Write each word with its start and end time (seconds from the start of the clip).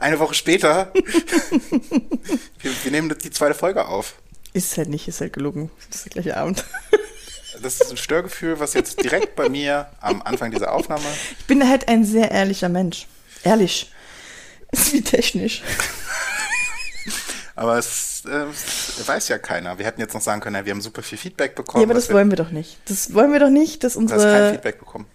Eine 0.00 0.18
Woche 0.18 0.34
später, 0.34 0.92
wir, 2.60 2.72
wir 2.84 2.90
nehmen 2.90 3.14
die 3.22 3.30
zweite 3.30 3.54
Folge 3.54 3.86
auf. 3.86 4.14
Ist 4.52 4.76
halt 4.76 4.88
nicht, 4.88 5.06
ist 5.08 5.20
halt 5.20 5.32
gelogen. 5.32 5.70
Das 5.88 5.98
ist 5.98 6.04
der 6.06 6.12
gleiche 6.22 6.36
Abend. 6.36 6.64
Das 7.62 7.80
ist 7.80 7.90
ein 7.90 7.96
Störgefühl, 7.96 8.60
was 8.60 8.74
jetzt 8.74 9.02
direkt 9.02 9.34
bei 9.34 9.48
mir 9.48 9.88
am 10.00 10.22
Anfang 10.22 10.50
dieser 10.50 10.72
Aufnahme. 10.72 11.04
Ich 11.38 11.46
bin 11.46 11.68
halt 11.68 11.88
ein 11.88 12.04
sehr 12.04 12.30
ehrlicher 12.30 12.68
Mensch. 12.68 13.06
Ehrlich. 13.42 13.92
Ist 14.70 14.92
wie 14.92 15.02
technisch. 15.02 15.62
Aber 17.56 17.78
es, 17.78 18.22
äh, 18.26 18.46
weiß 19.08 19.28
ja 19.28 19.38
keiner. 19.38 19.78
Wir 19.78 19.86
hätten 19.86 20.00
jetzt 20.00 20.14
noch 20.14 20.20
sagen 20.20 20.40
können, 20.40 20.54
ja, 20.54 20.64
wir 20.64 20.72
haben 20.72 20.80
super 20.80 21.02
viel 21.02 21.18
Feedback 21.18 21.56
bekommen. 21.56 21.82
Ja, 21.82 21.86
aber 21.86 21.94
das 21.94 22.08
wir, 22.08 22.14
wollen 22.14 22.30
wir 22.30 22.36
doch 22.36 22.50
nicht. 22.50 22.76
Das 22.84 23.12
wollen 23.14 23.32
wir 23.32 23.40
doch 23.40 23.50
nicht, 23.50 23.82
dass 23.82 23.94
Du 23.94 24.02
hast 24.02 24.08
kein 24.10 24.16
unsere. 24.18 24.52
Feedback 24.52 24.78
bekommen. 24.78 25.06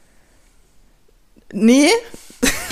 Nee, 1.53 1.89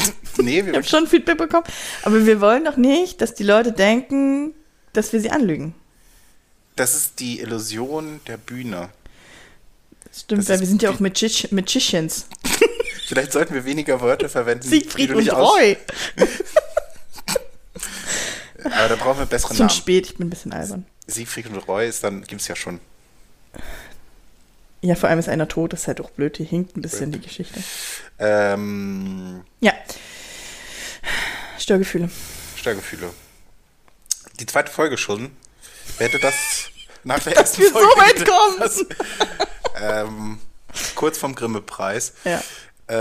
Nee, 0.38 0.60
ich 0.60 0.66
wir, 0.66 0.74
habe 0.74 0.84
schon 0.84 1.08
Feedback 1.08 1.38
bekommen. 1.38 1.66
Aber 2.04 2.26
wir 2.26 2.40
wollen 2.42 2.64
doch 2.66 2.78
nicht, 2.78 3.22
dass 3.22 3.34
die 3.36 3.44
Leute 3.44 3.72
denken, 3.74 4.54
dass 4.94 5.12
wir 5.14 5.20
sie 5.22 5.30
anlügen. 5.30 5.76
das 6.76 6.96
ist 6.96 7.20
die 7.20 7.40
Illusion 7.42 8.22
der 8.28 8.38
Bühne. 8.38 8.90
Das 10.06 10.22
stimmt, 10.22 10.42
Das 10.42 10.50
weil 10.50 10.60
wir 10.62 10.68
sind 10.68 10.82
ja 10.82 10.90
auch 10.90 11.00
Magich 11.00 11.52
Magicians. 11.52 12.28
Vielleicht 13.08 13.34
sollten 13.34 13.54
wir 13.54 13.66
weniger 13.66 14.00
Wörter 14.02 14.30
verwenden. 14.30 14.68
Siegfried 14.68 15.12
und 15.12 15.28
Roy. 15.32 15.78
Aber 18.64 18.90
da 18.90 18.96
brauchen 18.96 19.20
wir 19.20 19.26
bessere 19.26 19.50
Schon 19.56 19.68
Namen. 19.68 19.70
spät, 19.78 20.06
ich 20.08 20.16
bin 20.18 20.28
ein 20.28 20.30
bisschen 20.30 20.54
albern. 20.54 20.86
Siegfried 21.08 21.48
und 21.48 21.58
Roy 21.68 21.88
ist 21.90 22.04
dann, 22.04 22.22
gibt 22.24 22.42
es 22.42 22.48
ja 22.48 22.56
schon. 22.56 22.80
Ja, 24.82 24.96
vor 24.96 25.10
allem 25.10 25.20
ist 25.20 25.30
einer 25.30 25.48
tot, 25.48 25.74
das 25.74 25.82
ist 25.82 25.88
halt 25.88 26.02
auch 26.02 26.10
blöd, 26.12 26.38
hier 26.38 26.46
hinkt 26.46 26.76
ein 26.76 26.82
bisschen 26.82 27.12
die 27.12 27.22
Geschichte. 27.22 27.62
Ähm, 28.20 29.44
Ja. 29.60 29.74
Störgefühle. 31.60 32.10
Störgefühle. 32.56 33.10
Die 34.40 34.46
zweite 34.46 34.72
Folge 34.72 34.98
schon. 34.98 35.32
Wer 35.98 36.08
hätte 36.08 36.20
das 36.20 36.36
nach 37.04 37.20
der 37.20 37.34
Dass 37.36 37.58
ersten 37.58 37.62
wir 37.62 37.70
so 37.70 37.76
weit 37.76 38.26
kommen. 38.28 38.60
Das, 38.60 38.86
ähm, 39.80 40.40
kurz 40.96 41.18
vom 41.18 41.36
Grimme-Preis. 41.36 42.14
Ja. 42.24 42.42
Äh, 42.88 42.96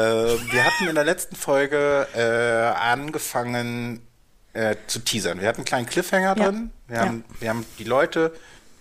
wir 0.52 0.64
hatten 0.64 0.88
in 0.88 0.94
der 0.94 1.04
letzten 1.04 1.36
Folge 1.36 2.06
äh, 2.14 2.78
angefangen 2.78 4.06
äh, 4.52 4.76
zu 4.86 4.98
teasern. 5.00 5.40
Wir 5.40 5.48
hatten 5.48 5.58
einen 5.60 5.64
kleinen 5.64 5.86
Cliffhanger 5.86 6.36
Ja. 6.36 6.44
drin. 6.44 6.70
Wir, 6.88 6.96
Ja. 6.96 7.04
haben, 7.06 7.24
wir 7.38 7.48
haben 7.48 7.66
die 7.78 7.84
Leute 7.84 8.34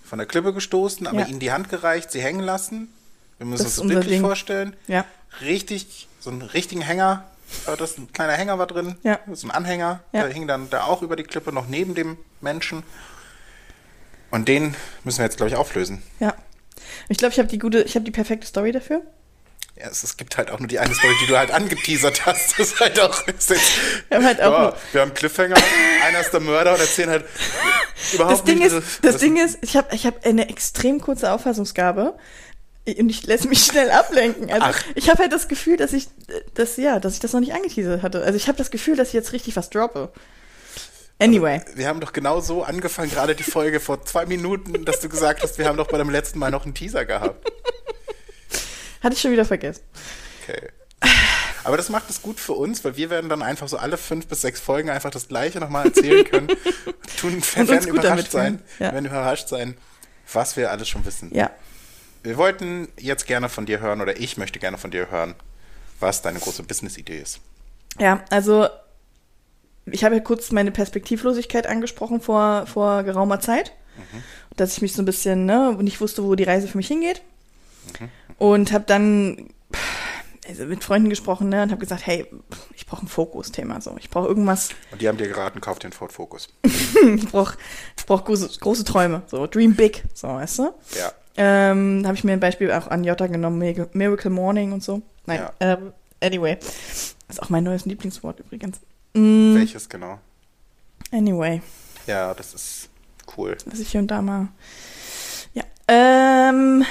von 0.09 0.17
der 0.19 0.27
Klippe 0.27 0.53
gestoßen, 0.53 1.07
aber 1.07 1.19
Ja. 1.21 1.25
ihnen 1.27 1.39
die 1.39 1.51
Hand 1.51 1.69
gereicht, 1.69 2.11
sie 2.11 2.21
hängen 2.21 2.41
lassen. 2.41 2.91
Wir 3.37 3.45
müssen 3.45 3.63
Das 3.63 3.77
uns 3.77 3.87
das 3.87 3.87
bildlich 3.87 4.13
Ding. 4.17 4.21
vorstellen. 4.21 4.75
Ja. 4.87 5.05
Richtig, 5.41 6.07
so 6.19 6.29
einen 6.31 6.41
richtigen 6.41 6.81
Hänger. 6.81 7.23
Das 7.65 7.97
ein 7.97 8.11
kleiner 8.11 8.33
Hänger 8.33 8.59
war 8.59 8.67
drin. 8.67 8.95
Ja. 9.03 9.19
So 9.31 9.47
ein 9.47 9.51
Anhänger. 9.51 10.01
Ja. 10.11 10.23
Der 10.23 10.33
hing 10.33 10.47
dann 10.47 10.69
da 10.69 10.83
auch 10.83 11.01
über 11.01 11.15
die 11.15 11.23
Klippe, 11.23 11.51
noch 11.53 11.67
neben 11.67 11.95
dem 11.95 12.17
Menschen. 12.41 12.83
Und 14.31 14.47
den 14.47 14.75
müssen 15.03 15.19
wir 15.19 15.25
jetzt, 15.25 15.37
glaube 15.37 15.49
ich, 15.51 15.55
auflösen. 15.55 16.03
Ja. 16.19 16.35
Ich 17.07 17.17
glaube, 17.17 17.31
ich 17.33 17.39
habe 17.39 17.47
die 17.49 17.57
gute, 17.59 17.81
ich 17.81 17.95
habe 17.95 18.05
die 18.05 18.11
perfekte 18.11 18.45
Story 18.45 18.71
dafür. 18.71 19.01
Ja, 19.79 19.87
es, 19.87 20.03
es 20.03 20.17
gibt 20.17 20.37
halt 20.37 20.51
auch 20.51 20.59
nur 20.59 20.67
die 20.67 20.77
eine 20.79 20.93
Story, 20.93 21.13
die 21.23 21.27
du 21.27 21.37
halt 21.37 21.51
angeteasert 21.51 22.25
hast. 22.25 22.59
Das 22.59 22.71
ist 22.71 22.79
halt 22.81 22.99
auch. 22.99 23.25
Ist 23.27 23.49
jetzt, 23.49 23.71
Wir 24.09 24.17
haben 24.17 24.25
halt 24.25 24.41
auch 24.41 24.51
ja, 24.51 24.75
wir 24.91 25.01
haben 25.01 25.09
einen 25.09 25.15
Cliffhanger, 25.17 25.55
einer 26.05 26.19
ist 26.19 26.31
der 26.31 26.41
Mörder 26.41 26.73
und 26.73 26.81
erzählen 26.81 27.09
halt 27.09 27.25
überhaupt 28.13 28.33
Das 28.33 28.43
Ding 28.43 28.57
nicht. 28.59 28.73
ist, 28.73 28.99
das 29.05 29.17
Ding 29.17 29.37
ist, 29.37 29.57
ich 29.61 29.77
habe 29.77 29.95
ich 29.95 30.05
hab 30.05 30.25
eine 30.25 30.49
extrem 30.49 30.99
kurze 30.99 31.31
Auffassungsgabe 31.31 32.17
und 32.85 33.09
ich 33.09 33.25
lasse 33.25 33.47
mich 33.47 33.63
schnell 33.63 33.89
ablenken. 33.91 34.51
Also 34.51 34.65
Ach. 34.69 34.83
ich 34.95 35.09
habe 35.09 35.19
halt 35.19 35.31
das 35.31 35.47
Gefühl, 35.47 35.77
dass 35.77 35.93
ich 35.93 36.07
das 36.55 36.75
ja, 36.75 36.99
dass 36.99 37.13
ich 37.13 37.19
das 37.21 37.31
noch 37.31 37.39
nicht 37.39 37.53
angeteasert 37.53 38.01
hatte. 38.01 38.21
Also 38.23 38.35
ich 38.35 38.47
habe 38.49 38.57
das 38.57 38.71
Gefühl, 38.71 38.97
dass 38.97 39.09
ich 39.09 39.13
jetzt 39.13 39.31
richtig 39.31 39.55
was 39.55 39.69
droppe. 39.69 40.11
Anyway, 41.21 41.61
Wir 41.75 41.87
haben 41.87 41.99
doch 41.99 42.13
genau 42.13 42.39
so 42.39 42.63
angefangen, 42.63 43.11
gerade 43.11 43.35
die 43.35 43.43
Folge 43.43 43.79
vor 43.81 44.03
zwei 44.05 44.25
Minuten, 44.25 44.85
dass 44.85 45.01
du 45.01 45.09
gesagt 45.09 45.43
hast, 45.43 45.57
wir 45.57 45.67
haben 45.67 45.75
doch 45.77 45.87
bei 45.87 45.97
dem 45.97 46.09
letzten 46.09 46.39
Mal 46.39 46.49
noch 46.49 46.63
einen 46.63 46.73
Teaser 46.73 47.03
gehabt. 47.05 47.45
Hatte 49.01 49.15
ich 49.15 49.21
schon 49.21 49.31
wieder 49.31 49.45
vergessen. 49.45 49.83
Okay. 50.43 50.69
Aber 51.63 51.77
das 51.77 51.89
macht 51.89 52.09
es 52.09 52.21
gut 52.21 52.39
für 52.39 52.53
uns, 52.53 52.83
weil 52.83 52.97
wir 52.97 53.09
werden 53.09 53.29
dann 53.29 53.41
einfach 53.41 53.67
so 53.67 53.77
alle 53.77 53.97
fünf 53.97 54.27
bis 54.27 54.41
sechs 54.41 54.59
Folgen 54.59 54.89
einfach 54.89 55.11
das 55.11 55.27
Gleiche 55.27 55.59
nochmal 55.59 55.87
erzählen 55.87 56.25
können. 56.25 56.47
Tun, 57.17 57.41
werden 57.55 57.87
überrascht 57.87 58.31
sein. 58.31 58.61
Ja. 58.79 58.91
werden 58.93 59.05
überrascht 59.05 59.49
sein, 59.49 59.77
was 60.31 60.57
wir 60.57 60.71
alles 60.71 60.87
schon 60.87 61.05
wissen. 61.05 61.33
Ja. 61.33 61.51
Wir 62.23 62.37
wollten 62.37 62.87
jetzt 62.97 63.27
gerne 63.27 63.49
von 63.49 63.65
dir 63.65 63.79
hören 63.79 64.01
oder 64.01 64.19
ich 64.19 64.37
möchte 64.37 64.59
gerne 64.59 64.77
von 64.77 64.91
dir 64.91 65.09
hören, 65.11 65.35
was 65.99 66.21
deine 66.21 66.39
große 66.39 66.63
Business-Idee 66.63 67.19
ist. 67.19 67.39
Ja, 67.97 68.23
also 68.29 68.67
ich 69.85 70.03
habe 70.03 70.15
ja 70.15 70.21
kurz 70.21 70.51
meine 70.51 70.71
Perspektivlosigkeit 70.71 71.67
angesprochen 71.67 72.21
vor, 72.21 72.67
vor 72.67 73.03
geraumer 73.03 73.39
Zeit. 73.39 73.73
Dass 74.55 74.73
ich 74.73 74.81
mich 74.81 74.93
so 74.93 75.01
ein 75.01 75.05
bisschen, 75.05 75.45
ne, 75.45 75.75
nicht 75.81 75.99
wusste, 75.99 76.23
wo 76.23 76.35
die 76.35 76.43
Reise 76.43 76.67
für 76.67 76.77
mich 76.77 76.87
hingeht. 76.87 77.21
Und 78.39 78.71
habe 78.71 78.85
dann 78.87 79.49
also 80.47 80.65
mit 80.65 80.83
Freunden 80.83 81.09
gesprochen, 81.09 81.49
ne, 81.49 81.61
und 81.61 81.69
habe 81.69 81.79
gesagt, 81.79 82.07
hey, 82.07 82.25
ich 82.75 82.87
brauche 82.87 83.05
ein 83.05 83.07
Fokusthema, 83.07 83.81
so. 83.81 83.95
Ich 83.99 84.09
brauche 84.09 84.27
irgendwas, 84.27 84.69
Und 84.91 84.99
die 85.01 85.07
haben 85.07 85.17
dir 85.17 85.27
geraten, 85.27 85.61
kauf 85.61 85.77
den 85.77 85.91
Ford 85.91 86.11
Focus. 86.11 86.47
ich 86.63 87.27
brauche 87.27 87.55
ich 87.95 88.05
brauch 88.07 88.25
große, 88.25 88.49
große 88.59 88.83
Träume, 88.83 89.21
so, 89.27 89.45
dream 89.45 89.75
big, 89.75 90.03
so, 90.15 90.27
weißt 90.29 90.59
du? 90.59 90.73
Ja. 90.97 91.11
Ähm, 91.37 92.01
habe 92.05 92.15
ich 92.15 92.23
mir 92.23 92.33
ein 92.33 92.39
Beispiel 92.39 92.71
auch 92.71 92.87
an 92.87 93.03
Jota 93.03 93.27
genommen, 93.27 93.59
Mir- 93.59 93.87
Miracle 93.93 94.31
Morning 94.31 94.71
und 94.71 94.83
so. 94.83 95.03
Nein, 95.27 95.39
Ja. 95.39 95.53
ähm, 95.59 95.93
anyway. 96.19 96.57
Das 96.59 97.37
ist 97.37 97.43
auch 97.43 97.49
mein 97.49 97.63
neues 97.63 97.85
Lieblingswort 97.85 98.39
übrigens. 98.39 98.79
Mm, 99.13 99.53
Welches 99.55 99.87
genau? 99.87 100.19
anyway. 101.11 101.61
Ja, 102.07 102.33
das 102.33 102.53
ist 102.55 102.89
cool. 103.37 103.55
was 103.67 103.79
ich 103.79 103.89
hier 103.91 104.01
und 104.01 104.07
da 104.07 104.21
mal. 104.23 104.47
Ja. 105.53 105.63
Ähm, 105.87 106.83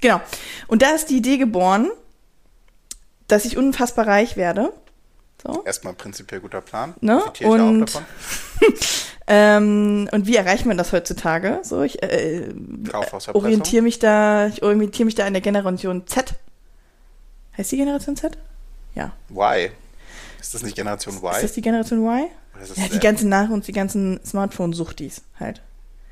genau. 0.00 0.20
Und 0.66 0.82
da 0.82 0.90
ist 0.90 1.06
die 1.10 1.16
Idee 1.16 1.36
geboren, 1.38 1.90
dass 3.28 3.44
ich 3.44 3.56
unfassbar 3.56 4.06
reich 4.06 4.36
werde. 4.36 4.72
So. 5.42 5.62
Erstmal 5.64 5.94
prinzipiell 5.94 6.40
guter 6.40 6.60
Plan. 6.60 6.94
Ne? 7.00 7.22
Ich 7.34 7.44
Und- 7.44 7.82
auch 7.82 7.86
davon. 7.86 8.04
Ähm, 9.32 10.08
und 10.10 10.26
wie 10.26 10.34
erreicht 10.34 10.66
man 10.66 10.76
das 10.76 10.92
heutzutage? 10.92 11.60
So, 11.62 11.82
ich 11.82 12.02
äh, 12.02 12.48
Kaufhauserpressung. 12.90 13.34
orientiere 13.44 13.82
mich 13.82 14.00
da, 14.00 14.48
ich 14.48 14.60
orientiere 14.64 15.04
mich 15.04 15.14
da 15.14 15.24
an 15.24 15.34
der 15.34 15.40
Generation 15.40 16.04
Z. 16.08 16.34
Heißt 17.56 17.70
die 17.70 17.76
Generation 17.76 18.16
Z? 18.16 18.36
Ja. 18.96 19.12
Y. 19.30 19.70
Ist 20.40 20.52
das 20.52 20.64
nicht 20.64 20.74
Generation 20.74 21.14
Y? 21.18 21.32
Ist 21.36 21.44
das 21.44 21.52
die 21.52 21.62
Generation 21.62 22.00
Y? 22.04 22.26
Ja, 22.74 22.88
die 22.88 22.96
äh, 22.96 22.98
ganzen 22.98 23.28
Nach- 23.28 23.50
und 23.50 23.68
die 23.68 23.72
ganzen 23.72 24.18
Smartphone-Suchtis 24.26 25.22
halt. 25.38 25.62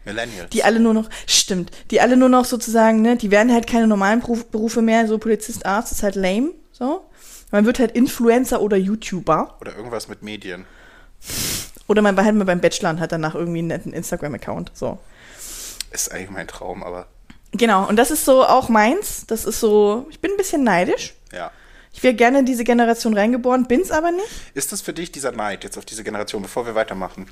Millennials? 0.08 0.50
Die 0.50 0.64
alle 0.64 0.80
nur 0.80 0.94
noch, 0.94 1.08
stimmt, 1.26 1.70
die 1.90 2.00
alle 2.00 2.16
nur 2.16 2.28
noch 2.28 2.44
sozusagen, 2.44 3.02
ne, 3.02 3.16
die 3.16 3.30
werden 3.30 3.52
halt 3.52 3.66
keine 3.66 3.86
normalen 3.86 4.20
Beruf, 4.20 4.46
Berufe 4.46 4.82
mehr, 4.82 5.06
so 5.06 5.18
Polizist, 5.18 5.66
Arzt 5.66 5.92
ist 5.92 6.02
halt 6.02 6.14
lame, 6.14 6.52
so. 6.72 7.04
Man 7.50 7.64
wird 7.64 7.78
halt 7.78 7.92
Influencer 7.92 8.60
oder 8.60 8.76
YouTuber. 8.76 9.56
Oder 9.60 9.74
irgendwas 9.74 10.08
mit 10.08 10.22
Medien. 10.22 10.66
Oder 11.86 12.02
man 12.02 12.16
war 12.16 12.24
halt 12.24 12.34
mal 12.34 12.44
beim 12.44 12.60
Bachelor 12.60 12.90
und 12.90 13.00
hat 13.00 13.12
danach 13.12 13.34
irgendwie 13.34 13.60
einen 13.60 13.68
netten 13.68 13.92
Instagram-Account, 13.92 14.72
so. 14.74 14.98
Ist 15.90 16.12
eigentlich 16.12 16.30
mein 16.30 16.46
Traum, 16.46 16.82
aber 16.82 17.06
Genau, 17.52 17.88
und 17.88 17.96
das 17.96 18.10
ist 18.10 18.24
so 18.24 18.44
auch 18.44 18.68
meins. 18.68 19.24
Das 19.26 19.44
ist 19.44 19.60
so, 19.60 20.06
ich 20.10 20.20
bin 20.20 20.32
ein 20.32 20.36
bisschen 20.36 20.64
neidisch. 20.64 21.14
ja. 21.32 21.50
Ich 21.90 22.04
wäre 22.04 22.14
gerne 22.14 22.40
in 22.40 22.46
diese 22.46 22.62
Generation 22.62 23.16
reingeboren, 23.16 23.66
bin's 23.66 23.90
aber 23.90 24.12
nicht. 24.12 24.28
Ist 24.54 24.70
das 24.70 24.82
für 24.82 24.92
dich 24.92 25.10
dieser 25.10 25.32
Neid 25.32 25.64
jetzt 25.64 25.76
auf 25.78 25.84
diese 25.84 26.04
Generation, 26.04 26.42
bevor 26.42 26.64
wir 26.64 26.76
weitermachen? 26.76 27.26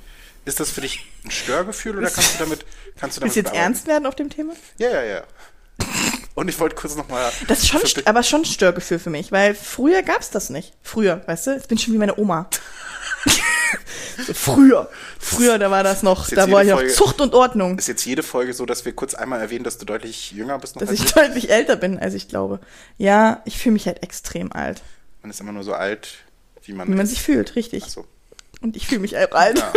Ist 0.47 0.61
das 0.61 0.71
für 0.71 0.81
dich 0.81 1.05
ein 1.25 1.31
Störgefühl 1.31 1.99
oder 1.99 2.09
kannst 2.09 2.35
du 2.35 2.39
damit 2.45 2.65
kannst 2.99 3.17
du 3.17 3.21
damit 3.21 3.23
Willst 3.23 3.37
du 3.37 3.41
jetzt 3.41 3.45
bearbeiten? 3.53 3.63
ernst 3.75 3.87
werden 3.87 4.07
auf 4.07 4.15
dem 4.15 4.31
Thema? 4.31 4.55
Ja, 4.79 4.89
ja, 4.91 5.03
ja. 5.03 5.23
Und 6.35 6.49
ich 6.49 6.59
wollte 6.61 6.75
kurz 6.77 6.95
nochmal. 6.97 7.31
Das 7.49 7.59
ist 7.61 7.69
schon, 7.69 7.81
aber 8.07 8.23
schon 8.23 8.43
ein 8.43 8.45
Störgefühl 8.47 8.99
für 8.99 9.11
mich, 9.11 9.33
weil 9.33 9.55
früher 9.55 10.03
gab's 10.03 10.31
das 10.31 10.49
nicht. 10.51 10.73
Früher, 10.83 11.23
weißt 11.27 11.47
du? 11.49 11.51
Jetzt 11.53 11.69
bin 11.69 11.77
ich 11.79 11.85
schon 11.85 11.95
wie 11.95 11.99
meine 11.99 12.17
Oma. 12.19 12.49
so, 14.27 14.35
früher. 14.35 14.89
Früher, 15.19 15.59
da 15.59 15.71
war 15.71 15.83
das 15.83 16.03
noch, 16.03 16.29
da 16.29 16.51
war 16.51 16.63
ich 16.63 16.71
Folge- 16.71 16.93
Zucht 16.93 17.21
und 17.21 17.35
Ordnung. 17.35 17.79
Ist 17.79 17.89
jetzt 17.89 18.05
jede 18.05 18.23
Folge 18.23 18.53
so, 18.55 18.67
dass 18.67 18.85
wir 18.85 18.93
kurz 18.95 19.15
einmal 19.15 19.41
erwähnen, 19.41 19.65
dass 19.65 19.79
du 19.79 19.85
deutlich 19.87 20.31
jünger 20.33 20.59
bist 20.59 20.77
noch 20.77 20.81
Dass 20.81 20.91
als 20.91 21.01
ich 21.01 21.07
ich? 21.07 21.13
deutlich 21.13 21.51
älter 21.51 21.77
bin, 21.77 21.99
als 21.99 22.15
ich 22.15 22.29
glaube. 22.29 22.61
Ja, 22.99 23.43
ich 23.45 23.59
fühle 23.59 23.73
mich 23.73 23.87
halt 23.87 24.03
extrem 24.03 24.53
alt. 24.53 24.83
Man 25.23 25.31
ist 25.31 25.41
immer 25.41 25.53
nur 25.53 25.65
so 25.65 25.73
alt, 25.73 26.09
wie 26.65 26.73
man, 26.73 26.87
Wie 26.89 26.95
man 26.95 27.07
sich 27.07 27.23
fühlt, 27.23 27.57
richtig. 27.57 27.83
Ach 27.87 27.91
so. 27.91 28.07
Und 28.61 28.77
ich 28.77 28.87
fühle 28.87 29.01
mich 29.01 29.17
auch 29.17 29.33
alt. 29.33 29.59
Ja, 29.59 29.73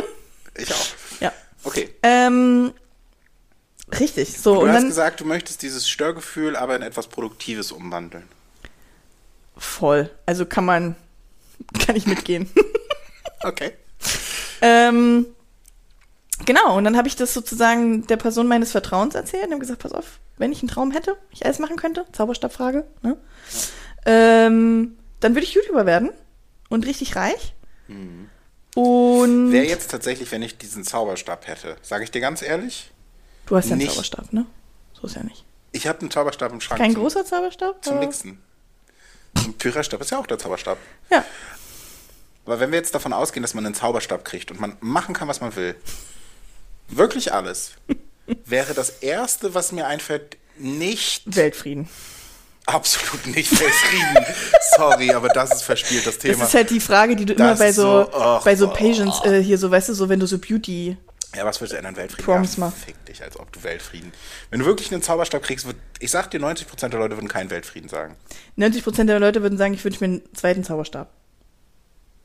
ich 0.63 0.73
auch. 0.73 0.88
Ja. 1.19 1.31
Okay. 1.63 1.89
Ähm, 2.03 2.73
richtig, 4.00 4.38
so. 4.38 4.56
Du 4.56 4.61
und 4.61 4.69
hast 4.69 4.75
dann 4.77 4.88
gesagt, 4.88 5.19
du 5.19 5.25
möchtest 5.25 5.61
dieses 5.61 5.89
Störgefühl 5.89 6.56
aber 6.56 6.75
in 6.75 6.81
etwas 6.81 7.07
Produktives 7.07 7.71
umwandeln. 7.71 8.27
voll. 9.57 10.09
Also 10.25 10.45
kann 10.45 10.65
man, 10.65 10.95
kann 11.85 11.95
ich 11.95 12.07
mitgehen. 12.07 12.50
Okay. 13.41 13.71
ähm, 14.61 15.25
genau, 16.45 16.77
und 16.77 16.83
dann 16.83 16.97
habe 16.97 17.07
ich 17.07 17.15
das 17.15 17.33
sozusagen 17.33 18.06
der 18.06 18.17
Person 18.17 18.47
meines 18.47 18.71
Vertrauens 18.71 19.15
erzählt 19.15 19.45
und 19.45 19.51
habe 19.51 19.61
gesagt, 19.61 19.81
pass 19.81 19.94
auf, 19.94 20.19
wenn 20.38 20.51
ich 20.51 20.61
einen 20.61 20.67
Traum 20.67 20.91
hätte, 20.91 21.15
ich 21.31 21.45
alles 21.45 21.57
machen 21.59 21.77
könnte, 21.77 22.06
Zauberstabfrage, 22.11 22.85
ne? 23.01 23.15
ähm, 24.06 24.97
dann 25.21 25.35
würde 25.35 25.45
ich 25.45 25.53
YouTuber 25.53 25.85
werden 25.85 26.09
und 26.67 26.85
richtig 26.85 27.15
reich. 27.15 27.53
Und 28.80 29.52
Wäre 29.52 29.66
jetzt 29.66 29.92
tatsächlich, 29.92 30.31
wenn 30.31 30.42
ich 30.42 30.58
diesen 30.58 30.84
Zauberstab 30.84 31.48
hätte, 31.48 31.76
sage 31.81 32.04
ich 32.04 32.12
dir 32.12 32.22
ganz 32.22 32.42
ehrlich, 32.42 32.92
du 33.46 33.56
hast 33.58 33.66
ja 33.66 33.72
einen 33.74 33.80
nicht- 33.81 33.92
Zauberstab, 33.92 34.31
ne? 34.34 34.46
So 34.94 35.08
ist 35.08 35.16
ja 35.16 35.24
nicht. 35.24 35.44
ich 35.72 35.88
habe 35.88 36.00
einen 36.02 36.12
Zauberstab 36.12 36.52
im 36.52 36.62
Schrank. 36.62 36.80
Kein 36.81 36.92
zum, 36.94 37.02
großer 37.02 37.26
Zauberstab? 37.26 37.84
Zum 37.84 38.00
Mixen. 38.00 38.42
Ein 39.36 39.54
Pyrerstab 39.54 40.02
ist 40.02 40.12
ja 40.12 40.20
auch 40.20 40.28
der 40.28 40.38
Zauberstab. 40.40 40.78
Ja. 41.12 41.24
Aber 42.46 42.60
wenn 42.60 42.72
wir 42.72 42.80
jetzt 42.80 42.96
davon 42.96 43.14
ausgehen, 43.14 43.42
dass 43.44 43.54
man 43.54 43.66
einen 43.66 43.76
Zauberstab 43.76 44.26
kriegt 44.26 44.50
und 44.52 44.60
man 44.60 44.76
machen 44.81 45.14
kann, 45.14 45.28
was 45.28 45.40
man 45.42 45.56
will, 45.56 45.76
wirklich 46.88 47.31
alles, 47.34 47.74
wäre 48.46 48.74
das 48.74 48.90
Erste, 49.02 49.54
was 49.54 49.72
mir 49.72 49.88
einfällt, 49.88 50.38
nicht, 50.58 51.36
Weltfrieden. 51.36 51.88
Absolut 52.74 53.27
nicht 53.27 53.51
Weltfrieden. 53.60 54.25
Sorry, 54.77 55.12
aber 55.12 55.30
das 55.30 55.51
ist 55.51 55.62
verspielt, 55.63 56.06
das 56.06 56.18
Thema. 56.18 56.39
Das 56.39 56.50
ist 56.50 56.54
halt 56.54 56.69
die 56.69 56.80
Frage, 56.80 57.16
die 57.16 57.25
du 57.25 57.33
immer 57.33 57.50
Das 57.50 57.60
bei 57.60 57.69
ist 57.69 57.75
so, 57.75 58.10
so, 58.12 58.42
bei 58.44 58.56
so 58.56 58.68
oh. 58.68 58.74
Patients 58.74 59.24
äh, 59.25 59.42
hier 59.42 59.57
so, 59.57 59.69
weißt 59.69 59.89
du, 59.89 59.94
so 59.94 60.10
wenn 60.10 60.19
du 60.19 60.25
so 60.27 60.38
Beauty. 60.39 60.98
ja, 61.36 61.45
was 61.45 61.60
würdest 61.60 61.74
du 61.74 61.77
ändern? 61.77 61.95
Weltfrieden? 61.95 62.25
Proms 62.25 62.56
ja, 62.56 62.60
mal. 62.62 62.71
fick 62.71 63.04
dich, 63.06 63.24
als 63.24 63.39
ob 63.39 63.51
du 63.51 63.63
Weltfrieden. 63.63 64.12
Wenn 64.50 64.60
du 64.62 64.66
wirklich 64.66 64.92
einen 64.92 65.01
Zauberstab 65.01 65.44
kriegst, 65.44 65.66
wird, 65.66 65.77
ich 66.00 66.12
sag 66.12 66.31
dir, 66.31 66.39
90% 66.39 66.89
der 66.89 67.00
Leute 67.00 67.18
würden 67.18 67.27
keinen 67.27 67.50
Weltfrieden 67.50 67.89
sagen. 67.89 68.16
90% 68.57 69.06
der 69.06 69.19
Leute 69.19 69.42
würden 69.42 69.57
sagen, 69.57 69.74
ich 69.74 69.83
wünsche 69.83 70.00
mir 70.00 70.06
einen 70.06 70.36
zweiten 70.36 70.63
Zauberstab. 70.63 71.10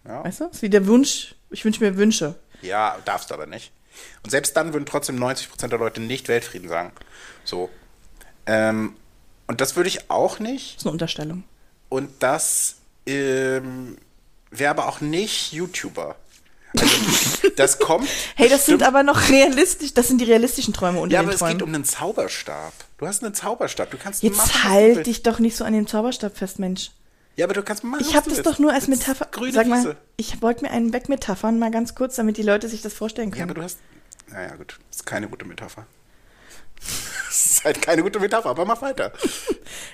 Ja, 0.06 0.24
Weißt 0.24 0.40
du? 0.40 0.44
Das 0.44 0.56
ist 0.56 0.62
wie 0.62 0.70
der 0.70 0.86
Wunsch, 0.86 1.34
ich 1.50 1.64
wünsche 1.64 1.82
mir 1.82 1.96
Wünsche. 1.96 2.34
ja 2.62 2.96
darfst 3.04 3.30
du 3.30 3.34
aber 3.34 3.46
nicht. 3.46 3.72
Und 4.22 4.30
selbst 4.30 4.56
dann 4.56 4.72
würden 4.72 4.86
trotzdem 4.86 5.22
90% 5.22 5.68
der 5.68 5.78
Leute 5.78 6.00
nicht 6.00 6.28
Weltfrieden 6.28 6.68
sagen. 6.68 6.92
So. 7.44 7.70
Ähm, 8.46 8.96
und 9.46 9.60
das 9.60 9.76
würde 9.76 9.88
ich 9.88 10.10
auch 10.10 10.38
nicht. 10.38 10.74
Das 10.76 10.82
ist 10.82 10.86
eine 10.86 10.92
Unterstellung. 10.92 11.44
Und 11.88 12.10
das 12.20 12.76
ähm, 13.06 13.96
wäre 14.50 14.70
aber 14.70 14.88
auch 14.88 15.00
nicht 15.00 15.52
YouTuber. 15.52 16.16
Also, 16.76 17.48
das 17.56 17.78
kommt. 17.78 18.08
Hey, 18.34 18.48
das 18.48 18.66
sind 18.66 18.82
aber 18.82 19.02
noch 19.04 19.28
realistisch, 19.28 19.94
das 19.94 20.08
sind 20.08 20.20
die 20.20 20.24
realistischen 20.24 20.74
Träume 20.74 20.98
unter 21.00 21.14
Ja, 21.14 21.20
aber 21.20 21.32
es 21.32 21.38
Träumen. 21.38 21.58
geht 21.58 21.62
um 21.62 21.72
einen 21.74 21.84
Zauberstab. 21.84 22.72
Du 22.98 23.06
hast 23.06 23.22
einen 23.22 23.34
Zauberstab. 23.34 23.90
Du 23.90 23.96
kannst 23.98 24.22
Jetzt 24.22 24.36
machen, 24.38 24.64
halt 24.64 25.06
dich 25.06 25.22
doch 25.22 25.38
nicht 25.38 25.56
so 25.56 25.64
an 25.64 25.72
dem 25.72 25.86
Zauberstab 25.86 26.36
fest, 26.36 26.58
Mensch. 26.58 26.90
Ja, 27.36 27.46
aber 27.46 27.54
du 27.54 27.62
kannst 27.62 27.84
machen. 27.84 28.00
Ich 28.00 28.14
habe 28.16 28.28
das 28.28 28.38
willst. 28.38 28.46
doch 28.46 28.58
nur 28.58 28.72
als 28.72 28.88
Metapher. 28.88 29.26
Grüne 29.30 29.52
Sag 29.52 29.66
mal, 29.66 29.80
Wiese. 29.80 29.96
ich 30.16 30.40
wollte 30.42 30.64
mir 30.64 30.70
einen 30.70 30.92
wegmetaphern, 30.92 31.58
mal 31.58 31.70
ganz 31.70 31.94
kurz, 31.94 32.16
damit 32.16 32.36
die 32.38 32.42
Leute 32.42 32.68
sich 32.68 32.80
das 32.82 32.92
vorstellen 32.94 33.30
Ja, 33.30 33.36
können. 33.36 33.50
aber 33.50 33.54
du 33.60 33.62
hast. 33.62 33.78
Naja, 34.28 34.54
gut. 34.56 34.78
Das 34.90 34.98
ist 35.00 35.06
keine 35.06 35.28
gute 35.28 35.44
Metapher. 35.44 35.86
Ist 37.64 37.76
halt 37.76 37.82
keine 37.82 38.02
gute 38.02 38.20
Metapher, 38.20 38.50
aber 38.50 38.66
mach 38.66 38.82
weiter. 38.82 39.10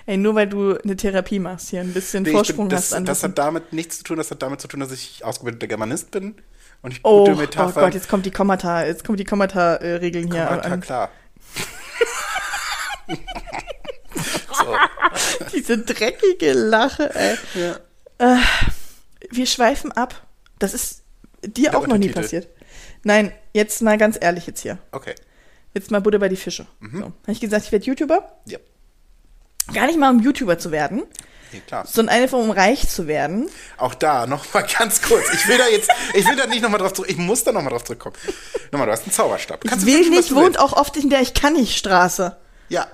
Ey, 0.06 0.16
nur 0.16 0.34
weil 0.34 0.48
du 0.48 0.76
eine 0.76 0.96
Therapie 0.96 1.38
machst, 1.38 1.70
hier 1.70 1.80
ein 1.80 1.92
bisschen 1.92 2.24
Nee, 2.24 2.32
Vorsprung 2.32 2.66
bin, 2.68 2.76
hast 2.76 2.90
das, 2.90 2.96
an 2.96 3.04
das 3.04 3.22
hat 3.22 3.38
damit 3.38 3.72
nichts 3.72 3.98
zu 3.98 4.04
tun, 4.04 4.16
das 4.16 4.28
hat 4.32 4.42
damit 4.42 4.60
zu 4.60 4.66
tun, 4.66 4.80
dass 4.80 4.90
ich 4.90 5.24
ausgebildeter 5.24 5.68
Germanist 5.68 6.10
bin 6.10 6.34
und 6.82 6.92
ich 6.92 7.00
Oh, 7.04 7.20
gute 7.20 7.32
oh 7.32 7.40
Metapher. 7.40 7.80
Gott, 7.82 7.94
jetzt 7.94 8.08
kommt 8.08 8.26
die 8.26 8.32
Kommata, 8.32 8.84
jetzt 8.84 9.04
kommt 9.04 9.20
die 9.20 9.24
Kommata-Regeln 9.24 10.32
hier 10.32 10.46
Kommata, 10.46 10.68
an. 10.68 10.80
klar. 10.80 11.10
so, 14.52 14.76
Diese 15.54 15.78
dreckige 15.78 16.52
Lache, 16.52 17.14
ey. 17.14 17.36
ja. 17.54 18.38
Wir 19.30 19.46
schweifen 19.46 19.92
ab. 19.92 20.26
Das 20.58 20.74
ist 20.74 21.02
dir 21.44 21.70
Der 21.70 21.78
auch 21.78 21.86
noch 21.86 21.98
nie 21.98 22.08
passiert. 22.10 22.48
Nein, 23.04 23.32
jetzt 23.54 23.80
mal 23.80 23.96
ganz 23.96 24.18
ehrlich 24.20 24.46
jetzt 24.46 24.60
hier. 24.60 24.78
Okay. 24.92 25.14
Jetzt 25.74 25.90
mal 25.90 26.00
Butter 26.00 26.18
bei 26.18 26.28
die 26.28 26.36
Fische. 26.36 26.66
Mhm. 26.80 26.98
So. 26.98 27.04
Habe 27.04 27.14
ich 27.32 27.40
gesagt, 27.40 27.64
ich 27.66 27.72
werde 27.72 27.84
YouTuber? 27.86 28.40
Ja. 28.46 28.58
Gar 29.72 29.86
nicht 29.86 29.98
mal 29.98 30.10
um 30.10 30.20
YouTuber 30.20 30.58
zu 30.58 30.72
werden, 30.72 31.04
Nee, 31.52 31.62
klar. 31.66 31.86
sondern 31.86 32.16
einfach 32.16 32.38
um 32.38 32.50
reich 32.50 32.88
zu 32.88 33.06
werden. 33.06 33.48
Auch 33.76 33.94
da 33.94 34.26
noch 34.26 34.52
mal 34.52 34.62
ganz 34.78 35.00
kurz. 35.02 35.32
Ich 35.32 35.46
will 35.46 35.58
da 35.58 35.68
jetzt, 35.68 35.90
ich 36.14 36.26
will 36.26 36.34
da 36.36 36.46
nicht 36.46 36.62
noch 36.62 36.70
mal 36.70 36.78
drauf 36.78 36.92
zurück. 36.92 37.08
Ich 37.10 37.16
muss 37.18 37.44
da 37.44 37.52
noch 37.52 37.62
mal 37.62 37.70
drauf 37.70 37.84
zurückkommen. 37.84 38.16
Nochmal, 38.72 38.86
du 38.86 38.92
hast 38.92 39.02
einen 39.04 39.12
Zauberstab. 39.12 39.64
Ich 39.64 39.70
Kannst 39.70 39.86
du 39.86 39.90
will 39.90 39.98
wünschen, 39.98 40.10
nicht, 40.14 40.34
wohnt 40.34 40.58
auch 40.58 40.72
oft 40.72 40.96
in 40.96 41.08
der 41.08 41.20
Ich 41.20 41.34
kann 41.34 41.52
nicht 41.52 41.76
Straße. 41.78 42.36
Ja, 42.68 42.88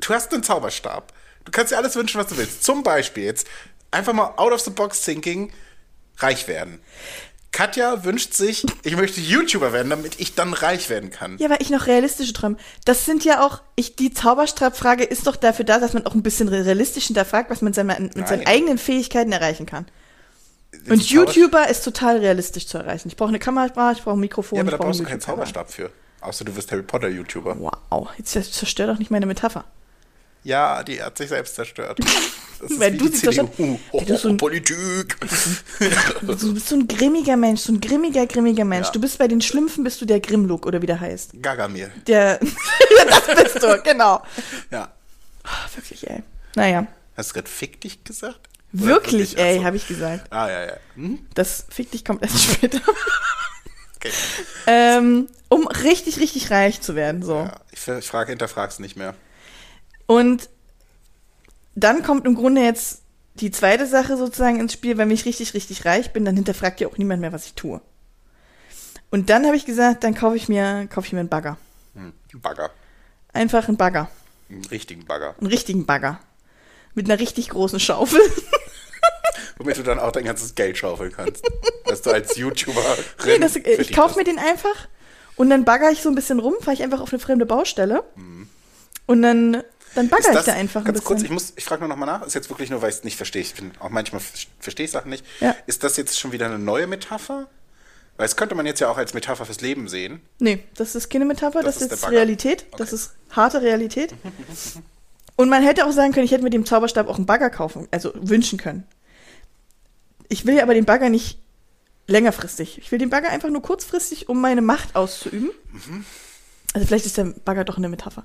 du 0.00 0.14
hast 0.14 0.32
einen 0.32 0.42
Zauberstab. 0.42 1.12
Du 1.44 1.52
kannst 1.52 1.72
dir 1.72 1.76
alles 1.76 1.94
wünschen, 1.96 2.18
was 2.20 2.28
du 2.28 2.36
willst. 2.38 2.64
Zum 2.64 2.82
Beispiel 2.82 3.24
jetzt 3.24 3.46
einfach 3.90 4.12
mal 4.14 4.32
out 4.36 4.52
of 4.52 4.60
the 4.60 4.70
box 4.70 5.02
thinking, 5.02 5.52
reich 6.18 6.48
werden. 6.48 6.80
Katja 7.56 8.04
wünscht 8.04 8.34
sich, 8.34 8.66
ich 8.82 8.96
möchte 8.96 9.18
YouTuber 9.20 9.72
werden, 9.72 9.88
damit 9.88 10.20
ich 10.20 10.34
dann 10.34 10.52
reich 10.52 10.90
werden 10.90 11.08
kann. 11.10 11.38
Ja, 11.38 11.48
weil 11.48 11.56
ich 11.60 11.70
noch 11.70 11.86
realistische 11.86 12.34
Träume. 12.34 12.56
Das 12.84 13.06
sind 13.06 13.24
ja 13.24 13.46
auch, 13.46 13.62
ich, 13.76 13.96
die 13.96 14.12
Zauberstabfrage 14.12 15.04
ist 15.04 15.26
doch 15.26 15.36
dafür 15.36 15.64
da, 15.64 15.78
dass 15.78 15.94
man 15.94 16.04
auch 16.04 16.14
ein 16.14 16.22
bisschen 16.22 16.48
realistisch 16.48 17.06
hinterfragt, 17.06 17.48
was 17.48 17.62
man 17.62 17.72
seine, 17.72 17.98
mit 18.14 18.28
seinen 18.28 18.46
eigenen 18.46 18.76
Fähigkeiten 18.76 19.32
erreichen 19.32 19.64
kann. 19.64 19.86
Und 20.90 21.00
Die 21.02 21.14
Zauber- 21.16 21.32
YouTuber 21.32 21.68
ist 21.70 21.82
total 21.82 22.18
realistisch 22.18 22.66
zu 22.66 22.76
erreichen. 22.76 23.08
Ich 23.08 23.16
brauche 23.16 23.30
eine 23.30 23.38
Kamera, 23.38 23.92
ich 23.92 24.02
brauche 24.02 24.16
ein 24.18 24.20
Mikrofon, 24.20 24.56
Ja, 24.58 24.62
aber 24.62 24.72
da 24.72 24.76
brauchst 24.76 25.00
du 25.00 25.04
einen 25.04 25.08
keinen. 25.12 25.20
Zauberstab 25.22 25.70
für. 25.72 25.90
Außer 26.20 26.44
du 26.44 26.54
wirst 26.56 26.70
Harry 26.72 26.82
Potter 26.82 27.08
YouTuber. 27.08 27.56
Wow, 27.58 28.08
jetzt 28.18 28.32
zerstör 28.32 28.86
doch 28.88 28.98
nicht 28.98 29.10
meine 29.10 29.24
Metapher. 29.24 29.64
Ja, 30.46 30.82
die 30.84 31.02
hat 31.02 31.18
sich 31.18 31.28
selbst 31.28 31.54
zerstört. 31.54 31.98
Das 32.58 32.70
ist 32.70 32.80
Weil 32.80 32.94
wie 32.94 32.96
du 32.96 33.08
sie 33.08 33.18
zerstört- 33.20 33.54
CDU. 33.54 33.78
Ey, 33.92 34.00
du 34.00 34.06
bist 34.06 34.22
so 34.22 34.28
ein- 34.30 34.36
Politik. 34.38 35.14
Du 36.22 36.54
bist 36.54 36.68
so 36.68 36.74
ein 36.74 36.88
grimmiger 36.88 37.36
Mensch, 37.36 37.60
so 37.60 37.70
ein 37.74 37.82
grimmiger, 37.82 38.26
grimmiger 38.26 38.64
Mensch. 38.64 38.86
Ja. 38.86 38.92
Du 38.92 38.98
bist 39.00 39.18
bei 39.18 39.28
den 39.28 39.42
Schlümpfen, 39.42 39.84
bist 39.84 40.00
du 40.00 40.06
der 40.06 40.20
Grimlook 40.20 40.64
oder 40.64 40.80
wie 40.80 40.86
der 40.86 40.98
heißt. 40.98 41.42
Gagamir. 41.42 41.90
Der, 42.06 42.38
das 42.38 43.42
bist 43.42 43.62
du, 43.62 43.78
genau. 43.82 44.22
Ja. 44.70 44.88
Ah, 45.44 45.50
wirklich, 45.74 46.08
ey. 46.08 46.22
Naja, 46.54 46.86
Hast 47.14 47.30
du 47.30 47.34
gerade 47.34 47.48
fick 47.50 47.78
dich 47.82 48.02
gesagt? 48.04 48.40
Oder 48.72 48.86
wirklich, 48.86 49.36
ey, 49.36 49.56
Achso. 49.56 49.64
habe 49.66 49.76
ich 49.76 49.86
gesagt. 49.86 50.32
Ah, 50.32 50.48
ja, 50.48 50.64
ja. 50.64 50.76
Hm? 50.94 51.26
Das 51.34 51.66
Fick 51.68 51.90
dich 51.90 52.06
kommt 52.06 52.22
erst 52.22 52.42
später. 52.42 52.80
Okay. 53.96 54.12
ähm, 54.66 55.26
um 55.50 55.66
richtig, 55.66 56.20
richtig 56.20 56.50
reich 56.50 56.80
zu 56.80 56.94
werden, 56.94 57.22
so. 57.22 57.34
Ja, 57.34 57.60
ich, 57.70 57.86
ich 57.86 58.06
frage, 58.08 58.30
hinterfrag's 58.30 58.78
nicht 58.78 58.96
mehr. 58.96 59.14
Und 60.06 60.48
dann 61.74 62.02
kommt 62.02 62.26
im 62.26 62.34
Grunde 62.34 62.62
jetzt 62.62 63.02
die 63.34 63.50
zweite 63.50 63.86
Sache 63.86 64.16
sozusagen 64.16 64.60
ins 64.60 64.72
Spiel, 64.72 64.96
wenn 64.96 65.10
ich 65.10 65.24
richtig, 65.24 65.54
richtig 65.54 65.84
reich 65.84 66.12
bin, 66.12 66.24
dann 66.24 66.36
hinterfragt 66.36 66.80
ja 66.80 66.88
auch 66.88 66.96
niemand 66.96 67.20
mehr, 67.20 67.32
was 67.32 67.46
ich 67.46 67.54
tue. 67.54 67.80
Und 69.10 69.30
dann 69.30 69.46
habe 69.46 69.56
ich 69.56 69.66
gesagt, 69.66 70.04
dann 70.04 70.14
kaufe 70.14 70.36
ich 70.36 70.48
mir, 70.48 70.86
kaufe 70.88 71.06
ich 71.06 71.12
mir 71.12 71.20
einen 71.20 71.28
Bagger. 71.28 71.58
Hm. 71.94 72.12
Bagger. 72.40 72.70
Einfach 73.32 73.68
einen 73.68 73.76
Bagger. 73.76 74.10
Einen 74.48 74.64
richtigen 74.64 75.04
Bagger. 75.04 75.34
Einen 75.38 75.48
richtigen 75.48 75.86
Bagger. 75.86 76.20
Mit 76.94 77.10
einer 77.10 77.20
richtig 77.20 77.50
großen 77.50 77.78
Schaufel. 77.78 78.20
Womit 79.58 79.78
du 79.78 79.82
dann 79.82 79.98
auch 79.98 80.12
dein 80.12 80.24
ganzes 80.24 80.54
Geld 80.54 80.78
schaufeln 80.78 81.12
kannst. 81.12 81.44
dass 81.84 82.02
du 82.02 82.10
als 82.10 82.36
YouTuber. 82.36 82.82
nee, 83.24 83.38
das, 83.38 83.56
ich 83.56 83.92
kaufe 83.92 84.18
mir 84.18 84.24
den 84.24 84.38
einfach 84.38 84.88
und 85.36 85.50
dann 85.50 85.64
bagger 85.64 85.90
ich 85.90 86.02
so 86.02 86.08
ein 86.08 86.14
bisschen 86.14 86.40
rum, 86.40 86.54
fahre 86.60 86.74
ich 86.74 86.82
einfach 86.82 87.00
auf 87.00 87.12
eine 87.12 87.18
fremde 87.20 87.46
Baustelle. 87.46 88.04
Und 89.06 89.22
dann, 89.22 89.62
dann 89.96 90.08
bagger 90.08 90.38
ich 90.38 90.44
da 90.44 90.52
einfach 90.52 90.82
ein 90.82 90.84
Ganz 90.84 90.98
bisschen. 91.00 91.06
kurz, 91.08 91.22
ich, 91.24 91.30
muss, 91.30 91.52
ich 91.56 91.64
frage 91.64 91.80
nur 91.80 91.88
noch 91.88 91.96
mal 91.96 92.06
nach. 92.06 92.22
Ist 92.24 92.34
jetzt 92.34 92.48
wirklich 92.50 92.70
nur, 92.70 92.80
weil 92.82 92.90
ich 92.90 92.96
es 92.96 93.04
nicht 93.04 93.16
verstehe. 93.16 93.42
Ich 93.42 93.54
bin 93.54 93.72
auch 93.80 93.88
manchmal 93.90 94.20
ver- 94.20 94.46
verstehe 94.60 94.84
ich 94.86 94.92
Sachen 94.92 95.10
nicht. 95.10 95.24
Ja. 95.40 95.56
Ist 95.66 95.82
das 95.82 95.96
jetzt 95.96 96.18
schon 96.18 96.30
wieder 96.32 96.46
eine 96.46 96.58
neue 96.58 96.86
Metapher? 96.86 97.48
Weil 98.16 98.26
es 98.26 98.36
könnte 98.36 98.54
man 98.54 98.64
jetzt 98.64 98.80
ja 98.80 98.88
auch 98.88 98.96
als 98.96 99.12
Metapher 99.12 99.44
fürs 99.44 99.60
Leben 99.60 99.88
sehen. 99.88 100.20
Nee, 100.38 100.62
das 100.76 100.94
ist 100.94 101.10
keine 101.10 101.24
Metapher, 101.26 101.62
Das 101.62 101.78
das, 101.80 101.90
ist 101.92 102.00
Bagger. 102.02 102.16
Realität. 102.16 102.64
Das 102.78 102.88
Okay. 102.88 102.94
ist 102.94 103.14
harte 103.30 103.60
Realität. 103.60 104.14
Und 105.36 105.48
man 105.50 105.62
hätte 105.62 105.84
auch 105.84 105.92
sagen 105.92 106.12
können, 106.12 106.24
ich 106.24 106.30
hätte 106.32 106.44
mit 106.44 106.54
dem 106.54 106.64
Zauberstab 106.64 107.08
auch 107.08 107.16
einen 107.16 107.26
Bagger 107.26 107.50
kaufen, 107.50 107.88
also 107.90 108.12
wünschen 108.14 108.58
können. 108.58 108.84
Ich 110.28 110.46
will 110.46 110.58
aber 110.60 110.72
den 110.72 110.86
Bagger 110.86 111.10
nicht 111.10 111.38
längerfristig. 112.06 112.78
Ich 112.78 112.90
will 112.90 112.98
den 112.98 113.10
Bagger 113.10 113.28
einfach 113.30 113.50
nur 113.50 113.60
kurzfristig, 113.62 114.28
um 114.30 114.40
meine 114.40 114.62
Macht 114.62 114.96
auszuüben. 114.96 115.50
Also 116.72 116.86
vielleicht 116.86 117.04
ist 117.06 117.16
der 117.18 117.24
Bagger 117.44 117.64
doch 117.64 117.76
eine 117.76 117.88
Metapher. 117.90 118.24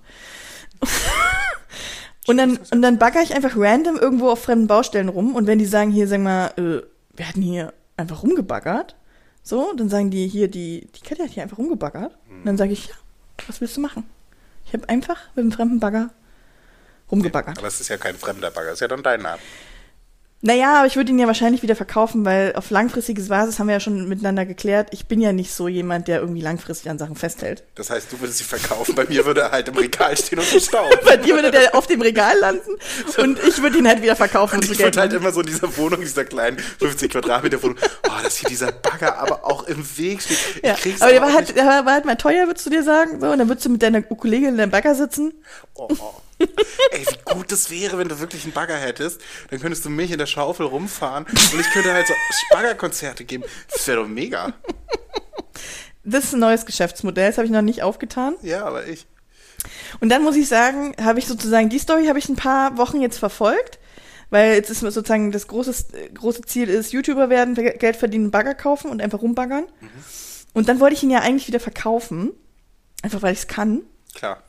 Und 2.27 2.37
dann, 2.37 2.57
und 2.71 2.81
dann 2.81 2.99
bagger 2.99 3.21
ich 3.21 3.33
einfach 3.35 3.53
random 3.55 3.97
irgendwo 3.97 4.29
auf 4.29 4.43
fremden 4.43 4.67
Baustellen 4.67 5.09
rum. 5.09 5.35
Und 5.35 5.47
wenn 5.47 5.59
die 5.59 5.65
sagen, 5.65 5.91
hier, 5.91 6.07
sag 6.07 6.21
mal, 6.21 6.47
äh, 6.57 6.81
wir 7.15 7.27
hatten 7.27 7.41
hier 7.41 7.73
einfach 7.97 8.23
rumgebaggert, 8.23 8.95
so, 9.43 9.73
dann 9.75 9.89
sagen 9.89 10.11
die 10.11 10.27
hier, 10.27 10.47
die, 10.47 10.87
die 10.95 11.01
Kette 11.01 11.23
hat 11.23 11.31
hier 11.31 11.43
einfach 11.43 11.57
rumgebaggert. 11.57 12.15
Und 12.29 12.45
dann 12.45 12.57
sage 12.57 12.73
ich, 12.73 12.87
ja, 12.87 12.93
was 13.47 13.59
willst 13.59 13.77
du 13.77 13.81
machen? 13.81 14.03
Ich 14.65 14.73
habe 14.73 14.87
einfach 14.87 15.17
mit 15.35 15.43
einem 15.43 15.51
fremden 15.51 15.79
Bagger 15.79 16.11
rumgebaggert. 17.11 17.57
Aber 17.57 17.67
es 17.67 17.81
ist 17.81 17.89
ja 17.89 17.97
kein 17.97 18.15
fremder 18.15 18.51
Bagger, 18.51 18.69
es 18.69 18.75
ist 18.75 18.81
ja 18.81 18.87
dann 18.87 19.03
dein 19.03 19.21
Name. 19.21 19.41
Naja, 20.43 20.79
aber 20.79 20.87
ich 20.87 20.95
würde 20.95 21.11
ihn 21.11 21.19
ja 21.19 21.27
wahrscheinlich 21.27 21.61
wieder 21.61 21.75
verkaufen, 21.75 22.25
weil 22.25 22.53
auf 22.55 22.71
langfristiges 22.71 23.29
Basis 23.29 23.59
haben 23.59 23.67
wir 23.67 23.73
ja 23.73 23.79
schon 23.79 24.07
miteinander 24.09 24.43
geklärt. 24.45 24.87
Ich 24.91 25.05
bin 25.05 25.21
ja 25.21 25.33
nicht 25.33 25.53
so 25.53 25.67
jemand, 25.67 26.07
der 26.07 26.19
irgendwie 26.19 26.41
langfristig 26.41 26.89
an 26.89 26.97
Sachen 26.97 27.15
festhält. 27.15 27.63
Das 27.75 27.91
heißt, 27.91 28.11
du 28.11 28.19
würdest 28.19 28.39
sie 28.39 28.43
verkaufen, 28.43 28.95
bei 28.95 29.05
mir 29.05 29.23
würde 29.25 29.41
er 29.41 29.51
halt 29.51 29.67
im 29.67 29.75
Regal 29.75 30.17
stehen 30.17 30.39
und 30.39 30.45
verstauben. 30.45 30.97
Bei 31.05 31.17
dir 31.17 31.35
würde 31.35 31.51
der 31.51 31.75
auf 31.75 31.85
dem 31.85 32.01
Regal 32.01 32.33
landen 32.39 32.71
und 33.17 33.37
ich 33.43 33.61
würde 33.61 33.77
ihn 33.77 33.87
halt 33.87 34.01
wieder 34.01 34.15
verkaufen 34.15 34.55
und 34.55 34.65
Und 34.65 34.71
ich 34.71 34.79
würde 34.79 34.99
halt 34.99 35.13
immer 35.13 35.31
so 35.31 35.41
in 35.41 35.47
dieser 35.47 35.75
Wohnung, 35.77 36.01
dieser 36.01 36.25
kleinen 36.25 36.57
50 36.57 37.11
Quadratmeter 37.11 37.61
Wohnung, 37.61 37.77
oh, 38.07 38.23
dass 38.23 38.37
hier 38.37 38.49
dieser 38.49 38.71
Bagger 38.71 39.17
aber 39.19 39.45
auch 39.45 39.63
im 39.67 39.85
Weg 39.97 40.21
steht. 40.21 40.37
Ich 40.55 40.63
Ja, 40.63 40.73
krieg's 40.73 41.01
aber 41.01 41.11
der 41.11 41.21
war 41.21 41.33
halt, 41.33 41.55
der 41.55 41.65
war 41.65 41.93
halt 41.93 42.05
mal 42.05 42.15
teuer, 42.15 42.47
würdest 42.47 42.65
du 42.65 42.69
dir 42.69 42.83
sagen. 42.83 43.19
So, 43.19 43.27
und 43.27 43.37
dann 43.37 43.47
würdest 43.47 43.65
du 43.65 43.69
mit 43.69 43.83
deiner 43.83 44.03
Ukulele 44.09 44.47
in 44.47 44.57
deinem 44.57 44.71
Bagger 44.71 44.95
sitzen. 44.95 45.33
Oh, 45.75 45.87
oh. 45.99 46.13
Ey, 46.91 47.05
wie 47.05 47.33
gut 47.33 47.51
das 47.51 47.69
wäre, 47.69 47.97
wenn 47.97 48.07
du 48.07 48.19
wirklich 48.19 48.43
einen 48.43 48.53
Bagger 48.53 48.77
hättest. 48.77 49.21
Dann 49.49 49.59
könntest 49.59 49.85
du 49.85 49.89
mich 49.89 50.11
in 50.11 50.17
der 50.17 50.25
Schaufel 50.25 50.65
rumfahren 50.65 51.25
und 51.25 51.59
ich 51.59 51.69
könnte 51.71 51.93
halt 51.93 52.07
so 52.07 52.13
Baggerkonzerte 52.51 53.25
geben. 53.25 53.43
Das 53.71 53.87
wäre 53.87 54.01
doch 54.01 54.07
mega. 54.07 54.53
Das 56.03 56.25
ist 56.25 56.33
ein 56.33 56.39
neues 56.39 56.65
Geschäftsmodell, 56.65 57.29
das 57.29 57.37
habe 57.37 57.45
ich 57.45 57.51
noch 57.51 57.61
nicht 57.61 57.83
aufgetan. 57.83 58.35
Ja, 58.41 58.65
aber 58.65 58.87
ich. 58.87 59.05
Und 59.99 60.09
dann 60.09 60.23
muss 60.23 60.35
ich 60.35 60.47
sagen, 60.47 60.95
habe 61.01 61.19
ich 61.19 61.27
sozusagen, 61.27 61.69
die 61.69 61.79
Story 61.79 62.07
habe 62.07 62.17
ich 62.17 62.27
ein 62.29 62.35
paar 62.35 62.77
Wochen 62.77 63.01
jetzt 63.01 63.19
verfolgt, 63.19 63.79
weil 64.31 64.55
jetzt 64.55 64.71
ist 64.71 64.79
sozusagen 64.79 65.31
das 65.31 65.47
große, 65.47 65.85
große 66.15 66.41
Ziel 66.41 66.69
ist, 66.69 66.91
YouTuber 66.93 67.29
werden, 67.29 67.53
Geld 67.53 67.95
verdienen, 67.95 68.31
Bagger 68.31 68.55
kaufen 68.55 68.89
und 68.89 69.01
einfach 69.01 69.21
rumbaggern. 69.21 69.65
Mhm. 69.79 69.89
Und 70.53 70.67
dann 70.67 70.79
wollte 70.79 70.95
ich 70.95 71.03
ihn 71.03 71.11
ja 71.11 71.19
eigentlich 71.19 71.47
wieder 71.47 71.59
verkaufen, 71.59 72.31
einfach 73.03 73.21
weil 73.21 73.33
ich 73.33 73.39
es 73.39 73.47
kann. 73.47 73.83
Klar. 74.15 74.41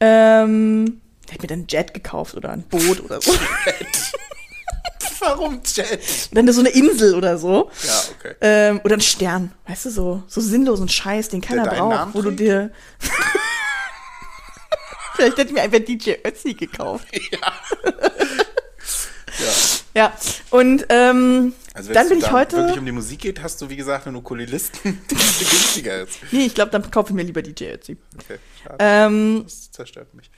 Ähm, 0.00 1.00
der 1.28 1.34
hat 1.34 1.42
mir 1.42 1.48
dann 1.48 1.60
ein 1.60 1.66
Jet 1.68 1.92
gekauft 1.94 2.34
oder 2.34 2.50
ein 2.50 2.62
Boot 2.62 3.04
oder 3.04 3.20
so. 3.20 3.32
Jet. 3.32 3.86
Warum 5.20 5.60
Jet? 5.64 6.00
Dann 6.32 6.50
so 6.52 6.60
eine 6.60 6.70
Insel 6.70 7.14
oder 7.14 7.38
so. 7.38 7.70
Ja, 7.86 8.02
okay. 8.18 8.34
Ähm, 8.40 8.80
oder 8.84 8.96
ein 8.96 9.00
Stern. 9.00 9.52
Weißt 9.66 9.84
du, 9.86 9.90
so, 9.90 10.22
so 10.26 10.40
sinnlosen 10.40 10.88
Scheiß, 10.88 11.28
den 11.28 11.40
keiner 11.40 11.66
braucht, 11.66 11.90
Namen 11.90 12.14
wo 12.14 12.22
trägt? 12.22 12.40
du 12.40 12.44
dir. 12.44 12.70
Vielleicht 15.16 15.36
hätte 15.36 15.48
ich 15.48 15.54
mir 15.54 15.62
einfach 15.62 15.80
DJ 15.80 16.12
Ötzi 16.24 16.54
gekauft. 16.54 17.08
Ja. 17.32 17.52
ja. 19.38 19.52
Ja. 19.94 20.12
Und 20.50 20.86
ähm, 20.88 21.52
also 21.74 21.92
dann 21.92 22.08
bin 22.08 22.18
ich 22.18 22.30
heute. 22.30 22.56
Wenn 22.56 22.60
es 22.60 22.66
wirklich 22.68 22.78
um 22.78 22.86
die 22.86 22.92
Musik 22.92 23.20
geht, 23.20 23.42
hast 23.42 23.60
du 23.60 23.68
wie 23.68 23.76
gesagt 23.76 24.06
einen 24.06 24.16
Ukulelisten, 24.16 25.00
der 25.10 25.16
günstiger 25.18 26.02
ist. 26.02 26.18
Nee, 26.30 26.46
ich 26.46 26.54
glaube, 26.54 26.70
dann 26.70 26.88
kaufe 26.90 27.10
ich 27.10 27.14
mir 27.14 27.22
lieber 27.22 27.42
DJ 27.42 27.64
Ötzi. 27.72 27.96
Okay, 28.16 28.38
schade. 28.62 28.76
Ähm, 28.78 29.42
das 29.44 29.70
zerstört 29.70 30.14
mich. 30.14 30.30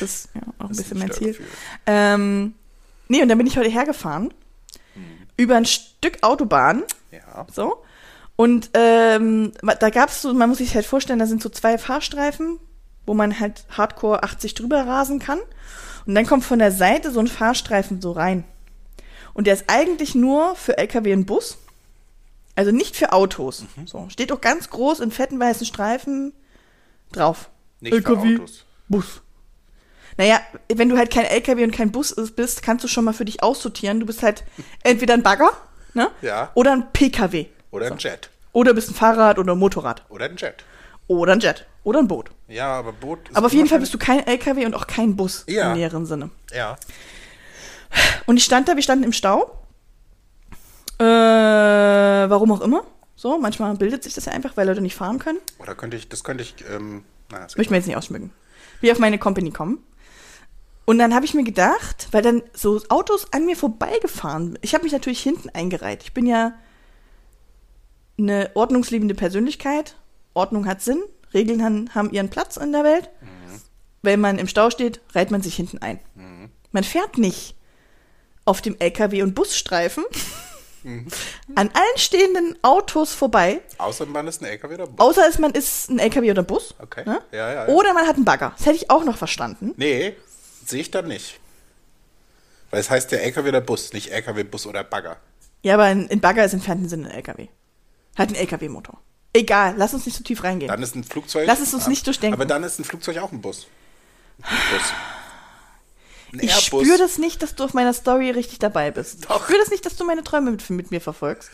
Das 0.00 0.10
ist 0.10 0.28
ja 0.34 0.42
auch 0.58 0.70
ein 0.70 0.76
bisschen 0.76 0.98
mein 0.98 1.12
Ziel. 1.12 1.36
Ähm, 1.86 2.54
nee, 3.08 3.22
und 3.22 3.28
dann 3.28 3.38
bin 3.38 3.46
ich 3.46 3.56
heute 3.56 3.70
hergefahren. 3.70 4.32
Hm. 4.94 5.02
Über 5.36 5.56
ein 5.56 5.66
Stück 5.66 6.18
Autobahn. 6.22 6.84
Ja. 7.10 7.46
So. 7.52 7.82
Und 8.36 8.70
ähm, 8.74 9.52
da 9.80 9.90
gab 9.90 10.10
es 10.10 10.22
so, 10.22 10.32
man 10.32 10.48
muss 10.48 10.58
sich 10.58 10.74
halt 10.74 10.86
vorstellen, 10.86 11.18
da 11.18 11.26
sind 11.26 11.42
so 11.42 11.48
zwei 11.48 11.76
Fahrstreifen, 11.76 12.58
wo 13.04 13.14
man 13.14 13.40
halt 13.40 13.64
Hardcore 13.70 14.22
80 14.22 14.54
drüber 14.54 14.86
rasen 14.86 15.18
kann. 15.18 15.40
Und 16.06 16.14
dann 16.14 16.24
kommt 16.24 16.44
von 16.44 16.58
der 16.58 16.70
Seite 16.70 17.10
so 17.10 17.20
ein 17.20 17.26
Fahrstreifen 17.26 18.00
so 18.00 18.12
rein. 18.12 18.44
Und 19.34 19.46
der 19.46 19.54
ist 19.54 19.64
eigentlich 19.66 20.14
nur 20.14 20.54
für 20.54 20.78
LKW 20.78 21.12
und 21.12 21.26
Bus. 21.26 21.58
Also 22.54 22.70
nicht 22.70 22.96
für 22.96 23.12
Autos. 23.12 23.64
Mhm. 23.76 23.86
So, 23.86 24.08
steht 24.08 24.32
auch 24.32 24.40
ganz 24.40 24.70
groß 24.70 25.00
in 25.00 25.10
fetten 25.10 25.38
weißen 25.38 25.66
Streifen 25.66 26.32
drauf. 27.12 27.50
Nicht 27.80 27.92
LKW, 27.92 28.36
für 28.36 28.42
Autos. 28.42 28.64
Bus. 28.88 29.22
Naja, 30.18 30.40
wenn 30.74 30.88
du 30.88 30.98
halt 30.98 31.12
kein 31.12 31.24
LKW 31.24 31.62
und 31.62 31.70
kein 31.70 31.92
Bus 31.92 32.14
bist, 32.34 32.62
kannst 32.62 32.84
du 32.84 32.88
schon 32.88 33.04
mal 33.04 33.14
für 33.14 33.24
dich 33.24 33.42
aussortieren. 33.42 34.00
Du 34.00 34.06
bist 34.06 34.22
halt 34.22 34.44
entweder 34.82 35.14
ein 35.14 35.22
Bagger, 35.22 35.52
ne? 35.94 36.10
Ja. 36.20 36.50
Oder 36.54 36.72
ein 36.72 36.92
PKW. 36.92 37.46
Oder 37.70 37.86
ein 37.86 37.98
so. 37.98 38.08
Jet. 38.08 38.28
Oder 38.52 38.74
bist 38.74 38.90
ein 38.90 38.94
Fahrrad 38.94 39.38
oder 39.38 39.52
ein 39.52 39.58
Motorrad. 39.58 40.02
Oder 40.08 40.24
ein 40.24 40.36
Jet. 40.36 40.64
Oder 41.06 41.34
ein 41.34 41.40
Jet. 41.40 41.66
Oder 41.84 42.00
ein 42.00 42.08
Boot. 42.08 42.30
Ja, 42.48 42.78
aber 42.78 42.92
Boot 42.92 43.28
ist 43.28 43.36
Aber 43.36 43.46
auf 43.46 43.52
jeden 43.52 43.68
Fall 43.68 43.78
bist 43.78 43.94
du 43.94 43.98
kein 43.98 44.26
LKW 44.26 44.66
und 44.66 44.74
auch 44.74 44.88
kein 44.88 45.14
Bus 45.14 45.44
ja. 45.46 45.70
im 45.70 45.78
näheren 45.78 46.04
Sinne. 46.04 46.30
Ja. 46.52 46.76
Und 48.26 48.36
ich 48.36 48.44
stand 48.44 48.68
da, 48.68 48.74
wir 48.74 48.82
standen 48.82 49.04
im 49.04 49.12
Stau. 49.12 49.56
Äh, 50.98 51.04
warum 51.04 52.50
auch 52.50 52.60
immer. 52.60 52.82
So, 53.14 53.38
manchmal 53.38 53.74
bildet 53.76 54.02
sich 54.02 54.14
das 54.14 54.24
ja 54.24 54.32
einfach, 54.32 54.56
weil 54.56 54.66
Leute 54.66 54.80
nicht 54.80 54.96
fahren 54.96 55.20
können. 55.20 55.38
Oder 55.58 55.76
könnte 55.76 55.96
ich, 55.96 56.08
das 56.08 56.24
könnte 56.24 56.42
ich, 56.42 56.56
ähm, 56.68 57.04
naja, 57.30 57.46
Möchte 57.56 57.72
man 57.72 57.78
jetzt 57.80 57.86
nicht 57.86 57.96
ausschmücken. 57.96 58.32
Wie 58.80 58.90
auf 58.90 58.98
meine 58.98 59.18
Company 59.18 59.50
kommen. 59.52 59.78
Und 60.88 60.96
dann 60.96 61.14
habe 61.14 61.26
ich 61.26 61.34
mir 61.34 61.44
gedacht, 61.44 62.08
weil 62.12 62.22
dann 62.22 62.42
so 62.54 62.80
Autos 62.88 63.30
an 63.34 63.44
mir 63.44 63.58
vorbeigefahren. 63.58 64.58
Ich 64.62 64.72
habe 64.72 64.84
mich 64.84 64.92
natürlich 64.94 65.22
hinten 65.22 65.50
eingereiht. 65.50 66.02
Ich 66.02 66.14
bin 66.14 66.24
ja 66.24 66.54
eine 68.18 68.50
ordnungsliebende 68.54 69.14
Persönlichkeit. 69.14 69.96
Ordnung 70.32 70.66
hat 70.66 70.80
Sinn. 70.80 71.02
Regeln 71.34 71.62
haben, 71.62 71.94
haben 71.94 72.10
ihren 72.10 72.30
Platz 72.30 72.56
in 72.56 72.72
der 72.72 72.84
Welt. 72.84 73.10
Mhm. 73.20 73.60
Wenn 74.00 74.18
man 74.18 74.38
im 74.38 74.48
Stau 74.48 74.70
steht, 74.70 75.02
reiht 75.14 75.30
man 75.30 75.42
sich 75.42 75.56
hinten 75.56 75.76
ein. 75.76 76.00
Mhm. 76.14 76.48
Man 76.72 76.84
fährt 76.84 77.18
nicht 77.18 77.54
auf 78.46 78.62
dem 78.62 78.74
LKW- 78.78 79.22
und 79.22 79.34
Busstreifen 79.34 80.04
mhm. 80.84 81.06
an 81.54 81.68
allen 81.74 81.98
stehenden 81.98 82.56
Autos 82.62 83.12
vorbei. 83.12 83.60
Außer 83.76 84.06
man 84.06 84.26
ist 84.26 84.40
ein 84.40 84.46
LKW 84.46 84.72
oder 84.72 84.86
Bus. 84.86 85.18
Außer 85.18 85.38
man 85.38 85.50
ist 85.50 85.90
ein 85.90 85.98
LKW 85.98 86.30
oder 86.30 86.44
Bus. 86.44 86.74
Okay. 86.78 87.02
Ne? 87.04 87.20
Ja, 87.30 87.52
ja, 87.52 87.66
ja. 87.66 87.74
Oder 87.74 87.92
man 87.92 88.06
hat 88.06 88.16
einen 88.16 88.24
Bagger. 88.24 88.54
Das 88.56 88.64
hätte 88.64 88.76
ich 88.76 88.90
auch 88.90 89.04
noch 89.04 89.18
verstanden. 89.18 89.74
Nee, 89.76 90.16
Sehe 90.68 90.80
ich 90.80 90.90
dann 90.90 91.08
nicht. 91.08 91.40
Weil 92.70 92.80
es 92.80 92.90
heißt 92.90 93.10
ja 93.12 93.18
LKW 93.18 93.48
oder 93.48 93.60
Bus, 93.62 93.92
nicht 93.92 94.12
LKW, 94.12 94.44
Bus 94.44 94.66
oder 94.66 94.84
Bagger. 94.84 95.16
Ja, 95.62 95.74
aber 95.74 95.84
ein, 95.84 96.10
ein 96.10 96.20
Bagger 96.20 96.44
ist 96.44 96.52
im 96.52 96.58
entfernten 96.58 96.88
Sinne 96.88 97.08
ein 97.08 97.14
LKW. 97.14 97.48
Hat 98.16 98.28
einen 98.28 98.36
LKW-Motor. 98.36 99.00
Egal, 99.32 99.74
lass 99.76 99.94
uns 99.94 100.04
nicht 100.04 100.16
so 100.16 100.24
tief 100.24 100.42
reingehen. 100.44 100.68
Dann 100.68 100.82
ist 100.82 100.94
ein 100.94 101.04
Flugzeug. 101.04 101.46
Lass 101.46 101.60
es 101.60 101.72
uns 101.72 101.86
nicht 101.86 102.06
durchdenken. 102.06 102.34
Aber 102.34 102.46
dann 102.46 102.62
ist 102.64 102.78
ein 102.78 102.84
Flugzeug 102.84 103.18
auch 103.18 103.32
ein 103.32 103.40
Bus. 103.40 103.66
Ein 104.42 104.56
Bus. 104.72 104.92
Ein 106.32 106.40
ich 106.40 106.52
spüre 106.52 106.98
das 106.98 107.16
nicht, 107.16 107.42
dass 107.42 107.54
du 107.54 107.64
auf 107.64 107.72
meiner 107.72 107.94
Story 107.94 108.30
richtig 108.30 108.58
dabei 108.58 108.90
bist. 108.90 109.24
Doch. 109.24 109.36
Ich 109.36 109.44
spüre 109.44 109.58
das 109.58 109.70
nicht, 109.70 109.86
dass 109.86 109.96
du 109.96 110.04
meine 110.04 110.22
Träume 110.22 110.50
mit, 110.50 110.68
mit 110.68 110.90
mir 110.90 111.00
verfolgst. 111.00 111.50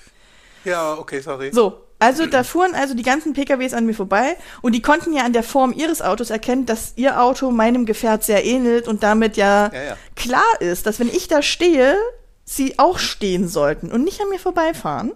Ja, 0.65 0.95
okay, 0.95 1.21
sorry. 1.21 1.53
So, 1.53 1.85
also 2.05 2.27
da 2.27 2.45
fuhren 2.45 2.75
also 2.75 2.95
die 2.95 3.03
ganzen 3.03 3.33
PKWs 3.33 3.73
an 3.73 3.87
mir 3.87 3.95
vorbei 3.95 4.37
und 4.61 4.75
die 4.75 4.83
konnten 4.83 5.15
ja 5.15 5.25
an 5.25 5.33
der 5.33 5.43
Form 5.43 5.73
ihres 5.73 6.03
Autos 6.03 6.29
erkennen, 6.29 6.67
dass 6.67 6.93
ihr 6.97 7.21
Auto 7.21 7.51
meinem 7.51 7.87
Gefährt 7.87 8.25
sehr 8.25 8.45
ähnelt 8.45 8.89
und 8.89 9.03
damit 9.03 9.39
ja, 9.39 9.73
ja, 9.73 9.83
ja. 9.83 9.97
klar 10.15 10.61
ist, 10.61 10.87
dass 10.87 11.01
wenn 11.01 11.09
ich 11.09 11.29
da 11.29 11.41
stehe, 11.41 11.97
sie 12.45 12.79
auch 12.79 12.99
stehen 12.99 13.49
sollten 13.49 13.91
und 13.91 14.05
nicht 14.05 14.21
an 14.21 14.29
mir 14.29 14.39
vorbeifahren. 14.39 15.13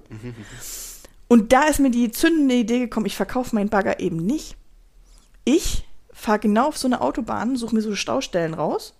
und 1.28 1.52
da 1.52 1.64
ist 1.64 1.78
mir 1.78 1.90
die 1.90 2.10
zündende 2.10 2.54
Idee 2.54 2.78
gekommen, 2.78 3.04
ich 3.04 3.16
verkaufe 3.16 3.54
meinen 3.54 3.68
Bagger 3.68 4.00
eben 4.00 4.16
nicht. 4.16 4.56
Ich 5.44 5.84
fahre 6.10 6.38
genau 6.38 6.68
auf 6.68 6.78
so 6.78 6.88
eine 6.88 7.02
Autobahn, 7.02 7.56
suche 7.56 7.74
mir 7.74 7.82
so 7.82 7.94
Staustellen 7.94 8.54
raus 8.54 8.94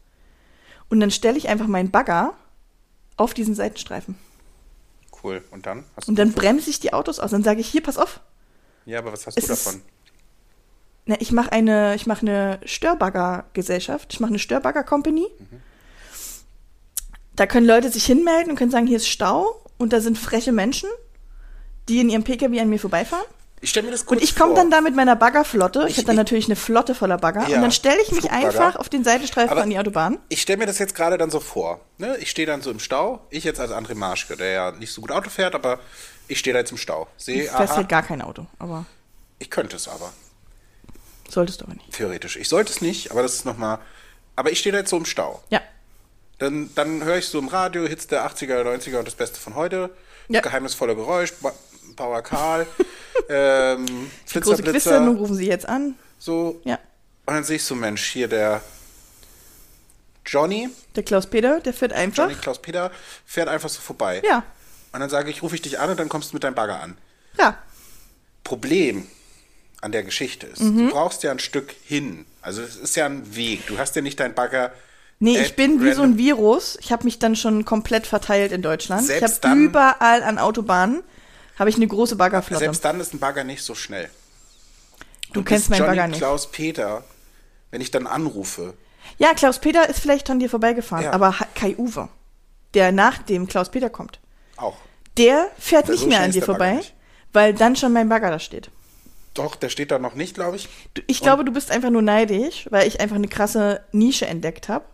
und 0.91 1.01
dann 1.01 1.11
stelle 1.11 1.39
ich 1.39 1.49
einfach 1.49 1.69
meinen 1.69 1.91
Bagger 1.91 2.35
auf 3.17 3.33
diesen 3.33 3.55
Seitenstreifen. 3.55 4.17
Cool. 5.23 5.43
Und 5.51 5.67
dann? 5.67 5.85
und 6.07 6.19
dann 6.19 6.33
bremse 6.33 6.71
ich 6.71 6.81
die 6.81 6.93
Autos 6.93 7.19
aus. 7.19 7.31
Dann 7.31 7.43
sage 7.43 7.61
ich, 7.61 7.69
hier, 7.69 7.83
pass 7.83 7.99
auf. 7.99 8.21
Ja, 8.87 8.99
aber 9.01 9.13
was 9.13 9.27
hast 9.27 9.37
es 9.37 9.45
du 9.45 9.51
davon? 9.51 9.75
Ist, 9.75 9.85
na, 11.07 11.17
ich 11.21 11.33
mache 11.33 11.53
eine, 11.53 11.95
ich 11.95 12.07
mache 12.07 12.23
eine 12.23 12.61
Störbagger-Gesellschaft. 12.65 14.13
Ich 14.13 14.21
mache 14.21 14.31
eine 14.31 14.39
Störbagger-Company. 14.39 15.27
Mhm. 15.39 15.63
Da 17.35 17.47
können 17.47 17.67
Leute 17.67 17.91
sich 17.91 18.05
hinmelden 18.05 18.51
und 18.51 18.57
können 18.57 18.71
sagen, 18.71 18.87
hier 18.87 18.97
ist 18.97 19.09
Stau 19.09 19.65
und 19.79 19.93
da 19.93 20.01
sind 20.01 20.19
freche 20.19 20.53
Menschen, 20.53 20.89
die 21.89 22.01
in 22.01 22.11
ihrem 22.11 22.25
PKW 22.25 22.61
an 22.61 22.69
mir 22.69 22.81
vorbeifahren. 22.81 23.25
Ich 23.61 23.71
stelle 23.71 23.87
mir 23.87 23.93
das 23.93 24.07
kurz 24.07 24.21
Und 24.21 24.25
ich 24.25 24.37
komme 24.37 24.55
dann 24.55 24.71
da 24.71 24.81
mit 24.81 24.95
meiner 24.95 25.17
Baggerflotte. 25.17 25.85
Ich, 25.85 25.93
ich 25.93 25.97
habe 25.99 26.07
dann 26.07 26.17
natürlich 26.17 26.47
eine 26.47 26.57
Flotte 26.57 26.95
voller 26.95 27.19
Bagger. 27.19 27.49
Ja, 27.49 27.57
und 27.57 27.63
dann 27.63 27.73
stelle 27.73 28.01
ich 28.03 28.13
mich 28.13 28.31
einfach 28.31 28.77
auf 28.77 28.89
den 28.89 29.05
Seitenstreifen 29.05 29.51
Aber 29.51 29.63
an 29.63 29.71
die 29.71 29.79
Autobahn. 29.79 30.19
Ich 30.29 30.43
stelle 30.43 30.59
mir 30.59 30.67
das 30.67 30.79
jetzt 30.79 30.95
gerade 30.95 31.19
dann 31.19 31.31
so 31.31 31.41
vor. 31.41 31.81
Ne? 31.99 32.17
Ich 32.19 32.31
stehe 32.31 32.47
dann 32.47 32.63
so 32.63 32.71
im 32.71 32.79
Stau. 32.79 33.27
Ich 33.31 33.45
jetzt 33.45 33.61
als 33.61 33.73
André 33.73 33.95
Marschke, 33.95 34.37
der 34.37 34.51
ja 34.51 34.71
nicht 34.73 34.93
so 34.93 35.01
gut 35.01 35.11
Auto 35.11 35.31
fährt, 35.31 35.55
aber 35.55 35.81
ich 36.29 36.39
stehe 36.39 36.55
da 36.55 36.61
jetzt 36.61 36.71
im 36.71 36.79
Stau. 36.79 37.09
Sehe, 37.17 37.45
du 37.45 37.57
fährst 37.57 37.77
halt 37.77 37.89
gar 37.89 38.03
kein 38.03 38.23
Auto, 38.23 38.47
aber. 38.59 38.87
Ich 39.39 39.51
könnte 39.51 39.77
es 39.77 39.89
aber. 39.89 40.13
Solltest 41.29 41.61
du 41.61 41.65
aber 41.65 41.75
nicht. 41.75 41.93
Theoretisch. 41.93 42.37
Ich 42.37 42.49
sollte 42.49 42.73
es 42.73 42.81
nicht, 42.81 43.11
aber 43.11 43.23
das 43.23 43.35
ist 43.35 43.45
nochmal. 43.45 43.79
Aber 44.37 44.51
ich 44.53 44.61
stehe 44.61 44.73
da 44.73 44.79
jetzt 44.79 44.91
so 44.91 44.97
im 44.97 45.05
Stau. 45.05 45.43
Ja. 45.51 45.61
Dann, 46.39 46.71
dann 46.75 47.03
höre 47.03 47.17
ich 47.17 47.27
so 47.27 47.39
im 47.39 47.49
Radio 47.49 47.87
Hits 47.87 48.07
der 48.07 48.25
80er, 48.25 48.63
90er 48.63 48.99
und 48.99 49.09
das 49.09 49.17
Beste 49.17 49.41
von 49.41 49.57
heute. 49.57 49.91
Ja. 50.29 50.41
Geheimnisvoller 50.41 50.95
Geräusch, 50.95 51.33
Power 51.97 52.23
Karl. 52.23 52.67
ähm, 53.29 53.87
Die 54.33 54.41
große 54.41 54.63
Quizsendung 54.63 55.17
rufen 55.17 55.37
Sie 55.37 55.47
jetzt 55.47 55.69
an. 55.69 55.95
So. 56.19 56.61
Ja. 56.65 56.79
Und 57.27 57.35
dann 57.35 57.45
sehe 57.45 57.57
ich 57.57 57.65
so, 57.65 57.75
Mensch, 57.75 58.05
hier 58.05 58.29
der 58.29 58.63
Johnny. 60.25 60.69
Der 60.95 61.03
Klaus-Peter, 61.03 61.61
der 61.61 61.73
fährt 61.73 61.93
einfach. 61.93 62.25
Johnny 62.25 62.35
Klaus-Peter 62.35 62.91
fährt 63.25 63.49
einfach 63.49 63.69
so 63.69 63.81
vorbei. 63.81 64.23
Ja. 64.25 64.45
Und 64.93 65.01
dann 65.01 65.11
sage 65.11 65.31
ich, 65.31 65.43
rufe 65.43 65.55
ich 65.55 65.63
dich 65.63 65.79
an 65.79 65.91
und 65.91 66.01
dann 66.01 66.09
kommst 66.09 66.33
du 66.33 66.37
mit 66.37 66.45
deinem 66.45 66.55
Bagger 66.55 66.81
an. 66.81 66.97
Ja. 67.39 67.59
Problem 68.45 69.07
an 69.81 69.93
der 69.93 70.03
Geschichte 70.03 70.47
ist, 70.47 70.61
mhm. 70.61 70.89
du 70.89 70.91
brauchst 70.91 71.23
ja 71.23 71.31
ein 71.31 71.39
Stück 71.39 71.75
hin. 71.85 72.27
Also 72.43 72.63
es 72.63 72.77
ist 72.77 72.97
ja 72.97 73.07
ein 73.07 73.37
Weg. 73.37 73.67
Du 73.67 73.79
hast 73.79 73.95
ja 73.97 74.03
nicht 74.03 74.19
deinen 74.21 74.35
Bagger. 74.35 74.73
Nee, 75.21 75.39
ich 75.39 75.57
bin 75.57 75.83
wie 75.83 75.93
so 75.93 76.03
ein 76.03 76.17
Virus. 76.17 76.79
Ich 76.81 76.93
habe 76.93 77.05
mich 77.05 77.19
dann 77.19 77.37
schon 77.37 77.65
komplett 77.65 78.07
verteilt 78.07 78.53
in 78.53 78.63
Deutschland. 78.63 79.05
Selbst 79.05 79.45
ich 79.45 79.51
habe 79.51 79.61
überall 79.61 80.23
an 80.23 80.39
Autobahnen 80.39 81.03
habe 81.59 81.71
ich 81.71 81.77
eine 81.77 81.87
große 81.87 82.17
Baggerflotte. 82.17 82.65
Selbst 82.65 82.85
dann 82.85 83.01
ist 83.01 83.15
ein 83.15 83.19
Bagger 83.19 83.45
nicht 83.45 83.63
so 83.63 83.75
schnell. 83.75 84.09
Du 85.33 85.43
kennst 85.43 85.69
meinen 85.71 85.81
Johnny 85.81 85.97
Bagger 85.97 86.09
nicht. 86.09 86.19
Klaus 86.19 86.51
Peter, 86.51 87.05
wenn 87.71 87.81
ich 87.81 87.91
dann 87.91 88.07
anrufe. 88.07 88.75
Ja, 89.19 89.35
Klaus 89.35 89.59
Peter 89.59 89.89
ist 89.89 90.01
vielleicht 90.01 90.29
an 90.31 90.39
dir 90.39 90.49
vorbeigefahren, 90.51 91.05
Ja. 91.05 91.13
aber 91.13 91.35
Kai 91.55 91.75
Uwe, 91.77 92.09
der 92.75 92.93
nach 92.93 93.19
dem 93.19 93.47
Klaus 93.47 93.71
Peter 93.71 93.91
kommt, 93.91 94.21
Auch. 94.57 94.77
der 95.17 95.49
fährt 95.59 95.87
Der 95.87 95.93
nicht 95.93 96.03
so 96.03 96.07
mehr 96.09 96.21
an 96.21 96.31
dir 96.33 96.43
vorbei, 96.43 96.81
weil 97.33 97.55
dann 97.55 97.77
schon 97.77 97.93
mein 97.93 98.09
Bagger 98.09 98.31
da 98.31 98.39
steht. 98.39 98.71
Doch, 99.35 99.55
der 99.55 99.69
steht 99.69 99.91
da 99.91 99.99
noch 99.99 100.15
nicht, 100.15 100.35
glaube 100.35 100.57
ich. 100.57 100.69
Du, 100.95 101.03
ich 101.07 101.21
glaube, 101.21 101.45
du 101.45 101.53
bist 101.53 101.71
einfach 101.71 101.91
nur 101.91 102.03
neidisch, 102.03 102.67
weil 102.71 102.89
ich 102.89 103.01
einfach 103.01 103.17
eine 103.17 103.29
krasse 103.29 103.83
Nische 103.93 104.27
entdeckt 104.27 104.69
habe. 104.69 104.85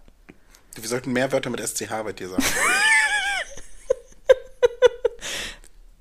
Wir 0.74 0.88
sollten 0.88 1.12
mehr 1.12 1.30
Wörter 1.32 1.50
mit 1.50 1.60
SCH 1.66 2.02
bei 2.04 2.12
dir 2.12 2.28
sagen. 2.28 2.42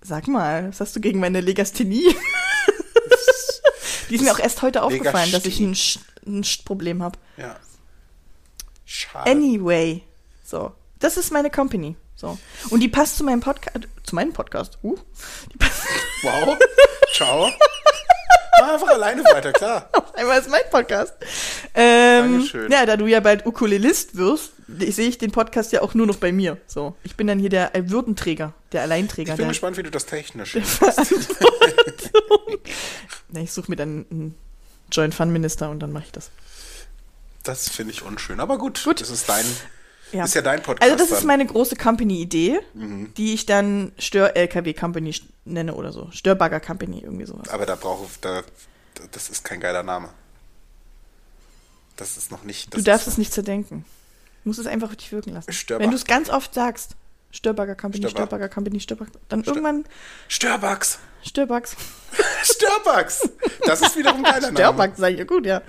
Sag 0.04 0.28
mal, 0.28 0.68
was 0.70 0.80
hast 0.82 0.96
du 0.96 1.00
gegen 1.00 1.20
meine 1.20 1.40
Legasthenie? 1.42 2.16
Die 4.10 4.16
ist 4.16 4.22
mir 4.22 4.34
auch 4.34 4.40
erst 4.40 4.62
heute 4.62 4.84
aufgefallen, 4.84 5.32
dass 5.32 5.46
ich 5.46 5.60
ein, 5.60 5.76
Sch 5.76 6.00
ein 6.26 6.44
Sch-Problem 6.44 7.02
habe. 7.02 7.18
ja. 7.38 7.56
Schade. 8.86 9.32
Anyway, 9.32 10.04
so. 10.44 10.72
Das 11.00 11.18
ist 11.18 11.32
meine 11.32 11.50
Company. 11.50 11.96
So. 12.16 12.38
Und 12.70 12.80
die 12.82 12.90
passt 12.90 13.18
zu 13.18 13.24
meinem 13.24 13.40
Podcast. 13.40 13.88
Zu 14.04 14.14
meinem 14.16 14.34
Podcast. 14.34 14.78
Uh. 14.84 14.96
Wow. 16.22 16.58
Ciao. 17.14 17.50
Mach 18.60 18.74
einfach 18.74 18.90
alleine 18.90 19.24
weiter, 19.24 19.52
klar. 19.52 19.90
Einmal 20.16 20.40
ist 20.40 20.50
mein 20.50 20.62
Podcast. 20.72 21.14
Ähm, 21.74 22.34
Dankeschön. 22.34 22.72
ja, 22.72 22.86
da 22.86 22.98
du 22.98 23.08
ja 23.08 23.20
bald 23.20 23.46
Ukulelist 23.46 24.16
wirst, 24.16 24.52
sehe 24.68 25.08
ich 25.08 25.18
den 25.18 25.32
Podcast 25.32 25.72
ja 25.72 25.82
auch 25.82 25.94
nur 25.96 26.06
noch 26.06 26.18
bei 26.18 26.32
mir. 26.32 26.58
So. 26.68 26.96
Ich 27.04 27.16
bin 27.16 27.28
dann 27.28 27.40
hier 27.40 27.50
der 27.50 27.72
Würdenträger, 27.90 28.54
der 28.72 28.84
Alleinträger. 28.84 29.34
Ich 29.34 29.38
bin 29.38 29.46
der 29.46 29.50
gespannt, 29.52 29.78
wie 29.78 29.84
du 29.84 29.92
das 29.92 30.06
technisch. 30.06 30.56
Na, 33.30 33.42
ich 33.42 33.52
suche 33.52 33.72
mir 33.72 33.76
dann 33.76 34.06
einen 34.12 34.36
Joint 34.92 35.16
Fun 35.16 35.32
Minister 35.32 35.70
und 35.70 35.80
dann 35.80 35.92
mache 35.92 36.06
ich 36.06 36.12
das. 36.12 36.30
Das 37.44 37.70
finde 37.70 37.94
ich 37.94 38.04
unschön. 38.04 38.40
Aber 38.40 38.58
gut, 38.58 38.82
Gut. 38.84 39.02
das 39.02 39.10
ist 39.10 39.28
dein, 39.28 39.46
Ja. 40.12 40.26
ist 40.26 40.36
ja 40.36 40.42
dein 40.42 40.62
Podcast. 40.62 40.84
Also 40.84 40.96
das 41.04 41.12
ist 41.12 41.22
dann. 41.22 41.28
meine 41.28 41.46
große 41.46 41.76
Company-Idee, 41.76 42.60
Mhm. 42.74 43.14
die 43.18 43.34
ich 43.34 43.46
dann 43.48 43.92
Stör-LKW-Company 43.98 45.16
nenne 45.46 45.74
oder 45.74 45.92
so. 45.92 46.10
Störbagger-Company, 46.12 47.02
irgendwie 47.02 47.26
sowas. 47.26 47.50
Aber 47.50 47.66
da 47.66 47.76
brauche 47.76 48.06
da, 48.22 48.44
das 49.12 49.30
ist 49.30 49.44
kein 49.44 49.60
geiler 49.60 49.84
Name. 49.84 50.10
Das 51.96 52.18
ist 52.18 52.32
noch 52.32 52.44
nicht. 52.44 52.74
Du 52.74 52.82
darfst 52.82 53.08
es 53.08 53.18
nicht 53.18 53.34
zerdenken. 53.34 53.86
Du 54.44 54.50
musst 54.50 54.60
es 54.60 54.66
einfach 54.66 54.90
auf 54.90 54.96
dich 54.96 55.12
wirken 55.12 55.32
lassen. 55.34 55.52
Störbach- 55.54 55.84
Wenn 55.84 55.92
du 55.92 55.96
es 55.96 56.06
ganz 56.06 56.30
oft 56.30 56.54
sagst, 56.54 56.96
Störbagger 57.36 57.74
Company, 57.74 58.04
Störbach. 58.08 58.28
Störbagger 58.28 58.48
Company, 58.50 58.80
Störbagger, 58.80 59.12
dann 59.28 59.44
irgendwann 59.44 59.86
Störbugs. 60.28 61.00
Störbags. 61.24 61.76
Störbugs. 62.44 63.28
Das 63.66 63.82
ist 63.82 63.98
wiederum 63.98 64.18
ein 64.24 64.24
geiler 64.32 64.52
Name. 64.52 64.56
Störbags, 64.58 64.98
sag 65.00 65.14
ich 65.14 65.18
ja 65.18 65.24
gut, 65.24 65.46
ja. 65.46 65.62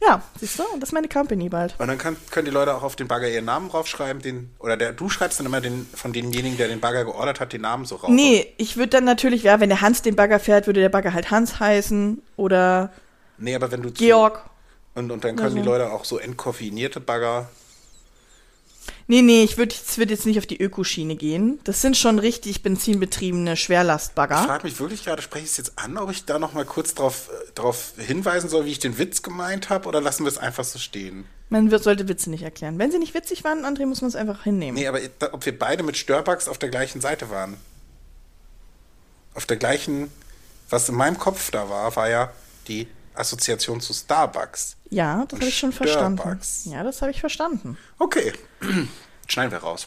Ja, 0.00 0.22
siehst 0.40 0.58
du, 0.58 0.62
und 0.72 0.80
das 0.80 0.88
ist 0.88 0.92
meine 0.94 1.08
Company 1.08 1.50
bald. 1.50 1.74
Und 1.78 1.88
dann 1.88 1.98
kann, 1.98 2.16
können 2.30 2.46
die 2.46 2.50
Leute 2.50 2.74
auch 2.74 2.82
auf 2.82 2.96
den 2.96 3.08
Bagger 3.08 3.28
ihren 3.28 3.44
Namen 3.44 3.68
draufschreiben, 3.68 4.22
den, 4.22 4.50
oder 4.58 4.78
der, 4.78 4.92
du 4.92 5.10
schreibst 5.10 5.38
dann 5.38 5.46
immer 5.46 5.60
den, 5.60 5.86
von 5.94 6.14
demjenigen, 6.14 6.56
der 6.56 6.68
den 6.68 6.80
Bagger 6.80 7.04
geordert 7.04 7.40
hat, 7.40 7.52
den 7.52 7.60
Namen 7.60 7.84
so 7.84 7.96
rauf. 7.96 8.08
Nee, 8.08 8.54
ich 8.56 8.78
würde 8.78 8.88
dann 8.88 9.04
natürlich, 9.04 9.42
ja, 9.42 9.60
wenn 9.60 9.68
der 9.68 9.82
Hans 9.82 10.00
den 10.00 10.16
Bagger 10.16 10.40
fährt, 10.40 10.66
würde 10.66 10.80
der 10.80 10.88
Bagger 10.88 11.12
halt 11.12 11.30
Hans 11.30 11.60
heißen 11.60 12.22
oder 12.36 12.90
Nee, 13.36 13.54
aber 13.54 13.70
wenn 13.70 13.82
du 13.82 13.90
zu- 13.90 14.02
Georg. 14.02 14.48
Und, 14.94 15.10
und 15.10 15.24
dann 15.24 15.36
können 15.36 15.52
Oder 15.52 15.60
die. 15.62 15.66
Leute 15.68 15.92
auch 15.92 16.04
so 16.04 16.18
entkoffinierte 16.18 17.00
Bagger. 17.00 17.48
Nee, 19.06 19.22
nee, 19.22 19.42
ich 19.42 19.58
würde 19.58 19.74
würd 19.96 20.10
jetzt 20.10 20.26
nicht 20.26 20.38
auf 20.38 20.46
die 20.46 20.60
Ökoschiene 20.60 21.16
gehen. 21.16 21.60
Das 21.64 21.82
sind 21.82 21.96
schon 21.96 22.18
richtig 22.18 22.62
benzinbetriebene 22.62 23.52
Ich 23.54 23.60
Schwerlastbagger. 23.60 24.38
frage 24.44 24.64
mich 24.64 24.78
wirklich 24.80 25.04
gerade, 25.04 25.22
spreche 25.22 25.44
ich 25.44 25.50
es 25.52 25.56
jetzt 25.56 25.72
an, 25.76 25.98
ob 25.98 26.10
ich 26.10 26.24
da 26.24 26.38
noch 26.38 26.52
mal 26.52 26.64
kurz 26.64 26.94
drauf, 26.94 27.28
äh, 27.30 27.52
drauf 27.54 27.92
hinweisen 27.98 28.48
soll, 28.48 28.64
wie 28.64 28.70
ich 28.70 28.78
den 28.78 28.98
Witz 28.98 29.22
gemeint 29.22 29.70
habe, 29.70 29.88
oder 29.88 30.00
lassen 30.00 30.24
wir 30.24 30.28
es 30.28 30.38
einfach 30.38 30.64
so 30.64 30.78
stehen? 30.78 31.26
Man 31.48 31.70
wird, 31.70 31.82
sollte 31.82 32.08
Witze 32.08 32.30
nicht 32.30 32.42
erklären. 32.42 32.78
Wenn 32.78 32.90
sie 32.90 32.98
nicht 32.98 33.12
witzig 33.14 33.44
waren, 33.44 33.64
André, 33.64 33.84
muss 33.86 34.00
man 34.00 34.08
es 34.08 34.16
einfach 34.16 34.42
hinnehmen. 34.44 34.78
Nee, 34.78 34.86
aber 34.86 35.00
ob 35.32 35.44
wir 35.44 35.58
beide 35.58 35.82
mit 35.82 35.96
Störbugs 35.98 36.48
auf 36.48 36.58
der 36.58 36.70
gleichen 36.70 37.00
Seite 37.00 37.28
waren. 37.28 37.58
Auf 39.34 39.46
der 39.46 39.58
gleichen, 39.58 40.10
was 40.70 40.88
in 40.88 40.94
meinem 40.94 41.18
Kopf 41.18 41.50
da 41.50 41.68
war, 41.68 41.94
war 41.96 42.08
ja 42.08 42.32
die 42.68 42.86
Assoziation 43.14 43.80
zu 43.80 43.92
Starbucks. 43.92 44.76
Ja, 44.90 45.24
das 45.28 45.38
habe 45.40 45.48
ich 45.48 45.58
schon 45.58 45.72
verstanden. 45.72 46.40
Ja, 46.64 46.82
das 46.82 47.00
habe 47.02 47.10
ich 47.10 47.20
verstanden. 47.20 47.76
Okay. 47.98 48.32
Schneiden 49.28 49.52
wir 49.52 49.58
raus. 49.58 49.86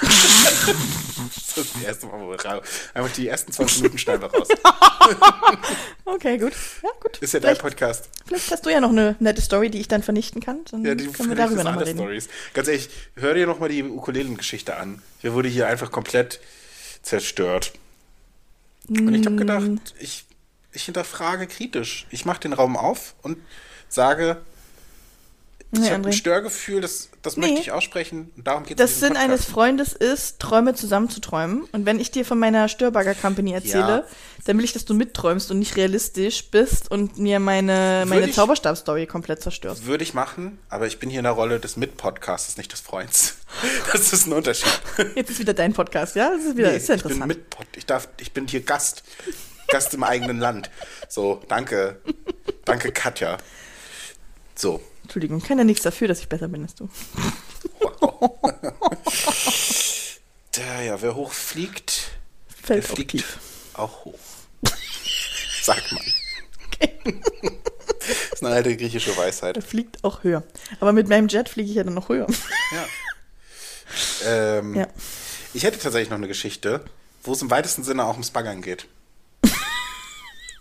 das 0.00 1.36
ist 1.36 1.56
das 1.56 1.82
erste 1.82 2.06
Mal, 2.06 2.20
wo 2.20 2.30
wir 2.30 2.40
raus. 2.40 2.64
Einfach 2.94 3.12
die 3.14 3.28
ersten 3.28 3.52
20 3.52 3.78
Minuten 3.82 3.98
schneiden 3.98 4.22
wir 4.22 4.30
raus. 4.32 4.48
Okay, 6.04 6.38
gut. 6.38 6.52
Ja, 6.82 6.90
gut. 7.00 7.18
Ist 7.18 7.34
ja 7.34 7.40
dein 7.40 7.56
vielleicht, 7.56 7.62
Podcast. 7.62 8.08
vielleicht 8.26 8.50
hast 8.50 8.64
du 8.64 8.70
ja 8.70 8.80
noch 8.80 8.90
eine 8.90 9.16
nette 9.18 9.40
Story, 9.42 9.70
die 9.70 9.80
ich 9.80 9.88
dann 9.88 10.02
vernichten 10.02 10.40
kann. 10.40 10.60
Dann 10.70 10.84
Ja, 10.84 10.94
die 10.94 11.08
können 11.08 11.28
wir 11.28 11.36
darüber 11.36 11.62
nochmal 11.64 11.82
reden. 11.84 11.98
Stories. 11.98 12.28
Ganz 12.54 12.68
ehrlich, 12.68 12.88
hör 13.16 13.34
dir 13.34 13.46
noch 13.46 13.58
mal 13.58 13.68
die 13.68 13.82
Ukulelen-Geschichte 13.82 14.76
an. 14.76 15.02
Hier 15.20 15.34
wurde 15.34 15.48
hier 15.48 15.66
einfach 15.66 15.90
komplett 15.90 16.40
zerstört. 17.02 17.72
Und 18.88 19.14
ich 19.14 19.22
Mm. 19.22 19.26
habe 19.26 19.36
gedacht, 19.36 19.94
ich, 19.98 20.25
ich 20.76 20.84
hinterfrage 20.84 21.46
kritisch. 21.46 22.06
Ich 22.10 22.24
mache 22.24 22.40
den 22.40 22.52
Raum 22.52 22.76
auf 22.76 23.14
und 23.22 23.38
sage, 23.88 24.38
ich 25.72 25.80
Nee, 25.80 25.90
habe 25.90 26.06
ein. 26.06 26.12
Störgefühl, 26.12 26.80
das, 26.80 27.10
das 27.22 27.36
Nee. 27.36 27.46
möchte 27.48 27.60
ich 27.60 27.72
aussprechen. 27.72 28.30
Und 28.36 28.46
darum 28.46 28.62
geht 28.64 28.78
es 28.78 28.92
Das 28.92 29.00
Sinn 29.00 29.16
eines 29.16 29.44
Freundes 29.46 29.92
ist, 29.94 30.38
Träume 30.38 30.74
zusammenzuträumen. 30.74 31.64
Und 31.72 31.84
wenn 31.86 31.98
ich 31.98 32.12
dir 32.12 32.24
von 32.24 32.38
meiner 32.38 32.68
Störbagger 32.68 33.14
Company 33.16 33.52
erzähle, 33.52 33.80
Ja. 33.88 34.04
dann 34.44 34.56
will 34.58 34.64
ich, 34.64 34.72
dass 34.74 34.84
du 34.84 34.94
mitträumst 34.94 35.50
und 35.50 35.58
nicht 35.58 35.76
realistisch 35.76 36.50
bist 36.52 36.88
und 36.90 37.18
mir 37.18 37.40
meine, 37.40 38.04
Würde 38.06 38.20
meine 38.20 38.30
Zauberstab-Story 38.32 39.06
komplett 39.06 39.42
zerstörst. 39.42 39.86
Würde 39.86 40.04
ich 40.04 40.14
machen, 40.14 40.58
aber 40.68 40.86
ich 40.86 41.00
bin 41.00 41.10
hier 41.10 41.18
in 41.18 41.24
der 41.24 41.32
Rolle 41.32 41.58
des 41.58 41.76
Mit-Podcasters, 41.76 42.56
nicht 42.58 42.70
des 42.72 42.80
Freunds. 42.80 43.36
Das 43.92 44.12
ist 44.12 44.26
ein 44.26 44.34
Unterschied. 44.34 44.70
Jetzt 45.16 45.30
ist 45.30 45.38
wieder 45.40 45.54
dein 45.54 45.72
Podcast, 45.72 46.14
ja? 46.16 46.30
Das 46.30 46.44
ist 46.44 46.56
wieder 46.56 46.70
Nee, 46.70 46.76
ist 46.76 46.88
ja 46.88 46.94
ich 46.94 47.02
bin 47.02 47.12
interessant. 47.12 47.28
Mitpod. 47.28 47.66
Ich 47.76 47.86
darf, 47.86 48.08
ich 48.20 48.32
bin 48.32 48.46
hier 48.46 48.60
Gast. 48.60 49.02
Gast 49.68 49.94
im 49.94 50.02
eigenen 50.04 50.38
Land. 50.38 50.70
So, 51.08 51.42
danke. 51.48 52.00
Danke, 52.64 52.92
Katja. 52.92 53.38
So. 54.54 54.80
Entschuldigung, 55.02 55.40
kann 55.42 55.58
ja 55.58 55.64
nichts 55.64 55.82
dafür, 55.82 56.08
dass 56.08 56.20
ich 56.20 56.28
besser 56.28 56.48
bin 56.48 56.62
als 56.62 56.74
du. 56.74 56.88
Der, 60.56 60.82
ja, 60.82 61.02
wer 61.02 61.14
hoch 61.14 61.32
fliegt, 61.32 62.10
der 62.48 62.66
Fällt 62.66 62.84
auch 62.90 62.94
fliegt 62.94 63.10
tief. 63.10 63.38
auch 63.74 64.04
hoch. 64.04 64.18
Sagt 65.62 65.92
man. 65.92 66.02
Das 68.00 68.32
ist 68.32 68.44
eine 68.44 68.54
alte 68.54 68.76
griechische 68.76 69.16
Weisheit. 69.16 69.56
Er 69.56 69.62
fliegt 69.62 70.02
auch 70.04 70.22
höher. 70.24 70.42
Aber 70.80 70.92
mit 70.92 71.08
meinem 71.08 71.28
Jet 71.28 71.48
fliege 71.48 71.68
ich 71.70 71.76
ja 71.76 71.84
dann 71.84 71.94
noch 71.94 72.08
höher. 72.08 72.26
Ja. 72.72 72.86
Ähm, 74.58 74.74
Ja. 74.74 74.86
Ich 75.54 75.62
hätte 75.64 75.78
tatsächlich 75.78 76.10
noch 76.10 76.18
eine 76.18 76.28
Geschichte, 76.28 76.84
wo 77.22 77.32
es 77.32 77.42
im 77.42 77.50
weitesten 77.50 77.82
Sinne 77.84 78.04
auch 78.04 78.12
ums 78.12 78.30
Baggern 78.30 78.60
geht. 78.62 78.86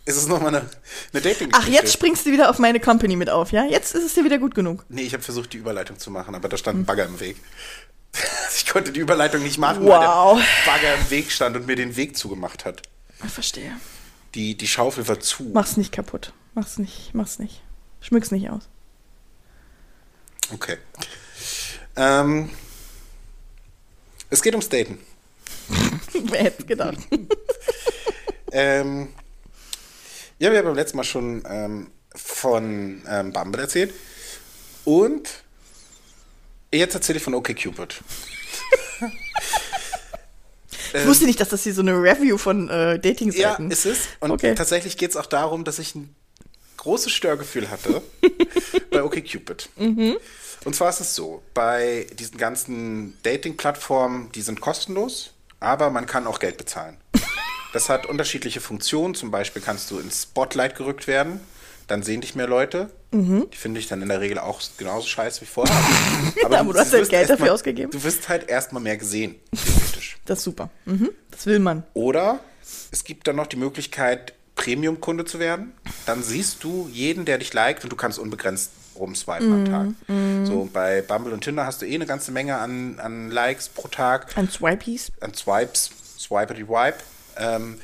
Ist 0.05 0.17
es 0.17 0.27
nochmal 0.27 0.55
eine, 0.55 0.69
eine 1.13 1.21
Dating-Geschichte? 1.21 1.51
Ach, 1.53 1.67
jetzt 1.67 1.93
springst 1.93 2.25
du 2.25 2.31
wieder 2.31 2.49
auf 2.49 2.59
meine 2.59 2.79
Company 2.79 3.15
mit 3.15 3.29
auf, 3.29 3.51
ja? 3.51 3.65
Jetzt 3.65 3.95
ist 3.95 4.03
es 4.03 4.13
dir 4.13 4.23
wieder 4.23 4.37
gut 4.37 4.55
genug. 4.55 4.85
Nee, 4.89 5.01
ich 5.03 5.13
habe 5.13 5.23
versucht, 5.23 5.53
die 5.53 5.57
Überleitung 5.57 5.97
zu 5.99 6.11
machen, 6.11 6.35
aber 6.35 6.47
da 6.49 6.57
stand 6.57 6.79
ein 6.79 6.85
Bagger 6.85 7.05
im 7.05 7.19
Weg. 7.19 7.37
Ich 8.57 8.67
konnte 8.67 8.93
die 8.93 9.01
Überleitung 9.01 9.43
nicht 9.43 9.57
machen, 9.57 9.83
Wow. 9.85 10.37
weil 10.37 10.39
der 10.39 10.71
Bagger 10.71 10.95
im 10.95 11.09
Weg 11.09 11.29
stand 11.31 11.57
und 11.57 11.67
mir 11.67 11.75
den 11.75 11.97
Weg 11.97 12.15
zugemacht 12.15 12.63
hat. 12.63 12.81
Ich 13.25 13.31
verstehe. 13.31 13.73
Die, 14.33 14.55
die 14.55 14.67
Schaufel 14.67 15.05
war 15.09 15.19
zu. 15.19 15.43
Mach's 15.53 15.75
nicht 15.75 15.91
kaputt. 15.91 16.31
Mach's 16.53 16.77
nicht, 16.77 17.13
mach's 17.13 17.37
nicht. 17.39 17.61
Schmück's 17.99 18.31
nicht 18.31 18.49
aus. 18.49 18.69
Okay. 20.53 20.77
Ähm, 21.97 22.49
es 24.29 24.41
geht 24.41 24.53
ums 24.53 24.69
Daten. 24.69 24.99
Wer 26.13 26.43
hätte 26.43 26.65
gedacht? 26.65 26.99
Ähm, 28.57 29.09
ja, 30.39 30.51
wir 30.51 30.57
haben 30.59 30.65
beim 30.65 30.75
letzten 30.75 30.97
Mal 30.97 31.03
schon 31.03 31.43
ähm, 31.47 31.91
von 32.15 33.01
ähm, 33.07 33.31
Bumble 33.33 33.61
erzählt. 33.61 33.93
Und 34.83 35.29
jetzt 36.71 36.93
erzähle 36.95 37.17
ich 37.17 37.23
von 37.23 37.33
OkCupid. 37.33 38.01
Ich 40.93 41.05
wusste 41.05 41.25
nicht, 41.25 41.41
dass 41.41 41.49
das 41.49 41.63
hier 41.63 41.73
so 41.73 41.81
eine 41.81 41.91
Review 41.93 42.37
von 42.37 42.69
äh, 42.69 42.91
Ja, 42.91 42.97
Dating-Seiten 42.97 43.69
ist 43.69 43.85
es. 43.85 44.07
Und 44.21 44.31
Okay. 44.31 44.55
tatsächlich 44.55 44.95
geht 44.97 45.09
es 45.09 45.17
auch 45.17 45.25
darum, 45.25 45.65
dass 45.65 45.77
ich 45.77 45.93
ein 45.93 46.15
großes 46.77 47.11
Störgefühl 47.11 47.69
hatte 47.69 48.01
bei 48.91 49.03
OkCupid. 49.03 49.69
Mhm. 49.75 50.15
Und 50.63 50.73
zwar 50.75 50.89
ist 50.89 51.01
es 51.01 51.13
so, 51.13 51.43
bei 51.53 52.07
diesen 52.13 52.37
ganzen 52.37 53.17
Dating-Plattformen, 53.23 54.31
die 54.33 54.41
sind 54.41 54.61
kostenlos, 54.61 55.31
aber 55.59 55.89
man 55.89 56.05
kann 56.05 56.27
auch 56.27 56.39
Geld 56.39 56.57
bezahlen. 56.57 56.95
Das 57.75 57.89
hat 57.89 58.05
unterschiedliche 58.05 58.61
Funktionen. 58.61 59.15
Zum 59.15 59.31
Beispiel 59.31 59.61
kannst 59.61 59.91
du 59.91 59.99
ins 59.99 60.23
Spotlight 60.23 60.75
gerückt 60.77 61.07
werden. 61.07 61.41
Dann 61.87 62.03
sehen 62.03 62.21
dich 62.21 62.33
mehr 62.33 62.47
Leute. 62.47 62.89
Mhm. 63.11 63.47
Die 63.53 63.57
finde 63.57 63.79
ich 63.81 63.87
dann 63.87 64.01
in 64.01 64.07
der 64.09 64.21
Regel 64.21 64.39
auch 64.39 64.61
genauso 64.77 65.07
scheiße 65.07 65.41
wie 65.41 65.45
vorher. 65.45 65.75
Aber 66.45 66.63
du 66.73 66.79
hast 66.79 66.93
ja 66.93 67.03
Geld 67.03 67.29
dafür 67.29 67.47
mal- 67.47 67.51
ausgegeben. 67.51 67.91
Du 67.91 68.01
wirst 68.03 68.29
halt 68.29 68.49
erstmal 68.49 68.81
mehr 68.81 68.97
gesehen, 68.97 69.35
theoretisch. 69.53 70.17
Das 70.25 70.39
ist 70.39 70.45
super. 70.45 70.69
Mhm. 70.85 71.11
Das 71.29 71.45
will 71.45 71.59
man. 71.59 71.83
Oder 71.93 72.39
es 72.91 73.03
gibt 73.03 73.27
dann 73.27 73.35
noch 73.35 73.45
die 73.47 73.57
Möglichkeit, 73.57 74.33
Premium-Kunde 74.55 75.25
zu 75.25 75.37
werden. 75.39 75.73
Dann 76.07 76.23
siehst 76.23 76.63
du 76.63 76.89
jeden, 76.91 77.25
der 77.25 77.37
dich 77.37 77.53
liked 77.53 77.83
und 77.83 77.91
du 77.91 77.95
kannst 77.97 78.17
unbegrenzt 78.17 78.71
rumswipen 78.97 79.51
am 79.53 79.65
Tag. 80.07 80.47
So, 80.47 80.69
bei 80.71 81.01
Bumble 81.01 81.33
und 81.33 81.41
Tinder 81.43 81.65
hast 81.65 81.81
du 81.81 81.85
eh 81.85 81.93
eine 81.93 82.05
ganze 82.07 82.31
Menge 82.31 82.55
an, 82.57 82.99
an 82.99 83.29
Likes 83.29 83.67
pro 83.69 83.89
Tag, 83.89 84.35
An 84.37 84.49
Swipeys. 84.49 85.11
an 85.19 85.33
Swipes, 85.33 85.91
Swipety 86.17 86.67
Wipe. 86.69 86.97
Ähm, 87.37 87.79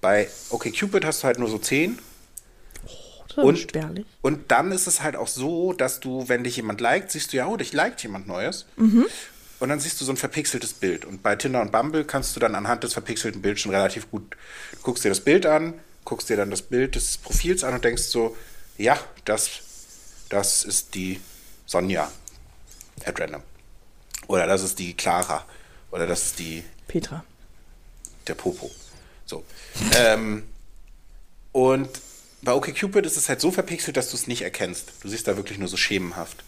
bei 0.00 0.28
OkCupid 0.50 1.04
hast 1.04 1.22
du 1.22 1.26
halt 1.26 1.38
nur 1.38 1.48
so 1.48 1.58
10. 1.58 1.98
das 3.34 3.44
ist 3.54 3.60
spärlich. 3.62 4.06
und 4.22 4.50
dann 4.50 4.72
ist 4.72 4.86
es 4.86 5.02
halt 5.02 5.16
auch 5.16 5.28
so, 5.28 5.72
dass 5.72 6.00
du, 6.00 6.28
wenn 6.28 6.44
dich 6.44 6.56
jemand 6.56 6.80
liked, 6.80 7.10
siehst 7.10 7.32
du 7.32 7.36
ja, 7.36 7.46
oh, 7.46 7.56
dich 7.56 7.72
liked 7.72 8.02
jemand 8.02 8.26
Neues. 8.26 8.66
Und 9.60 9.68
dann 9.70 9.80
siehst 9.80 10.00
du 10.00 10.04
so 10.04 10.12
ein 10.12 10.16
verpixeltes 10.16 10.72
Bild. 10.72 11.04
Und 11.04 11.22
bei 11.22 11.34
Tinder 11.34 11.60
und 11.60 11.72
Bumble 11.72 12.04
kannst 12.04 12.36
du 12.36 12.40
dann 12.40 12.54
anhand 12.54 12.84
des 12.84 12.92
verpixelten 12.92 13.42
Bilds 13.42 13.60
schon 13.60 13.72
relativ 13.72 14.08
gut, 14.10 14.36
du 14.72 14.78
guckst 14.82 15.04
dir 15.04 15.08
das 15.08 15.20
Bild 15.20 15.46
an, 15.46 15.74
guckst 16.04 16.28
dir 16.30 16.36
dann 16.36 16.50
das 16.50 16.62
Bild 16.62 16.94
des 16.94 17.18
Profils 17.18 17.64
an 17.64 17.74
und 17.74 17.84
denkst 17.84 18.04
so, 18.04 18.36
ja, 18.76 18.96
das, 19.24 19.50
das 20.28 20.64
ist 20.64 20.94
die 20.94 21.20
Sonja 21.66 22.10
at 23.04 23.20
random. 23.20 23.42
Oder 24.28 24.46
das 24.46 24.62
ist 24.62 24.78
die 24.78 24.94
Clara. 24.94 25.44
Oder 25.90 26.06
das 26.06 26.26
ist 26.26 26.38
die 26.38 26.62
Petra. 26.86 27.24
der 28.26 28.34
Popo. 28.34 28.70
So. 29.28 29.44
ähm, 29.94 30.42
und 31.52 31.88
bei 32.42 32.52
OkCupid 32.52 33.04
ist 33.04 33.16
es 33.16 33.28
halt 33.28 33.40
so 33.40 33.50
verpixelt, 33.52 33.96
dass 33.96 34.10
du 34.10 34.16
es 34.16 34.26
nicht 34.26 34.42
erkennst. 34.42 34.92
Du 35.02 35.08
siehst 35.08 35.28
da 35.28 35.36
wirklich 35.36 35.58
nur 35.58 35.68
so 35.68 35.76
schemenhaft. 35.76 36.44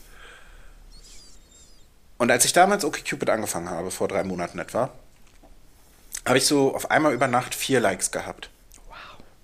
Und 2.19 2.31
als 2.31 2.45
ich 2.45 2.53
damals 2.53 2.85
OkCupid 2.85 3.29
angefangen 3.31 3.71
habe, 3.71 3.91
vor 3.91 4.09
drei 4.09 4.25
Monaten 4.25 4.59
etwa, 4.59 4.93
habe 6.27 6.39
ich 6.39 6.45
so 6.47 6.75
auf 6.75 6.91
einmal 6.91 7.13
über 7.15 7.27
Nacht 7.27 7.55
vier 7.55 7.81
Likes 7.81 8.11
gehabt. 8.11 8.51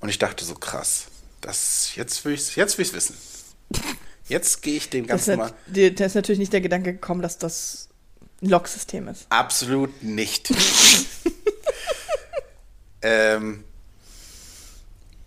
Und 0.00 0.08
ich 0.08 0.18
dachte 0.18 0.44
so, 0.44 0.54
krass, 0.54 1.06
das, 1.40 1.94
jetzt 1.96 2.24
will 2.24 2.34
ich 2.34 2.40
es 2.40 2.54
jetzt 2.54 2.76
will 2.78 2.84
ich's 2.84 2.94
wissen. 2.94 3.16
Jetzt 4.28 4.60
gehe 4.62 4.76
ich 4.76 4.90
dem 4.90 5.06
Das 5.06 5.26
Ganzen 5.26 5.38
mal 5.38 5.46
nat- 5.46 5.54
dir- 5.66 5.94
da 5.94 6.04
ist 6.04 6.14
natürlich 6.14 6.38
nicht 6.38 6.52
der 6.52 6.60
Gedanke 6.60 6.92
gekommen, 6.92 7.22
dass 7.22 7.38
das 7.38 7.88
ein 8.42 8.48
Locksystem 8.50 9.08
ist. 9.08 9.26
Absolut 9.30 10.02
nicht. 10.02 10.50
ähm, 13.06 13.64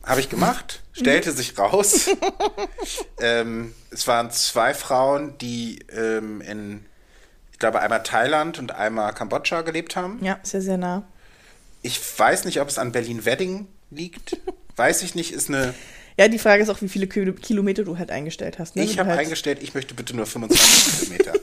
Habe 0.04 0.20
ich 0.20 0.30
gemacht, 0.30 0.82
stellte 0.92 1.32
sich 1.32 1.58
raus. 1.58 2.10
ähm, 3.22 3.74
es 3.92 4.08
waren 4.08 4.32
zwei 4.32 4.74
Frauen, 4.74 5.38
die 5.38 5.80
ähm, 5.92 6.42
in, 6.42 6.86
ich 7.52 7.60
glaube, 7.60 7.80
einmal 7.80 8.04
Thailand 8.04 8.60
und 8.60 8.74
einmal 8.74 9.13
Kambodscha 9.13 9.62
gelebt 9.62 9.96
haben. 9.96 10.20
Ja, 10.22 10.39
ja 10.44 10.62
sehr 10.62 10.78
nah. 10.78 11.04
Ich 11.82 12.02
weiß 12.18 12.46
nicht, 12.46 12.60
ob 12.60 12.68
es 12.68 12.78
an 12.78 12.92
Berlin-Wedding 12.92 13.68
liegt. 13.92 14.38
Weiß 14.76 15.02
ich 15.04 15.15
nicht, 15.15 15.32
ist 15.32 15.50
eine. 15.50 15.74
Ja, 16.18 16.28
die 16.28 16.39
Frage 16.39 16.62
ist 16.63 16.70
auch, 16.70 16.82
wie 16.82 16.89
viele 16.89 17.08
Kilo 17.08 17.32
Kilometer 17.32 17.86
du 17.86 17.98
halt 17.98 18.12
eingestellt 18.12 18.60
hast. 18.60 18.76
Ne? 18.76 18.84
Ich 18.84 19.00
habe 19.00 19.10
halt, 19.10 19.20
eingestellt, 19.20 19.60
ich 19.62 19.74
möchte 19.74 19.94
bitte 19.94 20.13
nur 20.15 20.26
25 20.26 21.00
Kilometer. 21.00 21.34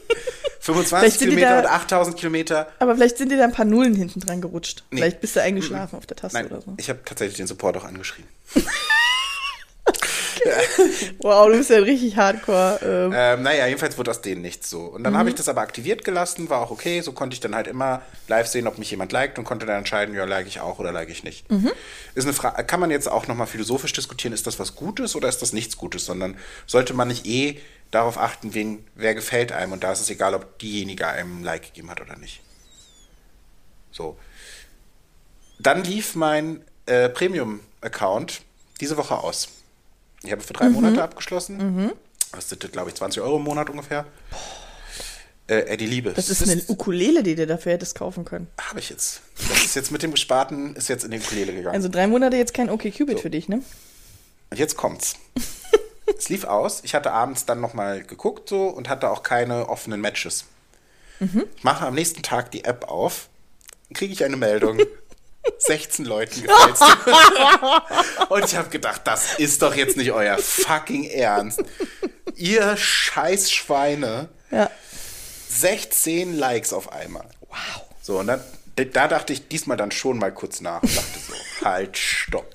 25 0.67 0.99
Vielleicht 0.99 1.19
sind 1.21 1.31
die 1.31 1.37
Kilometer 1.37 1.59
und 1.61 1.67
8000 1.75 2.17
Kilometer. 2.17 2.69
Aber 2.81 2.95
vielleicht 2.97 3.19
sind 3.19 3.31
dir 3.31 3.39
da 3.39 3.45
ein 3.45 3.53
paar 3.53 3.65
Nullen 3.65 3.95
hinten 3.95 4.21
dran 4.21 4.41
gerutscht. 4.41 4.85
Nee. 4.91 4.99
Vielleicht 4.99 5.21
bist 5.21 5.37
du 5.37 5.43
eingeschlafen 5.43 5.97
auf 5.97 6.07
der 6.07 6.17
Taste 6.17 6.37
Nein, 6.39 6.47
oder 6.47 6.61
so. 6.61 6.75
ich 6.77 6.89
habe 6.89 7.01
tatsächlich 7.05 7.37
den 7.37 7.47
Support 7.47 7.77
auch 7.77 7.85
angeschrieben. 7.85 8.29
Wow, 11.19 11.49
du 11.49 11.57
bist 11.59 11.71
ja 11.71 11.79
richtig 11.79 12.17
hardcore. 12.17 12.79
Ähm, 12.83 13.13
Ähm, 13.15 13.43
naja, 13.43 13.67
jedenfalls 13.67 13.97
wurde 13.99 14.11
aus 14.11 14.21
denen 14.21 14.43
nichts 14.43 14.71
so. 14.71 14.83
Und 14.83 15.05
dann 15.05 15.17
habe 15.17 15.29
ich 15.29 15.35
das 15.35 15.49
aber 15.49 15.61
aktiviert 15.61 16.05
gelassen, 16.05 16.49
war 16.51 16.61
auch 16.61 16.71
okay. 16.71 17.01
So 17.01 17.13
konnte 17.13 17.35
ich 17.35 17.41
dann 17.41 17.55
halt 17.55 17.67
immer 17.67 18.03
live 18.29 18.47
sehen, 18.47 18.67
ob 18.67 18.79
mich 18.79 18.91
jemand 18.91 19.13
liked 19.13 19.39
und 19.39 19.45
konnte 19.45 19.67
dann 19.67 19.79
entscheiden, 19.79 20.15
ja, 20.15 20.25
like 20.25 20.47
ich 20.47 20.61
auch 20.61 20.79
oder 20.79 20.93
like 20.93 21.09
ich 21.09 21.25
nicht. 21.25 21.47
Ist 22.15 22.25
eine 22.25 22.33
Frage, 22.33 22.63
kann 22.65 22.81
man 22.81 22.91
jetzt 22.91 23.09
auch 23.11 23.27
nochmal 23.27 23.47
philosophisch 23.47 23.93
diskutieren, 23.93 24.33
ist 24.33 24.47
das 24.47 24.59
was 24.59 24.77
Gutes 24.77 25.17
oder 25.17 25.29
ist 25.29 25.43
das 25.43 25.53
nichts 25.53 25.77
Gutes, 25.77 26.05
sondern 26.07 26.37
sollte 26.67 26.95
man 26.95 27.09
nicht 27.09 27.27
eh 27.27 27.61
darauf 27.91 28.19
achten, 28.19 28.55
wen, 28.55 28.85
wer 28.95 29.15
gefällt 29.15 29.53
einem 29.53 29.73
und 29.73 29.85
da 29.85 29.93
ist 29.93 30.01
es 30.01 30.11
egal, 30.11 30.35
ob 30.35 30.59
diejenige 30.59 31.07
einem 31.07 31.41
ein 31.41 31.45
Like 31.45 31.63
gegeben 31.63 31.91
hat 31.91 32.01
oder 32.01 32.17
nicht. 32.17 32.41
So. 33.93 34.19
Dann 35.59 35.85
lief 35.85 36.15
mein 36.15 36.63
äh, 36.87 37.09
Premium-Account 37.09 38.43
diese 38.81 38.97
Woche 38.97 39.19
aus. 39.19 39.49
Ich 40.23 40.33
habe 40.33 40.43
für 40.43 40.53
drei 40.53 40.69
Monate 40.69 41.03
abgeschlossen. 41.03 41.93
Kostet, 42.33 42.73
glaube 42.73 42.91
ich, 42.91 42.97
20 42.97 43.23
Euro 43.23 43.37
im 43.37 43.45
Monat 43.45 43.71
ungefähr. 43.71 44.07
Äh, 45.49 45.69
ey, 45.69 45.77
die 45.77 45.87
Liebe. 45.87 46.13
das 46.13 46.29
ist 46.29 46.49
eine 46.49 46.61
Ukulele, 46.67 47.23
die 47.23 47.37
du 47.37 47.47
dafür 47.47 47.73
hättest 47.73 47.95
kaufen 47.95 48.25
können. 48.25 48.49
Habe 48.61 48.81
ich 48.81 48.91
jetzt. 48.91 49.21
Das 49.49 49.65
ist 49.65 49.77
jetzt 49.77 49.93
mit 49.93 50.03
dem 50.03 50.11
Gesparten, 50.11 50.75
ist 50.75 50.89
jetzt 50.89 51.05
in 51.05 51.13
den 51.13 51.21
Ukulele 51.21 51.53
gegangen. 51.53 51.75
Also 51.75 51.89
drei 51.89 52.09
Monate 52.09 52.37
jetzt 52.37 52.53
kein 52.53 52.69
OkCupid 52.69 53.21
für 53.21 53.31
dich, 53.31 53.49
ne? 53.49 53.63
Und 54.51 54.59
jetzt 54.59 54.77
kommt's. 54.77 55.15
es 56.19 56.29
lief 56.29 56.45
aus. 56.45 56.81
Ich 56.83 56.95
hatte 56.95 57.13
abends 57.13 57.47
dann 57.47 57.61
nochmal 57.61 58.03
geguckt 58.03 58.49
so 58.49 58.67
und 58.67 58.89
hatte 58.89 59.09
auch 59.11 59.23
keine 59.23 59.69
offenen 59.69 60.01
Matches. 60.01 60.47
Ich 61.19 61.65
mache 61.65 61.87
am 61.87 61.95
nächsten 61.95 62.23
Tag 62.23 62.51
die 62.51 62.65
App 62.65 62.89
auf, 62.89 63.29
kriege 63.95 64.13
ich 64.13 64.25
eine 64.25 64.37
Meldung. 64.37 64.79
16 65.59 66.05
Leuten 66.05 66.43
gefällt's. 66.47 66.81
und 68.29 68.45
ich 68.45 68.57
habe 68.57 68.69
gedacht, 68.69 69.03
das 69.05 69.39
ist 69.39 69.63
doch 69.63 69.75
jetzt 69.75 69.97
nicht 69.97 70.13
euer 70.13 70.39
fucking 70.39 71.05
Ernst. 71.05 71.63
Ihr 72.35 72.77
scheiß 72.77 73.51
Schweine. 73.53 74.29
Ja. 74.51 74.71
16 75.49 76.37
Likes 76.37 76.73
auf 76.73 76.93
einmal. 76.93 77.27
Wow. 77.49 77.85
So, 78.03 78.19
und 78.21 78.27
dann, 78.27 78.41
da 78.93 79.09
dachte 79.09 79.33
ich 79.33 79.49
diesmal 79.49 79.77
dann 79.77 79.91
schon 79.91 80.19
mal 80.19 80.33
kurz 80.33 80.61
nach 80.61 80.83
und 80.83 80.95
dachte 80.95 81.19
so, 81.19 81.35
halt, 81.65 81.97
stopp. 81.97 82.53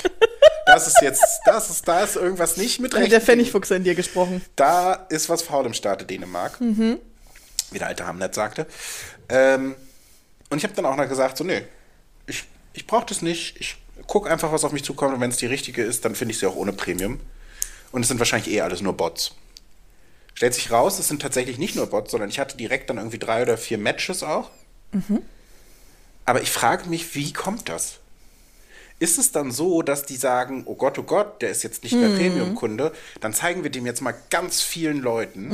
Das 0.68 0.88
ist 0.88 1.02
jetzt, 1.02 1.24
das 1.46 1.70
ist, 1.70 1.88
da 1.88 2.04
ist 2.04 2.16
irgendwas 2.16 2.58
nicht 2.58 2.80
mit 2.80 2.94
recht. 2.94 3.12
der 3.12 3.20
Pfennigfuchs 3.22 3.72
in 3.72 3.84
dir 3.84 3.96
gesprochen. 3.96 4.42
Da 4.56 4.94
ist 5.10 5.28
was 5.30 5.42
faul 5.42 5.66
im 5.66 5.74
Staate 5.74 6.06
Dänemark. 6.06 6.60
Wie 6.60 7.00
der 7.80 7.88
alte 7.88 8.06
Hamlet 8.06 8.36
sagte. 8.36 8.68
Ähm, 9.28 9.76
und 10.50 10.58
ich 10.58 10.64
habe 10.64 10.74
dann 10.76 10.86
auch 10.86 10.96
noch 10.96 11.10
gesagt, 11.10 11.38
so, 11.38 11.44
nee, 11.44 11.64
ich, 12.74 12.88
brauche 12.88 13.06
das 13.06 13.22
nicht. 13.22 13.56
Ich 13.60 13.78
gucke 14.08 14.30
einfach, 14.30 14.52
was 14.52 14.64
auf 14.64 14.72
mich 14.72 14.84
zukommt. 14.84 15.14
Und 15.14 15.22
wenn 15.22 15.32
es 15.32 15.38
die 15.38 15.46
richtige 15.46 15.84
ist, 15.84 16.06
dann 16.06 16.16
finde 16.16 16.34
ich 16.34 16.40
sie 16.40 16.48
auch 16.48 16.56
ohne 16.56 16.74
Premium. 16.74 17.20
Und 17.92 18.02
es 18.02 18.08
sind 18.08 18.20
wahrscheinlich 18.20 18.54
eh 18.54 18.62
alles 18.62 18.82
nur 18.82 18.94
Bots. 18.94 19.34
Stellt 20.34 20.54
sich 20.54 20.72
raus, 20.72 20.98
es 20.98 21.08
sind 21.08 21.22
tatsächlich 21.22 21.58
nicht 21.58 21.76
nur 21.76 21.88
Bots, 21.88 22.12
sondern 22.12 22.30
ich 22.30 22.40
hatte 22.40 22.58
direkt 22.58 22.90
dann 22.90 22.98
irgendwie 22.98 23.20
drei 23.20 23.42
oder 23.42 23.58
vier 23.58 23.78
Matches 23.78 24.24
auch. 24.24 24.50
Aber 26.26 26.42
ich 26.42 26.52
frage 26.52 26.90
mich, 26.90 27.16
wie 27.16 27.34
kommt 27.34 27.70
das? 27.70 28.00
Ist 29.00 29.18
es 29.18 29.32
dann 29.32 29.52
so, 29.52 29.82
dass 29.82 30.06
die 30.06 30.16
sagen, 30.16 30.64
oh 30.68 30.76
Gott, 30.76 30.98
oh 31.00 31.04
Gott, 31.04 31.42
der 31.42 31.50
ist 31.50 31.64
jetzt 31.64 31.84
nicht 31.84 31.94
mehr 31.94 32.10
Premium-Kunde, 32.10 32.94
dann 33.20 33.34
zeigen 33.34 33.64
wir 33.64 33.72
dem 33.72 33.86
jetzt 33.86 34.02
mal 34.02 34.14
ganz 34.30 34.62
vielen 34.62 35.00
Leuten. 35.00 35.52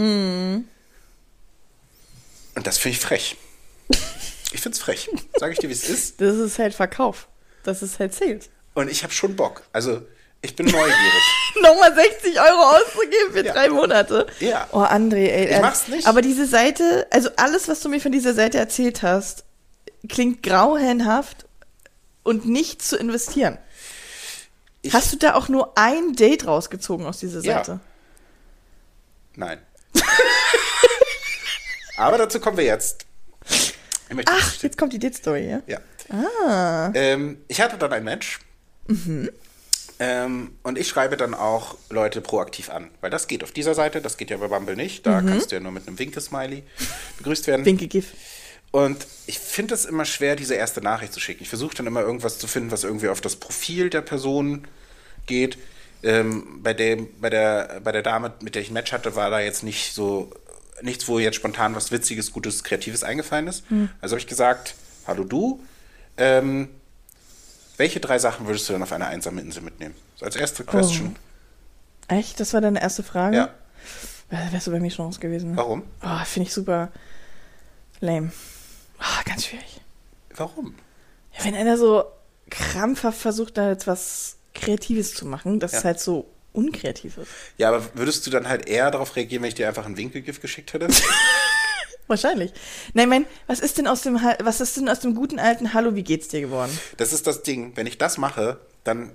Und 2.56 2.68
das 2.68 2.78
finde 2.78 2.98
ich 2.98 3.02
frech. 3.02 3.38
Ich 4.54 4.62
finde 4.62 4.76
es 4.76 4.82
frech. 4.82 5.10
Sage 5.38 5.54
ich 5.54 5.60
dir, 5.60 5.70
wie 5.70 5.74
es 5.74 5.90
ist. 5.90 6.20
Das 6.22 6.36
ist 6.36 6.58
halt 6.60 6.74
Verkauf. 6.74 7.28
Das 7.64 7.82
ist 7.82 8.00
halt 8.00 8.14
Sales. 8.14 8.50
Und 8.74 8.90
ich 8.90 9.04
habe 9.04 9.12
schon 9.14 9.36
Bock. 9.36 9.64
Also, 9.74 10.02
ich 10.42 10.56
bin 10.56 10.68
neugierig. 10.68 11.24
Nochmal 11.62 11.94
60 11.96 12.40
Euro 12.40 12.62
auszugeben 12.78 13.34
für 13.34 13.46
Ja. 13.46 13.54
drei 13.54 13.70
Monate. 13.70 14.28
Ja. 14.40 14.68
Oh, 14.72 14.80
André, 14.80 15.16
ey. 15.30 15.46
Ich 15.46 15.50
ehrlich. 15.52 15.62
mach's 15.62 15.88
nicht. 15.88 16.08
Aber 16.08 16.22
diese 16.22 16.46
Seite, 16.46 17.08
also 17.12 17.30
alles, 17.38 17.68
was 17.68 17.82
du 17.82 17.90
mir 17.90 18.00
von 18.00 18.12
dieser 18.12 18.34
Seite 18.34 18.58
erzählt 18.58 19.02
hast, 19.04 19.44
klingt 20.08 20.44
grauenhaft 20.44 21.46
und 22.24 22.46
nicht 22.46 22.82
zu 22.82 22.98
investieren. 22.98 23.58
Ich, 24.84 24.94
Hast 24.94 25.12
du 25.12 25.18
da 25.18 25.34
auch 25.34 25.50
nur 25.50 25.78
ein 25.78 26.14
Date 26.14 26.46
rausgezogen 26.46 27.06
aus 27.06 27.18
dieser 27.20 27.42
Ja. 27.42 27.58
Seite? 27.58 27.80
Nein. 29.36 29.60
Aber 31.98 32.18
dazu 32.20 32.40
kommen 32.40 32.58
wir 32.58 32.64
jetzt. 32.66 33.07
Ach, 34.26 34.64
jetzt 34.64 34.78
kommt 34.78 34.94
die 34.94 35.00
Date-Story, 35.00 35.50
ja? 35.50 35.62
Ja. 35.68 35.80
Ah. 36.10 36.92
Ähm, 36.94 37.38
ich 37.48 37.60
hatte 37.62 37.78
dann 37.78 37.92
ein 37.94 38.04
Match. 38.04 38.40
Ähm, 40.00 40.52
und 40.64 40.78
ich 40.78 40.88
schreibe 40.88 41.18
dann 41.18 41.34
auch 41.34 41.76
Leute 41.90 42.22
proaktiv 42.22 42.70
an. 42.70 42.90
Weil 43.02 43.10
das 43.10 43.28
geht 43.28 43.44
auf 43.44 43.52
dieser 43.52 43.74
Seite, 43.74 44.02
das 44.02 44.18
geht 44.18 44.30
ja 44.30 44.38
bei 44.38 44.48
Bumble 44.48 44.76
nicht. 44.76 45.06
Da 45.06 45.22
kannst 45.22 45.52
du 45.52 45.56
ja 45.56 45.62
nur 45.62 45.72
mit 45.72 45.88
einem 45.88 45.98
Winke-Smiley 45.98 46.64
begrüßt 47.18 47.48
werden. 47.48 47.66
Winke-Gif. 47.66 48.14
Und 48.72 49.08
ich 49.26 49.40
finde 49.40 49.74
es 49.74 49.86
immer 49.86 50.06
schwer, 50.06 50.36
diese 50.36 50.54
erste 50.54 50.82
Nachricht 50.82 51.14
zu 51.14 51.20
schicken. 51.20 51.42
Ich 51.42 51.50
versuche 51.50 51.76
dann 51.76 51.88
immer 51.88 52.02
irgendwas 52.02 52.38
zu 52.38 52.48
finden, 52.48 52.72
was 52.72 52.84
irgendwie 52.84 53.08
auf 53.08 53.22
das 53.22 53.38
Profil 53.38 53.90
der 53.90 54.02
Person 54.02 54.68
geht. 55.26 55.58
Ähm, 56.04 56.60
bei, 56.62 56.74
dem, 56.74 57.10
bei, 57.20 57.30
der, 57.30 57.82
bei 57.84 57.92
der 57.92 58.04
Dame, 58.04 58.34
mit 58.42 58.54
der 58.54 58.62
ich 58.62 58.70
ein 58.70 58.74
Match 58.74 58.92
hatte, 58.92 59.16
war 59.16 59.32
da 59.32 59.40
jetzt 59.40 59.64
nicht 59.64 59.94
so 59.94 60.30
nichts, 60.82 61.08
wo 61.08 61.20
jetzt 61.20 61.36
spontan 61.36 61.76
was 61.76 61.92
Witziges, 61.92 62.32
Gutes, 62.32 62.64
Kreatives 62.64 63.04
eingefallen 63.04 63.48
ist. 63.48 63.64
Also 64.02 64.14
habe 64.14 64.20
ich 64.20 64.28
gesagt, 64.28 64.76
hallo 65.08 65.24
du, 65.24 65.64
ähm, 66.18 66.70
welche 67.78 68.00
drei 68.00 68.20
Sachen 68.20 68.48
würdest 68.48 68.68
du 68.70 68.74
denn 68.74 68.84
auf 68.84 68.92
eine 68.92 69.08
einsame 69.08 69.42
Insel 69.42 69.62
mitnehmen? 69.64 69.96
So 70.16 70.26
als 70.26 70.36
erste 70.36 70.64
Question. 70.64 71.16
Echt? 72.08 72.40
Das 72.40 72.54
war 72.54 72.62
deine 72.62 72.82
erste 72.82 73.04
Frage? 73.04 73.36
Ja. 73.38 73.50
Wärst 74.52 74.68
du 74.68 74.72
bei 74.72 74.80
mir 74.80 74.92
schon 74.92 75.06
raus 75.06 75.20
gewesen. 75.20 75.52
Ne? 75.52 75.58
Warum? 75.58 75.84
Oh, 76.04 76.26
Finde 76.26 76.48
ich 76.48 76.54
super 76.54 76.92
lame. 78.00 78.32
Ah, 79.00 79.22
ganz 79.26 79.46
schwierig. 79.46 79.80
Warum? 80.36 80.76
Ja, 81.38 81.46
wenn 81.46 81.56
einer 81.56 81.78
so 81.78 82.04
krampfhaft 82.50 83.20
versucht, 83.20 83.58
da 83.58 83.70
jetzt 83.70 83.88
was 83.88 84.38
Kreatives 84.54 85.14
zu 85.14 85.26
machen, 85.26 85.60
das 85.60 85.72
Ja. 85.74 85.78
ist 85.80 85.86
halt 85.86 86.00
so 86.00 86.28
unkreativ 86.54 87.18
ist. 87.18 87.30
Ja, 87.58 87.70
aber 87.70 87.84
würdest 87.94 88.26
du 88.26 88.32
dann 88.32 88.48
halt 88.48 88.68
eher 88.68 88.92
darauf 88.92 89.16
reagieren, 89.16 89.44
wenn 89.44 89.50
ich 89.50 89.56
dir 89.56 89.68
einfach 89.68 89.86
ein 89.86 89.98
Winkelgift 89.98 90.42
geschickt 90.42 90.74
hätte? 90.74 90.88
Wahrscheinlich. 92.08 92.54
Nein, 92.94 93.10
mein, 93.10 93.26
was 93.48 93.60
ist 93.60 93.78
denn 93.78 93.88
aus 93.88 94.02
dem, 94.02 94.16
was 94.16 94.62
ist 94.62 94.78
denn 94.78 94.88
aus 94.88 95.02
dem 95.02 95.14
guten 95.14 95.40
alten 95.40 95.74
Hallo, 95.74 95.96
wie 95.96 96.04
geht's 96.04 96.30
dir 96.30 96.40
geworden? 96.40 96.72
Das 96.96 97.12
ist 97.12 97.28
das 97.28 97.44
Ding. 97.44 97.74
Wenn 97.76 97.86
ich 97.86 97.98
das 97.98 98.18
mache, 98.18 98.60
dann 98.86 99.12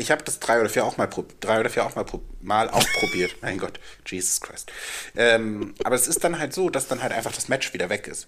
ich 0.00 0.10
habe 0.10 0.24
das 0.24 0.40
drei 0.40 0.60
oder 0.60 0.68
vier 0.68 0.84
auch 0.84 0.96
mal 0.96 1.08
drei 1.40 1.60
oder 1.60 1.70
vier 1.70 1.84
auch 1.84 1.94
mal, 1.94 2.04
mal 2.40 2.68
ausprobiert. 2.70 3.36
mein 3.42 3.58
Gott, 3.58 3.78
Jesus 4.06 4.40
Christ. 4.40 4.72
Ähm, 5.16 5.74
aber 5.84 5.94
es 5.94 6.08
ist 6.08 6.24
dann 6.24 6.38
halt 6.38 6.52
so, 6.52 6.70
dass 6.70 6.88
dann 6.88 7.02
halt 7.02 7.12
einfach 7.12 7.32
das 7.32 7.48
Match 7.48 7.72
wieder 7.72 7.88
weg 7.90 8.06
ist. 8.06 8.26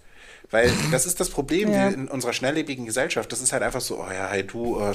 Weil 0.50 0.70
das 0.90 1.06
ist 1.06 1.18
das 1.18 1.30
Problem 1.30 1.72
Ja. 1.72 1.88
in 1.88 2.08
unserer 2.08 2.34
schnelllebigen 2.34 2.84
Gesellschaft. 2.84 3.32
Das 3.32 3.40
ist 3.40 3.52
halt 3.54 3.62
einfach 3.62 3.80
so, 3.80 3.98
oh 4.00 4.10
ja, 4.12 4.28
hey 4.28 4.42
du. 4.46 4.78
äh, 4.80 4.92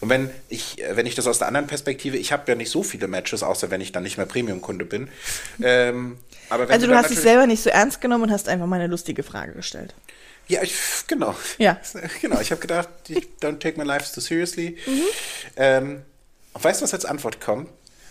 Und 0.00 0.08
wenn 0.08 0.30
ich, 0.48 0.82
äh, 0.82 0.96
wenn 0.96 1.06
ich 1.06 1.14
das 1.14 1.28
aus 1.28 1.38
der 1.38 1.46
anderen 1.46 1.68
Perspektive, 1.68 2.16
ich 2.16 2.32
habe 2.32 2.42
ja 2.50 2.56
nicht 2.56 2.70
so 2.70 2.82
viele 2.82 3.06
Matches, 3.06 3.44
außer 3.44 3.70
wenn 3.70 3.80
ich 3.80 3.92
dann 3.92 4.02
nicht 4.02 4.16
mehr 4.16 4.26
Premium-Kunde 4.26 4.84
bin. 4.84 5.08
Ähm, 5.62 6.18
aber 6.48 6.68
Also 6.70 6.86
du 6.88 6.94
hast 6.96 7.10
dich 7.10 7.20
selber 7.20 7.46
nicht 7.46 7.62
so 7.62 7.70
ernst 7.70 8.00
genommen 8.00 8.24
und 8.24 8.30
hast 8.32 8.48
einfach 8.48 8.66
mal 8.66 8.80
eine 8.80 8.88
lustige 8.88 9.22
Frage 9.22 9.52
gestellt. 9.52 9.94
Ja, 10.48 10.62
ich, 10.62 10.74
genau. 11.06 11.34
Ja. 11.58 11.78
Genau, 12.20 12.40
ich 12.40 12.50
habe 12.50 12.60
gedacht, 12.60 12.88
ich 13.08 13.28
don't 13.40 13.58
take 13.58 13.78
my 13.78 13.84
life 13.84 14.06
so 14.12 14.20
seriously. 14.20 14.76
Mhm. 14.86 15.02
Ähm, 15.56 16.02
und 16.56 16.64
weißt 16.64 16.80
du, 16.80 16.84
was 16.84 16.94
als 16.94 17.04
Antwort 17.04 17.40
kommt? 17.40 17.68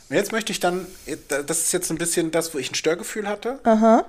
Und 0.10 0.16
jetzt 0.16 0.32
möchte 0.32 0.52
ich 0.52 0.60
dann, 0.60 0.86
das 1.48 1.62
ist 1.62 1.72
jetzt 1.74 1.90
ein 1.92 1.98
bisschen 1.98 2.32
das, 2.32 2.54
wo 2.54 2.58
ich 2.60 2.72
ein 2.72 2.76
Störgefühl 2.76 3.28
hatte, 3.28 3.60
Aha. 3.64 4.06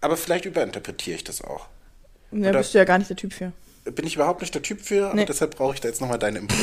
aber 0.00 0.16
vielleicht 0.16 0.44
überinterpretiere 0.44 1.16
ich 1.16 1.24
das 1.24 1.42
auch. 1.42 1.66
Da 2.30 2.50
Oder- 2.50 2.58
bist 2.58 2.74
du 2.74 2.78
ja 2.78 2.84
gar 2.84 2.98
nicht 2.98 3.10
der 3.10 3.16
Typ 3.16 3.32
für. 3.32 3.52
Bin 3.84 4.06
ich 4.06 4.14
überhaupt 4.16 4.40
nicht 4.40 4.54
der 4.54 4.62
Typ 4.62 4.80
für, 4.80 5.12
Nee. 5.14 5.24
deshalb 5.24 5.56
brauche 5.56 5.74
ich 5.74 5.80
da 5.80 5.88
jetzt 5.88 6.00
nochmal 6.00 6.18
deine 6.18 6.38
Input. 6.40 6.56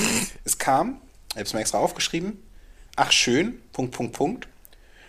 es 0.46 0.58
kam, 0.58 1.02
ich 1.32 1.36
habe 1.36 1.44
es 1.46 1.54
mir 1.54 1.60
extra 1.62 1.78
aufgeschrieben, 1.78 2.42
ach 2.96 3.12
schön, 3.12 3.62
Punkt, 3.74 3.94
Punkt, 3.96 4.14
Punkt. 4.14 4.48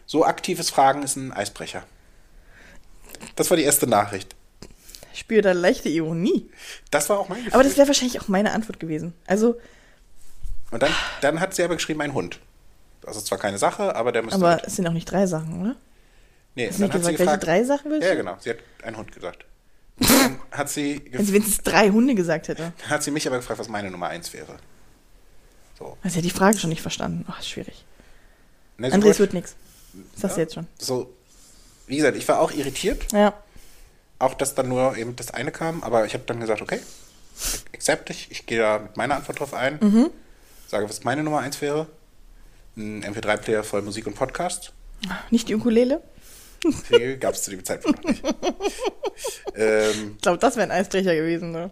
So 0.06 0.24
aktives 0.24 0.70
Fragen 0.70 1.02
ist 1.02 1.16
ein 1.16 1.32
Eisbrecher. 1.32 1.84
Das 3.36 3.50
war 3.50 3.56
die 3.56 3.62
erste 3.62 3.86
Nachricht. 3.86 4.34
Ich 5.12 5.20
spüre 5.20 5.42
da 5.42 5.52
leichte 5.52 5.88
Ironie. 5.88 6.50
Das 6.90 7.08
war 7.08 7.18
auch 7.20 7.28
mein 7.28 7.38
Gefühl. 7.38 7.54
Aber 7.54 7.62
das 7.62 7.76
wäre 7.76 7.86
wahrscheinlich 7.86 8.20
auch 8.20 8.28
meine 8.28 8.52
Antwort 8.52 8.80
gewesen. 8.80 9.14
Also, 9.26 9.56
Und 10.74 10.82
dann, 10.82 10.92
dann 11.20 11.38
hat 11.40 11.54
sie 11.54 11.62
aber 11.62 11.76
geschrieben, 11.76 12.00
ein 12.00 12.14
Hund. 12.14 12.40
Das 13.00 13.16
ist 13.16 13.26
zwar 13.26 13.38
keine 13.38 13.58
Sache, 13.58 13.94
aber 13.94 14.10
der 14.12 14.22
müsste. 14.22 14.36
aber 14.40 14.56
mit. 14.56 14.66
es 14.66 14.76
sind 14.76 14.86
auch 14.88 14.92
nicht 14.92 15.10
drei 15.10 15.26
Sachen, 15.26 15.60
oder? 15.60 15.76
nee, 16.56 16.68
Hast 16.68 16.78
du 16.80 16.82
dann 16.88 16.92
hat 16.92 16.92
sie 16.92 16.98
gesagt, 16.98 17.18
welche 17.18 17.24
gefragt. 17.24 17.46
drei 17.46 17.64
Sachen 17.64 17.90
willst 17.92 18.04
Ja, 18.06 18.10
du? 18.12 18.16
genau. 18.18 18.36
Sie 18.40 18.50
hat 18.50 18.56
einen 18.82 18.96
Hund 18.96 19.12
gesagt. 19.12 19.44
Dann 19.98 20.40
hat 20.50 20.68
sie, 20.68 20.96
gef- 21.00 21.18
Wenn 21.18 21.24
sie 21.26 21.32
wenigstens 21.34 21.62
drei 21.62 21.88
Hunde 21.90 22.16
gesagt 22.16 22.48
hätte. 22.48 22.72
dann 22.80 22.90
hat 22.90 23.04
sie 23.04 23.12
mich 23.12 23.28
aber 23.28 23.36
gefragt, 23.36 23.60
was 23.60 23.68
meine 23.68 23.92
Nummer 23.92 24.08
eins 24.08 24.32
wäre. 24.32 24.56
So. 25.78 25.96
Also 26.02 26.16
ja 26.16 26.22
die 26.22 26.30
Frage 26.30 26.58
schon 26.58 26.70
nicht 26.70 26.82
verstanden. 26.82 27.24
Ach, 27.28 27.38
ist 27.38 27.48
schwierig. 27.48 27.84
Ne, 28.76 28.90
sie 28.90 28.96
André, 28.96 28.98
es 28.98 29.04
wollte- 29.04 29.18
wird 29.20 29.34
nichts. 29.34 29.54
Das 30.14 30.22
sagst 30.22 30.36
du 30.36 30.40
Ja. 30.40 30.44
jetzt 30.46 30.54
schon. 30.54 30.66
So, 30.80 31.14
wie 31.86 31.96
gesagt, 31.98 32.16
ich 32.16 32.26
war 32.26 32.40
auch 32.40 32.50
irritiert, 32.50 33.12
Ja. 33.12 33.34
auch 34.18 34.34
dass 34.34 34.56
dann 34.56 34.68
nur 34.68 34.96
eben 34.96 35.14
das 35.14 35.30
eine 35.32 35.52
kam, 35.52 35.84
aber 35.84 36.06
ich 36.06 36.14
habe 36.14 36.24
dann 36.26 36.40
gesagt, 36.40 36.60
okay, 36.60 36.80
accept 37.72 38.10
ich, 38.10 38.32
ich 38.32 38.46
gehe 38.46 38.58
da 38.58 38.80
mit 38.80 38.96
meiner 38.96 39.14
Antwort 39.14 39.38
drauf 39.38 39.54
ein, 39.54 39.78
Mhm. 39.80 40.10
Sage, 40.74 40.88
was 40.88 41.04
meine 41.04 41.22
Nummer 41.22 41.38
eins 41.38 41.60
wäre. 41.60 41.86
Ein 42.76 43.04
MP3-Player 43.04 43.62
voll 43.62 43.82
Musik 43.82 44.08
und 44.08 44.14
Podcast. 44.16 44.72
Nicht 45.30 45.48
die 45.48 45.54
Ukulele? 45.54 46.02
Gab 47.20 47.34
es 47.34 47.44
zu 47.44 47.50
dem 47.52 47.64
Zeitpunkt 47.64 48.02
noch 48.02 48.10
nicht. 48.10 48.24
ähm, 49.54 50.12
Ich 50.16 50.22
glaube, 50.22 50.38
das 50.38 50.56
wäre 50.56 50.64
ein 50.66 50.72
Eisbrecher 50.72 51.14
gewesen, 51.14 51.52
ne? 51.52 51.70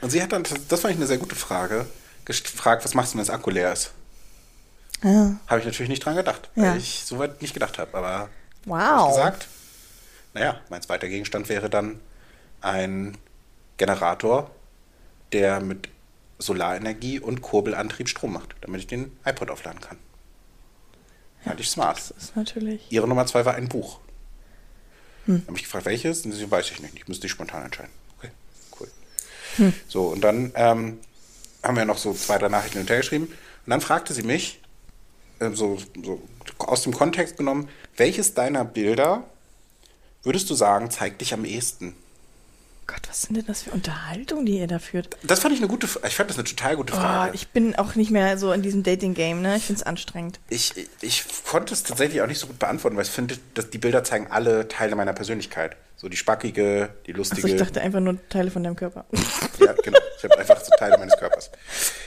Und 0.00 0.08
sie 0.10 0.22
hat 0.22 0.32
dann, 0.32 0.44
das 0.68 0.80
fand 0.80 0.92
ich 0.94 0.98
eine 0.98 1.06
sehr 1.06 1.18
gute 1.18 1.34
Frage, 1.34 1.84
gefragt, 2.24 2.84
was 2.86 2.94
machst 2.94 3.12
du, 3.12 3.18
wenn 3.18 3.24
das 3.26 3.34
Akku 3.34 3.50
leer 3.50 3.72
ist? 3.74 3.90
Ja. 5.02 5.38
Habe 5.46 5.60
ich 5.60 5.66
natürlich 5.66 5.90
nicht 5.90 6.04
dran 6.06 6.16
gedacht, 6.16 6.48
Ja. 6.54 6.62
weil 6.70 6.78
ich 6.78 7.02
so 7.04 7.18
weit 7.18 7.42
nicht 7.42 7.52
gedacht 7.52 7.78
habe. 7.78 7.94
Aber 7.98 8.08
hab 8.20 8.28
ich 8.62 8.66
Wow. 8.70 9.08
gesagt, 9.10 9.48
naja, 10.32 10.58
mein 10.70 10.80
zweiter 10.80 11.08
Gegenstand 11.08 11.50
wäre 11.50 11.68
dann 11.68 12.00
ein 12.62 13.18
Generator, 13.76 14.50
der 15.32 15.60
mit 15.60 15.88
Solarenergie 16.38 17.20
und 17.20 17.42
Kurbelantrieb 17.42 18.08
Strom 18.08 18.32
macht, 18.32 18.54
damit 18.60 18.80
ich 18.80 18.86
den 18.86 19.16
iPod 19.24 19.50
aufladen 19.50 19.80
kann. 19.80 19.98
Fand 21.44 21.60
ich 21.60 21.68
smart. 21.68 21.98
Das 21.98 22.10
ist 22.10 22.36
natürlich. 22.36 22.86
Ihre 22.90 23.06
Nummer 23.06 23.26
zwei 23.26 23.44
war 23.44 23.54
ein 23.54 23.68
Buch. 23.68 24.00
Hm. 25.26 25.42
Habe 25.46 25.56
ich 25.56 25.64
gefragt, 25.64 25.86
welches? 25.86 26.24
Und 26.24 26.32
sie 26.32 26.50
weiß 26.50 26.70
ich 26.70 26.80
nicht. 26.80 26.94
Ich 26.96 27.08
müsste 27.08 27.26
ich 27.26 27.32
spontan 27.32 27.64
entscheiden. 27.64 27.92
Okay, 28.18 28.30
cool. 28.80 28.88
Hm. 29.56 29.72
So, 29.88 30.06
und 30.08 30.22
dann 30.22 30.52
ähm, 30.54 30.98
haben 31.62 31.76
wir 31.76 31.84
noch 31.84 31.98
so 31.98 32.12
zwei, 32.14 32.38
drei 32.38 32.48
Nachrichten 32.48 32.78
hinterhergeschrieben. 32.78 33.28
Und 33.28 33.70
dann 33.70 33.80
fragte 33.80 34.12
sie 34.14 34.22
mich, 34.22 34.60
ähm, 35.40 35.54
so, 35.54 35.78
so 36.02 36.22
aus 36.58 36.82
dem 36.82 36.92
Kontext 36.92 37.36
genommen, 37.36 37.68
welches 37.96 38.34
deiner 38.34 38.64
Bilder 38.64 39.24
würdest 40.22 40.48
du 40.48 40.54
sagen, 40.54 40.90
zeigt 40.90 41.20
dich 41.20 41.34
am 41.34 41.44
ehesten? 41.44 41.94
Gott, 42.86 43.00
was 43.08 43.22
sind 43.22 43.36
denn 43.36 43.46
das 43.46 43.62
für 43.62 43.70
Unterhaltungen, 43.70 44.44
die 44.46 44.58
ihr 44.58 44.66
da 44.66 44.78
führt? 44.78 45.16
Das 45.22 45.40
fand 45.40 45.54
ich 45.54 45.60
eine 45.60 45.68
gute, 45.68 45.86
ich 46.06 46.14
fand 46.14 46.28
das 46.30 46.36
eine 46.36 46.44
total 46.44 46.76
gute 46.76 46.92
Oh, 46.92 46.96
Frage. 46.96 47.34
ich 47.34 47.48
bin 47.48 47.74
auch 47.76 47.94
nicht 47.94 48.10
mehr 48.10 48.36
so 48.36 48.52
in 48.52 48.62
diesem 48.62 48.82
Dating-Game, 48.82 49.40
ne? 49.40 49.56
Ich 49.56 49.64
finde 49.64 49.80
es 49.80 49.86
anstrengend. 49.86 50.38
Ich, 50.50 50.76
ich, 50.76 50.88
ich 51.00 51.24
konnte 51.46 51.72
es 51.72 51.82
tatsächlich 51.82 52.20
auch 52.20 52.26
nicht 52.26 52.38
so 52.38 52.46
gut 52.46 52.58
beantworten, 52.58 52.96
weil 52.96 53.04
ich 53.04 53.10
finde, 53.10 53.38
dass 53.54 53.70
die 53.70 53.78
Bilder 53.78 54.04
zeigen 54.04 54.26
alle 54.30 54.68
Teile 54.68 54.96
meiner 54.96 55.12
Persönlichkeit. 55.14 55.76
So 55.96 56.08
die 56.08 56.16
spackige, 56.16 56.90
die 57.06 57.12
lustige. 57.12 57.42
Achso, 57.42 57.54
ich 57.54 57.60
dachte 57.62 57.80
einfach 57.80 58.00
nur 58.00 58.18
Teile 58.28 58.50
von 58.50 58.62
deinem 58.62 58.76
Körper. 58.76 59.04
Ja, 59.60 59.72
genau. 59.72 59.98
Ich 60.18 60.24
habe 60.24 60.38
einfach 60.38 60.60
so 60.62 60.70
Teile 60.78 60.98
meines 60.98 61.16
Körpers. 61.16 61.50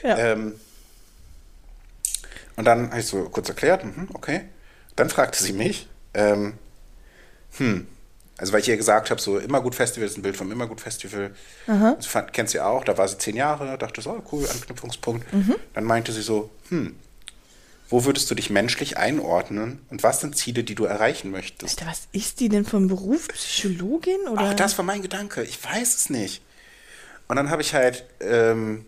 Ja. 0.04 0.18
Ähm, 0.18 0.60
und 2.56 2.66
dann 2.66 2.90
habe 2.92 3.00
ich 3.00 3.06
so 3.08 3.30
kurz 3.30 3.48
erklärt, 3.50 3.84
mhm, 3.86 4.10
okay. 4.14 4.42
Dann 4.96 5.10
fragte 5.10 5.42
sie 5.42 5.54
mich, 5.54 5.88
ähm, 6.14 6.54
hm, 7.58 7.88
also 8.38 8.54
weil 8.54 8.62
ich 8.62 8.70
ihr 8.70 8.78
gesagt 8.78 9.10
habe, 9.10 9.20
so 9.20 9.40
Immergut 9.40 9.76
Festival 9.76 10.08
ist 10.08 10.18
ein 10.18 10.22
Bild 10.22 10.38
vom 10.38 10.52
Immergut 10.52 10.80
Festival. 10.80 11.32
Das 11.66 12.06
fand, 12.06 12.34
kennst 12.34 12.54
du 12.54 12.60
ja 12.60 12.68
auch, 12.68 12.84
da 12.84 12.98
war 12.98 13.08
sie 13.08 13.18
zehn 13.18 13.36
Jahre, 13.36 13.78
dachte 13.78 14.02
so, 14.02 14.12
oh, 14.12 14.24
cool, 14.32 14.48
Anknüpfungspunkt. 14.48 15.34
Mhm. 15.34 15.56
Dann 15.74 15.84
meinte 15.84 16.12
sie 16.12 16.22
so, 16.22 16.52
hm, 16.70 16.96
wo 17.90 18.06
würdest 18.06 18.30
du 18.30 18.36
dich 18.36 18.50
menschlich 18.50 18.98
einordnen 18.98 19.80
und 19.90 20.04
was 20.04 20.20
sind 20.20 20.36
Ziele, 20.36 20.64
die 20.64 20.76
du 20.76 20.86
erreichen 20.86 21.32
möchtest? 21.32 21.80
Alter, 21.80 21.90
was 21.90 22.08
ist 22.12 22.40
die 22.40 22.50
denn 22.50 22.66
vom 22.66 22.88
Beruf? 22.88 23.28
Psychologin? 23.30 24.28
Oder? 24.30 24.42
Ach, 24.42 24.54
das 24.54 24.78
war 24.78 24.86
mein 24.86 25.02
Gedanke, 25.02 25.44
ich 25.44 25.64
weiß 25.64 25.96
es 25.96 26.10
nicht. 26.10 26.42
Und 27.28 27.38
dann 27.38 27.50
habe 27.50 27.62
ich 27.62 27.74
halt, 27.74 28.06
ähm, 28.20 28.86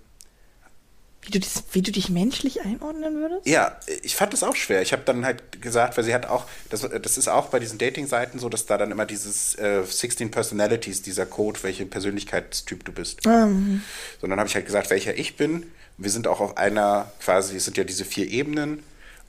wie, 1.22 1.32
du 1.32 1.40
das, 1.40 1.64
wie 1.74 1.82
du 1.82 1.92
dich 1.92 2.10
menschlich 2.10 2.62
einordnen 2.62 3.16
würdest? 3.16 3.46
Ja, 3.46 3.78
ich 4.04 4.16
fand 4.16 4.34
das 4.34 4.44
auch 4.44 4.56
schwer. 4.56 4.82
Ich 4.82 4.94
habe 4.94 5.04
dann 5.06 5.26
halt 5.26 5.62
gesagt, 5.62 5.98
weil 5.98 6.04
sie 6.04 6.14
hat 6.14 6.26
auch, 6.28 6.46
das, 6.70 6.82
das 6.82 7.18
ist 7.18 7.28
auch 7.28 7.48
bei 7.48 7.60
diesen 7.60 7.78
Dating-Seiten 7.78 8.40
so, 8.40 8.50
dass 8.50 8.66
da 8.66 8.78
dann 8.78 8.92
immer 8.92 9.06
dieses 9.06 9.56
äh, 9.56 9.84
16 9.84 10.32
Personalities, 10.32 11.02
dieser 11.02 11.26
Code, 11.26 11.60
welche 11.64 11.86
Persönlichkeitstyp 11.86 12.86
du 12.86 12.92
bist. 12.92 13.26
Ähm, 13.26 13.84
So, 14.20 14.26
und 14.26 14.30
dann 14.30 14.40
habe 14.40 14.48
ich 14.48 14.56
halt 14.56 14.66
gesagt, 14.66 14.90
welcher 14.90 15.18
ich 15.18 15.36
bin. 15.36 15.70
Wir 15.98 16.10
sind 16.12 16.28
auch 16.28 16.40
auf 16.40 16.58
einer, 16.58 17.12
quasi, 17.22 17.58
es 17.58 17.66
sind 17.66 17.76
ja 17.78 17.84
diese 17.84 18.06
vier 18.06 18.28
Ebenen 18.30 18.82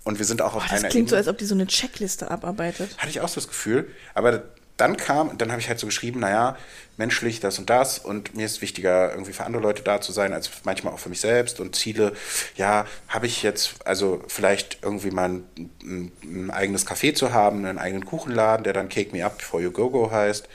und 0.04 0.18
wir 0.18 0.24
sind 0.26 0.40
auch 0.40 0.54
auf 0.54 0.62
boah, 0.62 0.68
das 0.70 0.80
einer 0.80 0.88
klingt 0.88 1.08
so, 1.08 1.16
Ebene. 1.16 1.26
als 1.26 1.28
ob 1.28 1.38
die 1.38 1.44
so 1.44 1.54
eine 1.54 1.66
Checkliste 1.66 2.30
abarbeitet. 2.30 2.96
Hatte 2.98 3.10
ich 3.10 3.20
auch 3.20 3.28
so 3.28 3.34
das 3.36 3.48
Gefühl. 3.48 3.88
Aber 4.14 4.44
dann 4.80 4.96
kam, 4.96 5.36
dann 5.36 5.50
habe 5.50 5.60
ich 5.60 5.68
halt 5.68 5.78
so 5.78 5.86
geschrieben, 5.86 6.20
naja, 6.20 6.56
menschlich 6.96 7.40
das 7.40 7.58
und 7.58 7.70
das 7.70 7.98
und 7.98 8.34
mir 8.34 8.46
ist 8.46 8.60
wichtiger, 8.62 9.10
irgendwie 9.10 9.32
für 9.32 9.44
andere 9.44 9.62
Leute 9.62 9.82
da 9.82 10.00
zu 10.00 10.12
sein, 10.12 10.32
als 10.32 10.50
manchmal 10.64 10.94
auch 10.94 10.98
für 10.98 11.08
mich 11.08 11.20
selbst 11.20 11.60
und 11.60 11.76
Ziele, 11.76 12.14
ja, 12.56 12.86
habe 13.08 13.26
ich 13.26 13.42
jetzt, 13.42 13.74
also 13.84 14.22
vielleicht 14.28 14.78
irgendwie 14.82 15.10
mal 15.10 15.28
ein, 15.28 15.44
ein, 15.82 16.12
ein 16.22 16.50
eigenes 16.50 16.86
Café 16.86 17.14
zu 17.14 17.32
haben, 17.32 17.64
einen 17.64 17.78
eigenen 17.78 18.04
Kuchenladen, 18.04 18.64
der 18.64 18.72
dann 18.72 18.88
Cake 18.88 19.12
Me 19.12 19.24
Up 19.24 19.38
Before 19.38 19.62
You 19.62 19.70
Go 19.70 19.90
Go 19.90 20.10
heißt, 20.10 20.48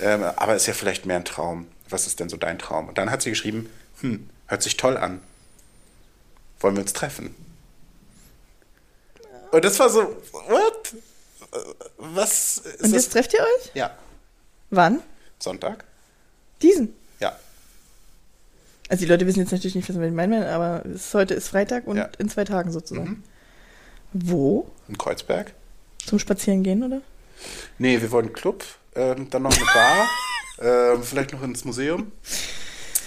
ähm, 0.00 0.24
aber 0.36 0.54
ist 0.54 0.66
ja 0.66 0.74
vielleicht 0.74 1.06
mehr 1.06 1.16
ein 1.16 1.24
Traum. 1.24 1.66
Was 1.88 2.06
ist 2.06 2.18
denn 2.20 2.28
so 2.28 2.36
dein 2.36 2.58
Traum? 2.58 2.88
Und 2.88 2.98
dann 2.98 3.10
hat 3.10 3.22
sie 3.22 3.30
geschrieben, 3.30 3.68
hm, 4.00 4.28
hört 4.46 4.62
sich 4.62 4.76
toll 4.76 4.96
an. 4.96 5.20
Wollen 6.60 6.76
wir 6.76 6.82
uns 6.82 6.92
treffen? 6.92 7.34
Und 9.50 9.64
das 9.64 9.78
war 9.78 9.90
so, 9.90 10.16
what? 10.48 10.94
Was 11.98 12.58
ist 12.58 12.66
Und 12.82 12.82
das? 12.82 12.92
jetzt 12.92 13.12
trefft 13.12 13.32
ihr 13.34 13.40
euch? 13.40 13.70
Ja, 13.74 13.96
Wann? 14.70 15.00
Sonntag? 15.38 15.84
Diesen. 16.62 16.94
Ja. 17.20 17.36
Also 18.88 19.00
die 19.04 19.06
Leute 19.10 19.26
wissen 19.26 19.40
jetzt 19.40 19.52
natürlich 19.52 19.74
nicht, 19.74 19.88
was 19.88 19.98
wir 19.98 20.10
meinen, 20.10 20.42
aber 20.44 20.84
es, 20.86 21.12
heute 21.14 21.34
ist 21.34 21.48
Freitag 21.48 21.86
und 21.86 21.96
Ja. 21.96 22.08
in 22.18 22.28
zwei 22.28 22.44
Tagen 22.44 22.70
sozusagen. 22.72 23.08
Mhm. 23.10 23.22
Wo? 24.12 24.70
In 24.88 24.98
Kreuzberg? 24.98 25.52
Zum 26.04 26.18
Spazieren 26.18 26.62
gehen, 26.62 26.82
oder? 26.82 27.00
Nee, 27.78 28.00
wir 28.00 28.10
wollen 28.10 28.26
einen 28.26 28.34
Club, 28.34 28.64
ähm, 28.94 29.28
dann 29.30 29.42
noch 29.42 29.54
eine 29.56 29.64
Bar, 29.64 30.08
ähm, 30.94 31.02
vielleicht 31.02 31.32
noch 31.32 31.42
ins 31.42 31.64
Museum. 31.64 32.12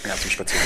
Ja, 0.06 0.14
zum 0.16 0.30
Spazieren. 0.30 0.64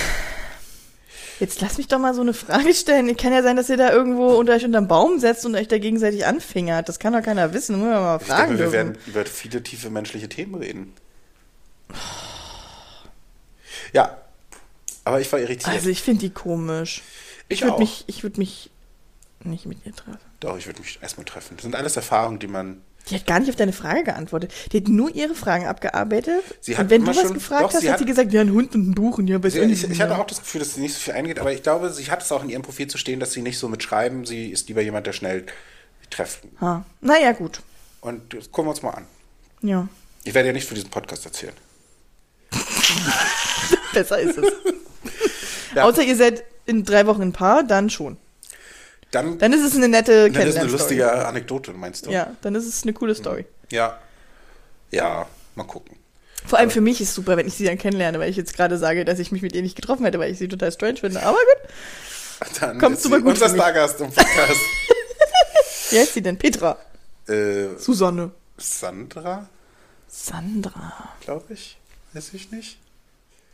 Jetzt 1.43 1.61
lass 1.61 1.77
mich 1.77 1.89
doch 1.89 1.99
mal 1.99 2.15
so 2.15 2.21
eine 2.21 2.35
Frage 2.35 2.73
stellen. 2.83 3.17
Kann 3.17 3.33
ja 3.33 3.43
sein, 3.43 3.57
dass 3.57 3.69
ihr 3.69 3.77
da 3.77 3.91
irgendwo 3.91 4.29
unter 4.37 4.53
euch 4.53 4.65
unterm 4.65 4.87
Baum 4.87 5.19
setzt 5.19 5.45
und 5.45 5.57
euch 5.57 5.67
da 5.67 5.77
gegenseitig 5.79 6.25
anfingert. 6.25 6.89
Das 6.89 7.01
kann 7.01 7.13
doch 7.13 7.23
keiner 7.23 7.53
wissen. 7.53 7.81
Muss 7.81 7.89
man 7.89 8.01
mal 8.01 8.19
Ich 8.21 8.29
fragen 8.29 8.57
denke, 8.57 8.59
wir 8.59 8.71
dürfen. 8.71 8.73
werden 8.95 8.99
über 9.09 9.25
viele 9.27 9.61
tiefe 9.61 9.91
menschliche 9.91 10.29
Themen 10.29 10.55
reden. 10.55 10.93
Ja, 13.93 14.19
aber 15.05 15.21
ich 15.21 15.33
war 15.33 15.41
irritiert. 15.41 15.69
Also 15.75 15.89
ich 15.91 16.01
finde 16.01 16.21
die 16.21 16.31
komisch. 16.31 17.03
Ich 17.49 17.63
würde 17.63 17.75
auch. 17.75 17.79
mich, 17.81 18.05
ich 18.07 18.23
würde 18.23 18.39
mich 18.39 18.71
nicht 19.43 19.67
mit 19.67 19.85
ihr 19.85 19.97
treffen. 19.97 20.19
Doch, 20.39 20.57
ich 20.57 20.67
würde 20.67 20.81
mich 20.81 21.01
erstmal 21.03 21.25
treffen. 21.25 21.57
Das 21.57 21.63
sind 21.65 21.75
alles 21.75 21.97
Erfahrungen, 21.97 22.39
die 22.39 22.47
man 22.47 22.83
Die 23.11 23.17
hat 23.17 23.27
gar 23.27 23.41
nicht 23.41 23.49
auf 23.51 23.57
deine 23.57 23.73
Frage 23.73 24.05
geantwortet. 24.05 24.53
Die 24.73 24.77
hat 24.79 24.89
nur 24.89 25.13
ihre 25.15 25.35
Fragen 25.35 25.67
abgearbeitet. 25.67 26.43
Sie 26.61 26.77
hat 26.77 26.85
und 26.85 26.91
wenn 26.91 27.03
du 27.05 27.09
was 27.09 27.21
schon- 27.21 27.35
gefragt 27.35 27.63
doch, 27.65 27.75
hast, 27.75 27.89
hat 27.89 27.99
sie 27.99 28.05
gesagt, 28.05 28.33
ja, 28.33 28.41
ein 28.41 28.53
Hund 28.53 28.75
und 28.75 28.91
ein 28.91 28.95
Buch 28.95 29.19
und 29.19 29.27
ja, 29.27 29.39
auch 29.39 29.45
ich, 29.45 29.57
ich 29.57 30.01
hatte 30.01 30.17
auch 30.19 30.27
das 30.27 30.39
Gefühl, 30.41 30.61
dass 30.61 30.75
sie 30.75 30.81
nicht 30.81 30.95
so 30.95 31.01
viel 31.01 31.15
eingeht, 31.15 31.39
aber 31.41 31.53
ich 31.53 31.63
glaube, 31.63 31.91
sie 31.93 32.11
hat 32.11 32.23
es 32.23 32.31
auch 32.31 32.45
in 32.45 32.51
ihrem 32.51 32.63
Profil 32.63 32.87
zu 32.87 32.99
stehen, 32.99 33.19
dass 33.19 33.33
sie 33.33 33.43
nicht 33.43 33.59
so 33.59 33.69
mit 33.69 33.83
Schreiben, 33.83 34.25
sie 34.25 34.51
ist 34.51 34.69
lieber 34.69 34.83
jemand, 34.83 35.07
der 35.09 35.13
schnell 35.13 35.47
trifft. 36.11 36.41
Ha. 36.61 36.85
Naja, 37.01 37.33
gut. 37.33 37.61
Und 38.03 38.35
das 38.35 38.51
gucken 38.53 38.67
wir 38.67 38.71
uns 38.71 38.83
mal 38.83 38.91
an. 38.91 39.07
Ja. 39.63 39.89
Ich 40.25 40.35
werde 40.35 40.49
ja 40.49 40.53
nicht 40.53 40.69
für 40.69 40.75
diesen 40.75 40.91
Podcast 40.91 41.25
erzählen. 41.27 41.55
Besser 43.93 44.19
ist 44.21 44.39
es. 44.39 44.53
Ja. 45.75 45.85
Außer 45.85 46.03
ihr 46.03 46.17
seid 46.17 46.45
in 46.67 46.85
drei 46.85 47.07
Wochen 47.07 47.23
ein 47.23 47.33
Paar, 47.33 47.63
dann 47.65 47.91
schon. 47.91 48.17
Dann, 49.13 49.39
Dann 49.39 49.53
ist 49.53 49.63
es 49.63 49.77
eine 49.77 49.89
nette 49.89 50.13
dann 50.13 50.19
ist 50.33 50.37
eine 50.37 50.39
Kennenlernstory. 50.39 50.73
lustige 50.73 51.27
Anekdote, 51.27 51.73
meinst 51.75 52.07
du? 52.07 52.11
Ja, 52.11 52.35
dann 52.43 52.55
ist 52.57 52.67
es 52.67 52.83
eine 52.83 52.93
coole 52.93 53.15
Story. 53.15 53.47
Ja. 53.71 53.99
Ja, 54.91 55.27
mal 55.55 55.65
gucken. 55.65 55.97
Vor 56.47 56.59
allem 56.59 56.71
für 56.71 56.81
mich 56.81 57.01
ist 57.01 57.11
es 57.11 57.15
super, 57.15 57.37
wenn 57.37 57.47
ich 57.47 57.55
sie 57.55 57.65
dann 57.65 57.79
kennenlerne, 57.79 58.19
weil 58.19 58.29
ich 58.29 58.37
jetzt 58.37 58.55
gerade 58.57 58.77
sage, 58.79 59.05
dass 59.05 59.19
ich 59.21 59.31
mich 59.31 59.43
mit 59.43 59.55
ihr 59.55 59.63
nicht 59.63 59.77
getroffen 59.77 60.05
hätte, 60.05 60.19
weil 60.19 60.33
ich 60.33 60.39
sie 60.39 60.49
total 60.49 60.73
strange 60.73 60.97
finde. 60.97 61.23
Aber 61.23 61.37
gut. 61.39 61.71
Dann 62.61 62.79
Kommt 62.81 62.99
super 63.01 63.17
sie 63.19 63.23
gut 63.23 63.33
unser. 63.35 63.49
Stargast 63.51 64.01
im 64.01 64.11
Podcast. 64.11 64.61
Wie 65.91 65.99
heißt 66.01 66.15
sie 66.15 66.23
denn? 66.23 66.37
Petra. 66.39 66.77
äh, 67.29 67.69
Susanne. 67.79 68.33
Sandra, 68.59 69.49
Sandra. 70.09 71.11
glaube 71.21 71.53
ich. 71.55 71.79
Weiß 72.13 72.33
ich 72.35 72.51
nicht. 72.51 72.79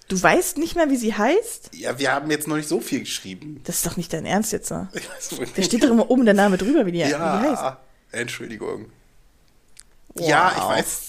Du 0.09 0.21
weißt 0.23 0.57
nicht 0.57 0.75
mehr, 0.75 0.89
wie 0.91 0.97
sie 0.97 1.15
heißt? 1.15 1.71
Ja, 1.75 1.99
wir 1.99 2.13
haben 2.13 2.31
jetzt 2.31 2.49
noch 2.49 2.57
nicht 2.57 2.69
so 2.69 2.81
viel 2.81 3.01
geschrieben. 3.01 3.61
Das 3.65 3.77
ist 3.77 3.87
doch 3.87 3.97
nicht 3.99 4.13
dein 4.13 4.25
Ernst 4.25 4.53
jetzt, 4.53 4.71
ne? 4.71 4.89
Ich 4.95 5.09
weiß 5.09 5.33
wirklich 5.33 5.53
Da 5.55 5.63
steht 5.63 5.85
doch 5.85 5.91
immer 5.91 6.11
oben 6.11 6.25
der 6.25 6.35
Name 6.35 6.57
drüber, 6.57 6.87
wie 6.87 6.93
die, 6.93 7.01
wie 7.01 7.05
die 7.05 7.15
heißt. 7.15 7.63
Ja, 7.63 7.79
Entschuldigung. 8.13 8.87
Ja, 10.17 10.51
ich 10.57 10.63
Wow. 10.63 10.69
weiß. 10.71 11.01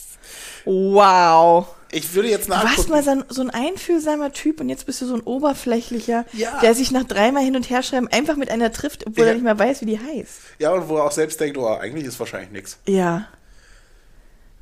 Wow. 0.66 1.68
Ich 1.92 2.14
würde 2.14 2.30
jetzt 2.30 2.48
Du 2.48 2.52
warst 2.52 2.66
nachgucken. 2.66 2.92
mal 2.92 3.26
so 3.30 3.42
ein, 3.42 3.50
einfühlsamer 3.50 4.32
Typ 4.32 4.60
und 4.62 4.70
jetzt 4.70 4.86
bist 4.86 5.02
du 5.02 5.08
so 5.08 5.16
ein 5.16 5.22
oberflächlicher, 5.22 6.26
Ja. 6.34 6.60
der 6.60 6.76
sich 6.76 6.92
nach 6.92 7.06
dreimal 7.06 7.44
hin 7.44 7.56
und 7.56 7.70
her 7.70 7.82
schreiben 7.82 8.08
einfach 8.10 8.36
mit 8.36 8.52
einer 8.52 8.72
trifft, 8.72 9.08
obwohl 9.08 9.24
Ja. 9.24 9.30
er 9.30 9.34
nicht 9.36 9.44
mehr 9.44 9.58
weiß, 9.58 9.82
wie 9.82 9.86
die 9.86 9.98
heißt. 10.00 10.30
Ja, 10.60 10.72
und 10.72 10.88
wo 10.90 10.98
er 10.98 11.06
auch 11.06 11.12
selbst 11.12 11.40
denkt, 11.40 11.58
oh, 11.58 11.66
eigentlich 11.68 12.06
ist 12.06 12.20
wahrscheinlich 12.20 12.52
nichts. 12.52 12.78
Ja. 12.86 13.28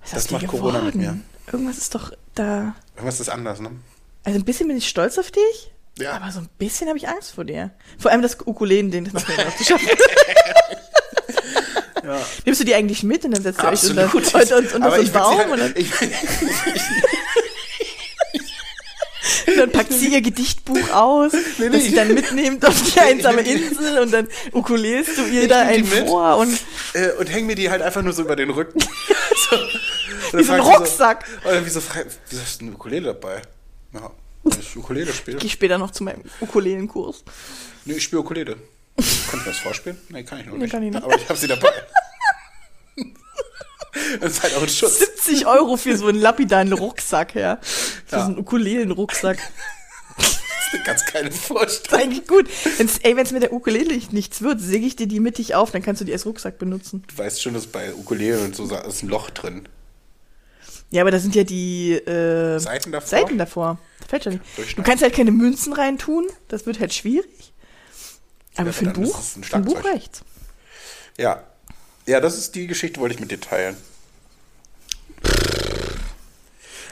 Was 0.04 0.12
Das 0.12 0.32
macht 0.32 0.48
Corona 0.48 0.82
mit 0.84 0.94
geworden? 0.94 1.26
Irgendwas 1.52 1.78
ist 1.80 1.96
doch 1.96 2.14
da. 2.36 2.76
Irgendwas 2.96 3.20
ist 3.20 3.30
anders, 3.30 3.60
ne? 3.60 3.72
Also 4.24 4.40
ein 4.40 4.46
bisschen 4.46 4.68
bin 4.68 4.78
ich 4.78 4.88
stolz 4.90 5.18
auf 5.18 5.32
dich, 5.32 5.72
Ja. 5.98 6.12
aber 6.14 6.32
so 6.32 6.40
ein 6.40 6.50
bisschen 6.58 6.88
habe 6.90 6.98
ich 6.98 7.08
Angst 7.08 7.32
vor 7.34 7.46
dir. 7.46 7.72
Vor 7.98 8.12
allem 8.12 8.22
das 8.22 8.38
Ukulelen, 8.46 8.92
den 8.92 9.06
das 9.06 9.14
noch 9.28 9.58
zu 9.58 9.64
schaffen. 9.64 9.88
Ja. 12.04 12.22
Nimmst 12.46 12.62
du 12.62 12.66
die 12.66 12.74
eigentlich 12.74 13.04
mit 13.04 13.26
und 13.26 13.32
dann 13.32 13.44
setzt 13.44 13.62
ihr 13.62 13.68
euch 13.68 13.84
unter, 13.90 14.04
unter, 14.16 14.40
unter, 14.58 14.76
unter 14.76 14.92
so 14.92 14.96
einen 15.02 15.12
Baum 15.12 15.38
halt, 15.40 15.50
und 15.50 15.60
dann, 15.60 15.74
ich, 15.76 15.90
dann 19.58 19.72
packt 19.72 19.92
sie 19.92 20.08
ihr 20.14 20.22
Gedichtbuch 20.22 20.90
aus, 20.92 21.34
Nee, 21.58 21.66
das 21.70 21.82
nee. 21.82 21.90
sie 21.90 21.96
dann 21.96 22.14
mitnimmt 22.14 22.66
auf 22.66 22.82
die 22.82 23.00
einsame 23.00 23.42
Insel 23.42 24.00
und 24.00 24.12
dann 24.14 24.30
ukulelst 24.54 25.18
du 25.18 25.26
ihr 25.26 25.44
Ich 25.44 25.48
da 25.50 25.66
mit. 25.66 25.86
vor 26.08 26.38
und 26.38 26.58
äh, 26.94 27.12
und 27.20 27.28
häng 27.28 27.46
mir 27.46 27.56
die 27.56 27.70
halt 27.70 27.82
einfach 27.82 28.02
nur 28.04 28.14
so 28.14 28.22
über 28.22 28.38
den 28.38 28.52
Rücken. 28.52 28.80
so. 29.50 29.56
Und 30.32 30.40
Wie 30.40 30.44
so 30.44 30.54
ein 30.54 30.62
Rucksack. 30.62 31.26
So, 31.44 31.50
oder 31.50 31.66
wieso, 31.66 31.82
wieso 32.30 32.42
hast 32.42 32.62
du 32.62 32.66
eine 32.68 32.76
Ukulele 32.76 33.08
dabei? 33.08 33.42
Ja, 33.94 34.12
ich 34.60 34.76
Ukulele 34.78 35.12
spiele. 35.14 35.38
gehe 35.38 35.50
später 35.50 35.78
noch 35.78 35.92
zu 35.92 36.04
meinem 36.04 36.24
Ukulelenkurs. 36.42 37.24
Nee, 37.86 37.94
ich 37.94 38.04
spiele 38.04 38.22
Ukulele. 38.22 38.56
Kann 38.56 39.40
ich 39.40 39.46
mir 39.46 39.52
das 39.52 39.58
vorspielen? 39.60 39.98
Nee, 40.10 40.24
kann 40.24 40.40
ich 40.40 40.46
noch 40.48 40.54
Nee, 40.54 40.60
nicht. 40.64 40.72
kann 40.72 40.84
ich 40.84 40.92
nicht. 40.92 41.04
Aber 41.04 41.16
ich 41.16 41.28
habe 41.30 41.38
sie 41.40 41.48
dabei. 41.48 41.72
Das 44.22 44.32
ist 44.34 44.44
halt 44.44 44.56
auch 44.56 44.62
ein 44.62 44.70
Schutz. 44.70 45.00
70 45.00 45.48
Euro 45.48 45.76
für 45.76 45.98
so 45.98 46.08
einen 46.08 46.20
lapidaren 46.20 46.72
Rucksack, 46.72 47.36
ja. 47.36 47.60
Für 48.06 48.16
Ja. 48.16 48.22
so 48.22 48.28
einen 48.30 48.38
Ukulelenrucksack. 48.38 49.38
Das 50.18 50.28
ist 50.28 50.74
eine 50.74 50.84
ganz 50.84 51.06
geile 51.12 51.30
ist 51.30 51.40
Vorstellung. 51.40 52.00
eigentlich 52.04 52.28
gut. 52.28 52.48
Wenn's, 52.78 53.00
ey, 53.00 53.16
wenn 53.16 53.26
es 53.26 53.32
mit 53.32 53.44
der 53.44 53.52
Ukulele 53.54 54.00
nichts 54.12 54.42
wird, 54.42 54.62
säge 54.62 54.86
ich 54.86 54.96
dir 54.96 55.08
die 55.08 55.20
mittig 55.20 55.56
auf, 55.56 55.72
dann 55.72 55.82
kannst 55.82 56.02
du 56.02 56.06
die 56.06 56.14
als 56.14 56.26
Rucksack 56.26 56.58
benutzen. 56.58 57.04
Du 57.08 57.18
weißt 57.18 57.42
schon, 57.42 57.54
dass 57.54 57.68
bei 57.68 57.94
Ukulele 57.94 58.40
und 58.40 58.56
so 58.56 58.64
ist 58.66 59.04
ein 59.04 59.10
Loch 59.10 59.30
drin. 59.32 59.68
Ja, 60.90 61.02
aber 61.02 61.12
da 61.12 61.20
sind 61.20 61.36
ja 61.36 61.44
die 61.44 61.94
äh, 61.94 62.60
Seiten 62.60 62.92
davor? 62.92 63.08
Seiten 63.08 63.38
davor. 63.38 63.78
Das 64.00 64.08
fällt 64.10 64.24
schon 64.24 64.34
nicht. 64.58 64.78
Du 64.78 64.84
kannst 64.84 65.04
halt 65.04 65.14
keine 65.14 65.32
Münzen 65.32 65.74
reintun, 65.74 66.26
das 66.48 66.66
wird 66.66 66.80
halt 66.80 66.94
schwierig. 66.94 67.54
Aber 68.56 68.68
Ja, 68.68 68.74
für 68.74 68.86
ein 68.88 68.94
Buch, 68.94 69.20
ein 69.36 69.44
für 69.44 69.56
ein 69.58 69.66
Buch 69.66 69.84
reicht's. 69.84 70.22
Ja. 71.18 71.44
Ja, 72.06 72.22
das 72.22 72.38
ist 72.38 72.56
die 72.56 72.68
Geschichte, 72.68 73.00
wollte 73.02 73.16
ich 73.16 73.20
mit 73.20 73.32
dir 73.32 73.40
teilen. 73.42 73.76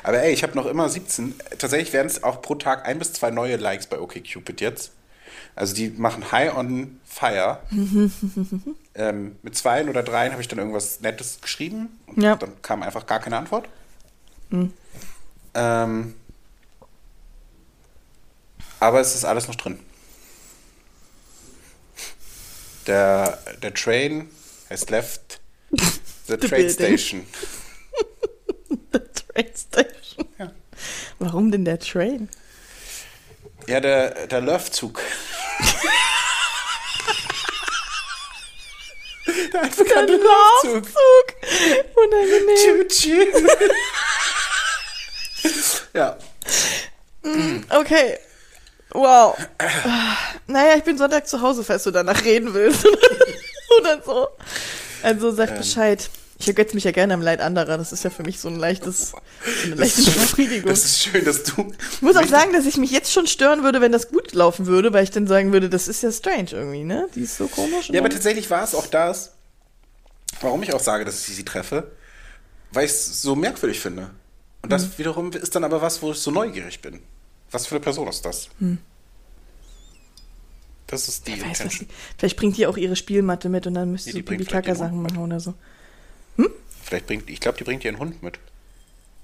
Aber 0.03 0.21
ey, 0.21 0.33
ich 0.33 0.43
habe 0.43 0.55
noch 0.55 0.65
immer 0.67 0.87
17. 0.87 1.33
Tatsächlich 1.57 1.91
werden 1.93 2.07
es 2.07 2.21
auch 2.21 2.41
pro 2.41 2.55
Tag 2.55 2.85
ein 2.87 2.99
bis 2.99 3.13
zwei 3.13 3.31
neue 3.31 3.55
Likes 3.55 3.87
bei 3.87 3.99
OkCupid 3.99 4.61
jetzt. 4.61 4.91
Also 5.55 5.73
die 5.73 5.89
machen 5.89 6.31
High 6.31 6.55
on 6.55 6.99
Fire. 7.05 7.59
ähm, 8.95 9.37
mit 9.41 9.55
zweien 9.57 9.89
oder 9.89 10.03
dreien 10.03 10.31
habe 10.33 10.41
ich 10.41 10.47
dann 10.47 10.59
irgendwas 10.59 10.99
Nettes 11.01 11.39
geschrieben 11.41 11.97
und 12.07 12.21
Ja. 12.21 12.35
dann 12.35 12.61
kam 12.61 12.83
einfach 12.83 13.07
gar 13.07 13.19
keine 13.19 13.37
Antwort. 13.37 13.67
Ähm, 15.53 16.15
aber 18.79 18.99
es 18.99 19.15
ist 19.15 19.25
alles 19.25 19.47
noch 19.47 19.55
drin. 19.55 19.79
Der, 22.87 23.39
der 23.63 23.73
Train 23.73 24.29
has 24.69 24.89
left 24.89 25.39
the, 25.71 25.85
The 26.27 26.37
train 26.37 26.69
station. 26.69 27.25
The 28.91 28.99
Train 28.99 29.51
Station. 29.55 30.27
Ja. 30.37 30.51
Warum 31.19 31.51
denn 31.51 31.65
der 31.65 31.79
Train? 31.79 32.29
Ja, 33.67 33.79
der, 33.79 34.27
der 34.27 34.41
Löffzug. 34.41 35.01
der 39.53 39.69
Der. 40.07 40.17
Laufzug. 40.17 41.33
Unangenehm. 41.95 42.87
Tschu. 42.89 43.25
Ja. 45.95 46.17
Okay. 47.69 48.17
Wow. 48.91 49.35
Naja, 50.47 50.75
ich 50.77 50.83
bin 50.83 50.97
Sonntag 50.97 51.27
zu 51.27 51.41
Hause, 51.41 51.63
falls 51.63 51.83
du 51.83 51.91
danach 51.91 52.23
reden 52.23 52.53
willst. 52.53 52.85
Oder 53.79 54.01
so. 54.05 54.27
Also 55.03 55.31
sag 55.31 55.51
Ähm. 55.51 55.57
Bescheid. 55.57 56.09
Ich 56.37 56.47
ergötze 56.49 56.75
mich 56.75 56.83
ja 56.83 56.91
gerne 56.91 57.13
am 57.13 57.21
Leid 57.21 57.39
anderer. 57.39 57.77
Das 57.77 57.93
ist 57.93 58.03
ja 58.03 58.09
für 58.09 58.23
mich 58.23 58.39
so 58.41 58.49
ein 58.49 58.57
leichtes, 58.57 59.13
eine 59.63 59.75
leichte 59.75 60.01
Befriedigung. 60.03 60.69
Das 60.69 60.83
ist 60.83 61.01
schön, 61.01 61.23
dass 61.23 61.43
du. 61.43 61.73
Ich 61.93 62.01
muss 62.01 62.15
auch 62.17 62.27
sagen, 62.27 62.51
dass 62.51 62.65
ich 62.65 62.75
mich 62.77 62.91
jetzt 62.91 63.11
schon 63.13 63.25
stören 63.25 63.63
würde, 63.63 63.79
wenn 63.79 63.93
das 63.93 64.09
gut 64.09 64.33
laufen 64.33 64.65
würde, 64.65 64.91
weil 64.91 65.05
ich 65.05 65.11
dann 65.11 65.27
sagen 65.27 65.53
würde, 65.53 65.69
das 65.69 65.87
ist 65.87 66.03
ja 66.03 66.11
strange 66.11 66.49
irgendwie, 66.51 66.83
ne? 66.83 67.07
Die 67.15 67.21
ist 67.21 67.37
so 67.37 67.47
komisch. 67.47 67.89
Ja, 67.89 67.99
aber 68.01 68.09
dann- 68.09 68.17
tatsächlich 68.17 68.49
war 68.49 68.63
es 68.65 68.75
auch 68.75 68.87
das, 68.87 69.31
warum 70.41 70.61
ich 70.61 70.73
auch 70.73 70.81
sage, 70.81 71.05
dass 71.05 71.25
ich 71.27 71.35
sie 71.37 71.45
treffe, 71.45 71.89
weil 72.71 72.83
ich 72.85 72.91
es 72.91 73.21
so 73.21 73.35
merkwürdig 73.35 73.79
finde. 73.79 74.09
Und 74.65 74.71
das 74.71 74.83
Mhm. 74.87 74.97
wiederum 74.97 75.31
ist 75.31 75.53
dann 75.55 75.63
aber 75.63 75.79
was, 75.81 76.01
wo 76.01 76.11
ich 76.11 76.17
so 76.17 76.31
neugierig 76.31 76.81
bin. 76.81 76.99
Was 77.51 77.67
für 77.67 77.75
eine 77.75 77.83
Person 77.83 78.07
ist 78.07 78.25
das? 78.25 78.49
Das 80.87 81.07
ist 81.07 81.27
die 81.27 81.33
Wer 81.39 81.49
weiß, 81.49 81.59
Intention. 81.61 81.87
die, 81.87 81.93
vielleicht 82.17 82.35
bringt 82.37 82.57
die 82.57 82.65
auch 82.67 82.77
ihre 82.77 82.95
Spielmatte 82.95 83.47
mit 83.49 83.67
und 83.67 83.75
dann 83.75 83.91
müsste 83.91 84.09
Nee, 84.09 84.13
sie 84.13 84.17
die 84.19 84.23
Pipi-Kaka-Sachen 84.23 84.99
vielleicht 84.99 85.13
machen 85.15 85.23
oder 85.23 85.39
so. 85.39 85.53
Vielleicht 86.83 87.07
bringt, 87.07 87.29
ich 87.29 87.39
glaube, 87.39 87.57
die 87.57 87.63
bringt 87.63 87.83
ihren 87.85 87.97
Hund 87.99 88.21
mit. 88.23 88.39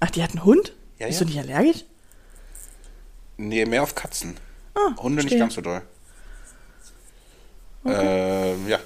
Ach, 0.00 0.10
die 0.10 0.22
hat 0.22 0.30
einen 0.30 0.44
Hund? 0.44 0.72
Ja, 0.98 1.06
Bist 1.08 1.20
ja. 1.20 1.26
du 1.26 1.32
nicht 1.32 1.40
allergisch? 1.40 1.84
Nee, 3.36 3.64
mehr 3.66 3.82
auf 3.82 3.94
Katzen. 3.94 4.36
Ah, 4.74 4.96
Hunde 5.02 5.22
nicht 5.22 5.30
verstehe. 5.34 5.38
ganz 5.38 5.54
so 5.54 5.60
doll. 5.60 5.82
Ähm, 7.84 8.68
ja, 8.68 8.78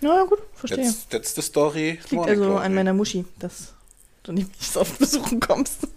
Na 0.00 0.16
ja, 0.16 0.24
gut, 0.24 0.40
verstehe. 0.54 0.92
that's 1.10 1.34
the 1.34 1.42
story. 1.42 1.98
Das 2.02 2.10
liegt 2.10 2.26
also 2.26 2.56
an 2.56 2.74
meiner 2.74 2.92
Muschi, 2.92 3.24
dass 3.38 3.73
du 4.24 4.32
nicht 4.32 4.50
so 4.62 4.80
oft 4.80 4.98
besuchen 4.98 5.40
kommst. 5.40 5.78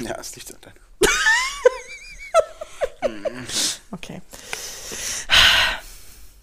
Ja, 0.00 0.16
es 0.20 0.36
liegt 0.36 0.54
an 0.54 0.60
deiner. 0.60 0.76
Okay. 3.90 4.20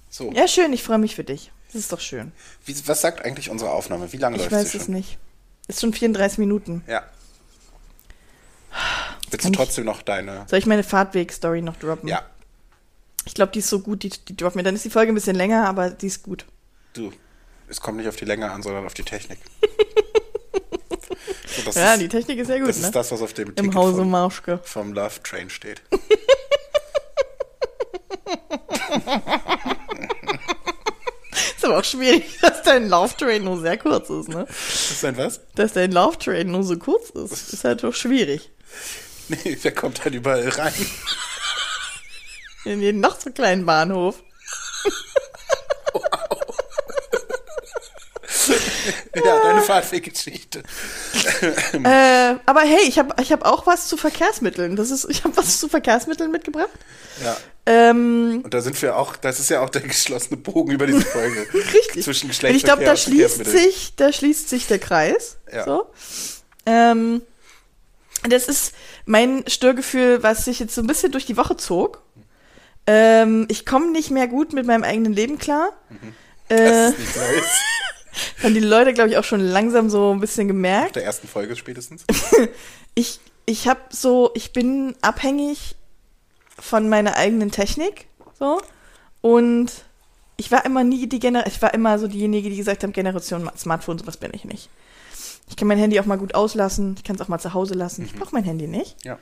So, 0.09 0.31
Ja, 0.33 0.47
schön, 0.47 0.73
ich 0.73 0.83
freue 0.83 0.97
mich 0.97 1.15
für 1.15 1.23
dich. 1.23 1.51
Das 1.67 1.75
ist 1.81 1.91
doch 1.91 1.99
schön. 2.01 2.31
wie, 2.65 2.75
was 2.87 2.99
sagt 3.01 3.23
eigentlich 3.23 3.49
unsere 3.49 3.71
Aufnahme? 3.71 4.11
Wie 4.13 4.17
lange 4.17 4.35
Ich 4.37 4.41
läuft 4.43 4.53
weiß 4.53 4.71
sie 4.71 4.77
es 4.79 4.85
schon? 4.85 4.93
nicht. 4.95 5.17
Ist 5.67 5.81
schon 5.81 5.93
34 5.93 6.37
Minuten. 6.37 6.83
Ja. 6.87 7.03
Willst 9.29 9.45
du 9.45 9.49
ich- 9.51 9.55
trotzdem 9.57 9.85
noch 9.85 10.01
deine. 10.01 10.45
Soll 10.49 10.59
ich 10.59 10.65
meine 10.65 10.83
Fahrtweg-Story 10.83 11.61
noch 11.61 11.77
droppen? 11.77 12.07
Ja, 12.09 12.25
Ich 13.25 13.33
glaube, 13.33 13.51
die 13.53 13.59
ist 13.59 13.69
so 13.69 13.79
gut, 13.79 14.03
die, 14.03 14.09
die 14.09 14.35
droppen 14.35 14.59
mir. 14.59 14.63
Dann 14.63 14.75
ist 14.75 14.83
die 14.85 14.89
Folge 14.89 15.11
ein 15.11 15.15
bisschen 15.15 15.35
länger, 15.35 15.67
aber 15.67 15.89
die 15.91 16.07
ist 16.07 16.23
gut. 16.23 16.45
du. 16.93 17.11
Es 17.67 17.79
kommt 17.81 17.97
nicht 17.97 18.07
auf 18.07 18.15
die 18.15 18.25
Länge 18.25 18.51
an, 18.51 18.61
sondern 18.61 18.85
auf 18.85 18.93
die 18.93 19.03
Technik. 19.03 19.39
das 21.63 21.75
ja, 21.75 21.93
ist, 21.93 22.01
die 22.01 22.09
Technik 22.09 22.39
ist 22.39 22.47
sehr 22.47 22.59
gut, 22.59 22.69
das 22.69 22.79
ne? 22.79 22.87
ist 22.87 22.95
das, 22.95 23.11
was 23.11 23.21
auf 23.21 23.33
dem 23.33 23.49
Im 23.49 23.55
Ticket 23.55 23.75
Hause 23.75 23.97
vom, 23.99 24.11
Marschke. 24.11 24.59
vom 24.63 24.93
Love 24.93 25.21
Train 25.23 25.49
steht. 25.49 25.81
aber 31.65 31.79
auch 31.79 31.83
schwierig, 31.83 32.23
dass 32.41 32.63
dein 32.63 32.87
Lauftrain 32.87 33.43
nur 33.43 33.59
sehr 33.59 33.77
kurz 33.77 34.09
ist, 34.09 34.29
ne? 34.29 34.45
Das 34.47 34.91
ist 34.91 35.05
ein 35.05 35.17
was? 35.17 35.41
Dass 35.55 35.73
dein 35.73 35.91
Lauftrain 35.91 36.49
nur 36.49 36.63
so 36.63 36.77
kurz 36.77 37.09
ist, 37.09 37.53
ist 37.53 37.63
halt 37.63 37.83
doch 37.83 37.93
schwierig. 37.93 38.51
Nee, 39.27 39.55
der 39.55 39.73
kommt 39.73 40.03
halt 40.03 40.13
überall 40.13 40.47
rein. 40.49 40.73
In 42.65 42.81
jeden 42.81 42.99
noch 42.99 43.19
so 43.19 43.31
kleinen 43.31 43.65
Bahnhof. 43.65 44.23
ja, 49.15 49.39
deine 49.43 49.61
Fahrtweggeschichte. 49.61 50.63
Äh, 51.73 52.35
aber 52.45 52.61
hey, 52.61 52.87
ich 52.87 52.97
habe 52.97 53.13
ich 53.21 53.31
hab 53.31 53.45
auch 53.45 53.67
was 53.67 53.87
zu 53.87 53.97
Verkehrsmitteln. 53.97 54.75
Das 54.75 54.89
ist, 54.91 55.05
ich 55.09 55.23
habe 55.23 55.35
was 55.37 55.59
zu 55.59 55.67
Verkehrsmitteln 55.67 56.31
mitgebracht. 56.31 56.69
Ja. 57.23 57.37
Ähm, 57.65 58.41
Und 58.43 58.53
da 58.53 58.61
sind 58.61 58.79
wir 58.81 58.95
auch, 58.97 59.15
das 59.15 59.39
ist 59.39 59.49
ja 59.49 59.61
auch 59.61 59.69
der 59.69 59.81
geschlossene 59.81 60.37
Bogen 60.37 60.71
über 60.71 60.87
diese 60.87 61.01
Folge. 61.01 61.45
richtig. 61.53 62.03
Zwischen 62.03 62.29
Und 62.29 62.43
ich 62.55 62.63
glaube, 62.63 62.83
da 62.83 62.95
schließt 62.95 63.45
sich, 63.45 63.93
da 63.95 64.11
schließt 64.11 64.49
sich 64.49 64.67
der 64.67 64.79
Kreis. 64.79 65.37
Ja. 65.51 65.65
So. 65.65 65.87
Ähm, 66.65 67.21
das 68.27 68.47
ist 68.47 68.73
mein 69.05 69.43
Störgefühl, 69.47 70.23
was 70.23 70.45
sich 70.45 70.59
jetzt 70.59 70.73
so 70.75 70.81
ein 70.81 70.87
bisschen 70.87 71.11
durch 71.11 71.25
die 71.25 71.37
Woche 71.37 71.57
zog. 71.57 72.01
Ähm, 72.87 73.45
ich 73.49 73.65
komme 73.65 73.91
nicht 73.91 74.11
mehr 74.11 74.27
gut 74.27 74.53
mit 74.53 74.65
meinem 74.65 74.83
eigenen 74.83 75.13
Leben 75.13 75.37
klar. 75.39 75.73
Das 76.49 76.59
Äh, 76.59 76.89
ist 76.89 76.99
nichts 76.99 77.15
Neues. 77.15 77.45
haben 78.43 78.53
die 78.53 78.59
Leute, 78.59 78.93
glaube 78.93 79.09
ich, 79.09 79.17
auch 79.17 79.23
schon 79.23 79.41
langsam 79.41 79.89
so 79.89 80.13
ein 80.13 80.19
bisschen 80.19 80.47
gemerkt. 80.47 80.95
Der 80.95 81.03
ersten 81.03 81.27
Folge 81.27 81.55
spätestens. 81.55 82.05
Ich, 82.97 83.19
ich 83.45 83.67
habe 83.67 83.81
so, 83.89 84.31
ich 84.35 84.53
bin 84.53 84.95
abhängig 85.01 85.75
von 86.57 86.87
meiner 86.87 87.17
eigenen 87.17 87.51
Technik, 87.51 88.07
so. 88.39 88.61
Und 89.19 89.69
ich 90.37 90.49
war 90.49 90.63
immer 90.65 90.85
nie 90.85 91.07
die 91.07 91.19
Generation, 91.19 91.53
ich 91.53 91.61
war 91.61 91.73
immer 91.73 91.99
so 91.99 92.07
diejenige, 92.07 92.49
die 92.49 92.55
gesagt 92.55 92.83
haben, 92.83 92.93
Generation 92.93 93.51
Smartphone, 93.57 93.97
sowas 93.99 94.15
bin 94.15 94.31
ich 94.33 94.45
nicht. 94.45 94.69
Ich 95.49 95.57
kann 95.57 95.67
mein 95.67 95.77
Handy 95.77 95.99
auch 95.99 96.05
mal 96.05 96.17
gut 96.17 96.35
auslassen, 96.35 96.95
ich 96.97 97.03
kann 97.03 97.17
es 97.17 97.21
auch 97.21 97.27
mal 97.27 97.39
zu 97.39 97.53
Hause 97.53 97.73
lassen. 97.73 98.05
Ich 98.05 98.15
brauche 98.15 98.33
mein 98.33 98.45
Handy 98.45 98.67
nicht. 98.67 98.95
Ja. 99.03 99.19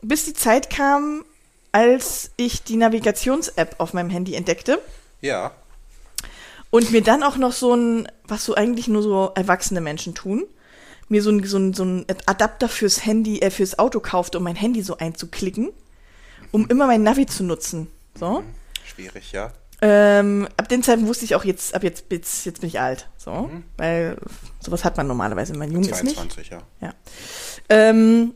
Bis 0.00 0.24
die 0.24 0.34
Zeit 0.34 0.70
kam, 0.70 1.24
als 1.72 2.30
ich 2.36 2.62
die 2.62 2.76
Navigations-App 2.76 3.76
auf 3.78 3.92
meinem 3.92 4.10
Handy 4.10 4.34
entdeckte 4.34 4.78
Ja. 5.20 5.52
Und 6.74 6.90
mir 6.90 7.02
dann 7.02 7.22
auch 7.22 7.36
noch 7.36 7.52
so 7.52 7.72
ein, 7.72 8.08
was 8.26 8.44
so 8.44 8.56
eigentlich 8.56 8.88
nur 8.88 9.00
so 9.00 9.30
erwachsene 9.36 9.80
Menschen 9.80 10.12
tun, 10.12 10.44
mir 11.08 11.22
so 11.22 11.30
ein, 11.30 11.44
so 11.44 11.56
ein, 11.56 11.72
so 11.72 11.84
ein 11.84 12.04
Adapter 12.26 12.68
fürs 12.68 13.06
Handy, 13.06 13.38
äh, 13.38 13.52
fürs 13.52 13.78
Auto 13.78 14.00
kaufte, 14.00 14.38
um 14.38 14.44
mein 14.44 14.56
Handy 14.56 14.82
so 14.82 14.98
einzuklicken, 14.98 15.70
um 16.50 16.66
immer 16.66 16.88
mein 16.88 17.04
Navi 17.04 17.26
zu 17.26 17.44
nutzen. 17.44 17.86
So. 18.18 18.42
Schwierig, 18.84 19.30
ja. 19.30 19.52
Ähm, 19.82 20.48
ab 20.56 20.68
dem 20.68 20.82
Zeitpunkt 20.82 21.08
wusste 21.08 21.24
ich 21.24 21.36
auch 21.36 21.44
jetzt, 21.44 21.76
ab 21.76 21.84
jetzt, 21.84 22.06
jetzt, 22.10 22.44
jetzt 22.44 22.60
bin 22.60 22.66
ich 22.66 22.80
alt. 22.80 23.08
So. 23.18 23.50
Weil 23.76 24.16
sowas 24.58 24.84
hat 24.84 24.96
man 24.96 25.06
normalerweise, 25.06 25.52
wenn 25.52 25.60
man 25.60 25.70
jung 25.70 25.82
ist 25.82 26.02
nicht. 26.02 26.16
22, 26.16 26.50
ja. 26.50 26.58
Ja. 26.80 26.94
Ähm, 27.68 28.34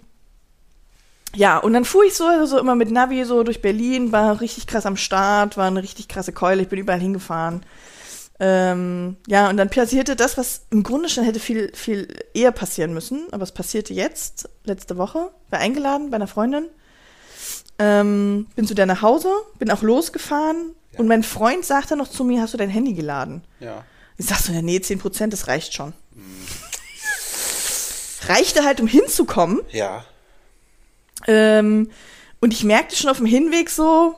ja, 1.35 1.59
und 1.59 1.73
dann 1.73 1.85
fuhr 1.85 2.05
ich 2.05 2.15
so, 2.15 2.47
so 2.47 2.57
immer 2.61 2.77
mit 2.77 2.93
Navi 2.93 3.25
so 3.25 3.43
durch 3.43 3.61
Berlin, 3.63 4.13
war 4.13 4.41
richtig 4.41 4.69
krass 4.69 4.87
am 4.87 4.97
Start, 4.97 5.57
war 5.57 5.67
eine 5.67 5.83
richtig 5.83 6.07
krasse 6.07 6.33
Keule, 6.33 6.63
ich 6.63 6.69
bin 6.69 6.79
überall 6.79 7.01
hingefahren. 7.01 7.63
Ähm, 8.41 9.17
ja, 9.27 9.49
und 9.51 9.57
dann 9.57 9.69
passierte 9.69 10.15
das, 10.15 10.39
was 10.39 10.63
im 10.71 10.85
Grunde 10.85 11.09
schon 11.09 11.25
hätte 11.25 11.41
viel, 11.41 11.73
viel 11.75 12.07
eher 12.35 12.53
passieren 12.53 12.95
müssen, 12.95 13.27
aber 13.33 13.43
es 13.43 13.51
passierte 13.53 13.93
jetzt, 13.95 14.49
letzte 14.65 14.97
Woche, 14.97 15.31
war 15.51 15.59
eingeladen 15.59 16.11
bei 16.11 16.17
einer 16.17 16.29
Freundin, 16.29 16.67
ähm, 17.81 18.47
bin 18.55 18.67
zu 18.67 18.75
der 18.75 18.87
nach 18.87 19.03
Hause, 19.03 19.29
bin 19.59 19.71
auch 19.73 19.83
losgefahren 19.83 20.73
Ja. 20.93 21.01
und 21.01 21.09
mein 21.09 21.25
Freund 21.25 21.65
sagte 21.65 21.97
noch 21.97 22.09
zu 22.09 22.23
mir, 22.23 22.41
hast 22.43 22.55
du 22.55 22.59
dein 22.59 22.71
Handy 22.71 22.93
geladen? 22.95 23.43
Ja. 23.59 23.85
Ich 24.19 24.27
sag 24.27 24.39
so, 24.39 24.53
ja, 24.53 24.63
nee, 24.63 24.81
10 24.81 24.99
Prozent, 25.01 25.33
das 25.33 25.49
reicht 25.49 25.75
schon. 25.75 25.93
Reichte 28.29 28.65
halt, 28.65 28.81
um 28.81 28.87
hinzukommen. 28.87 29.61
Ja. 29.71 30.05
Ähm, 31.27 31.91
und 32.41 32.53
ich 32.53 32.65
merkte 32.65 32.95
schon 32.97 33.11
auf 33.11 33.17
dem 33.19 33.27
Hinweg 33.27 33.71
so, 33.71 34.17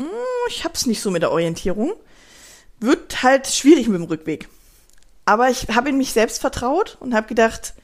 "Hm, 0.00 0.08
ich 0.48 0.64
hab's 0.64 0.86
nicht 0.86 1.00
so 1.02 1.10
mit 1.10 1.22
der 1.22 1.30
Orientierung. 1.32 1.92
Wird 2.82 3.22
halt 3.22 3.46
schwierig 3.46 3.88
mit 3.88 4.00
dem 4.00 4.06
Rückweg. 4.06 4.48
Aber 5.24 5.48
ich 5.48 5.68
habe 5.68 5.88
in 5.88 5.98
mich 5.98 6.12
selbst 6.12 6.40
vertraut 6.40 6.96
und 7.00 7.14
habe 7.14 7.28
gedacht, 7.28 7.74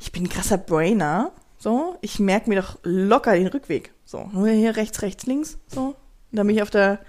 ich 0.00 0.12
bin 0.12 0.24
ein 0.24 0.28
krasser 0.28 0.58
Brainer. 0.58 1.32
So, 1.58 1.98
ich 2.00 2.18
merke 2.18 2.48
mir 2.48 2.62
doch 2.62 2.78
locker 2.82 3.34
den 3.34 3.48
Rückweg. 3.48 3.92
So, 4.06 4.30
nur 4.32 4.48
hier 4.48 4.76
rechts, 4.76 5.02
rechts, 5.02 5.26
links. 5.26 5.58
So, 5.66 5.88
und 5.88 5.96
dann 6.32 6.46
bin 6.46 6.56
ich 6.56 6.62
auf 6.62 6.70
der 6.70 7.00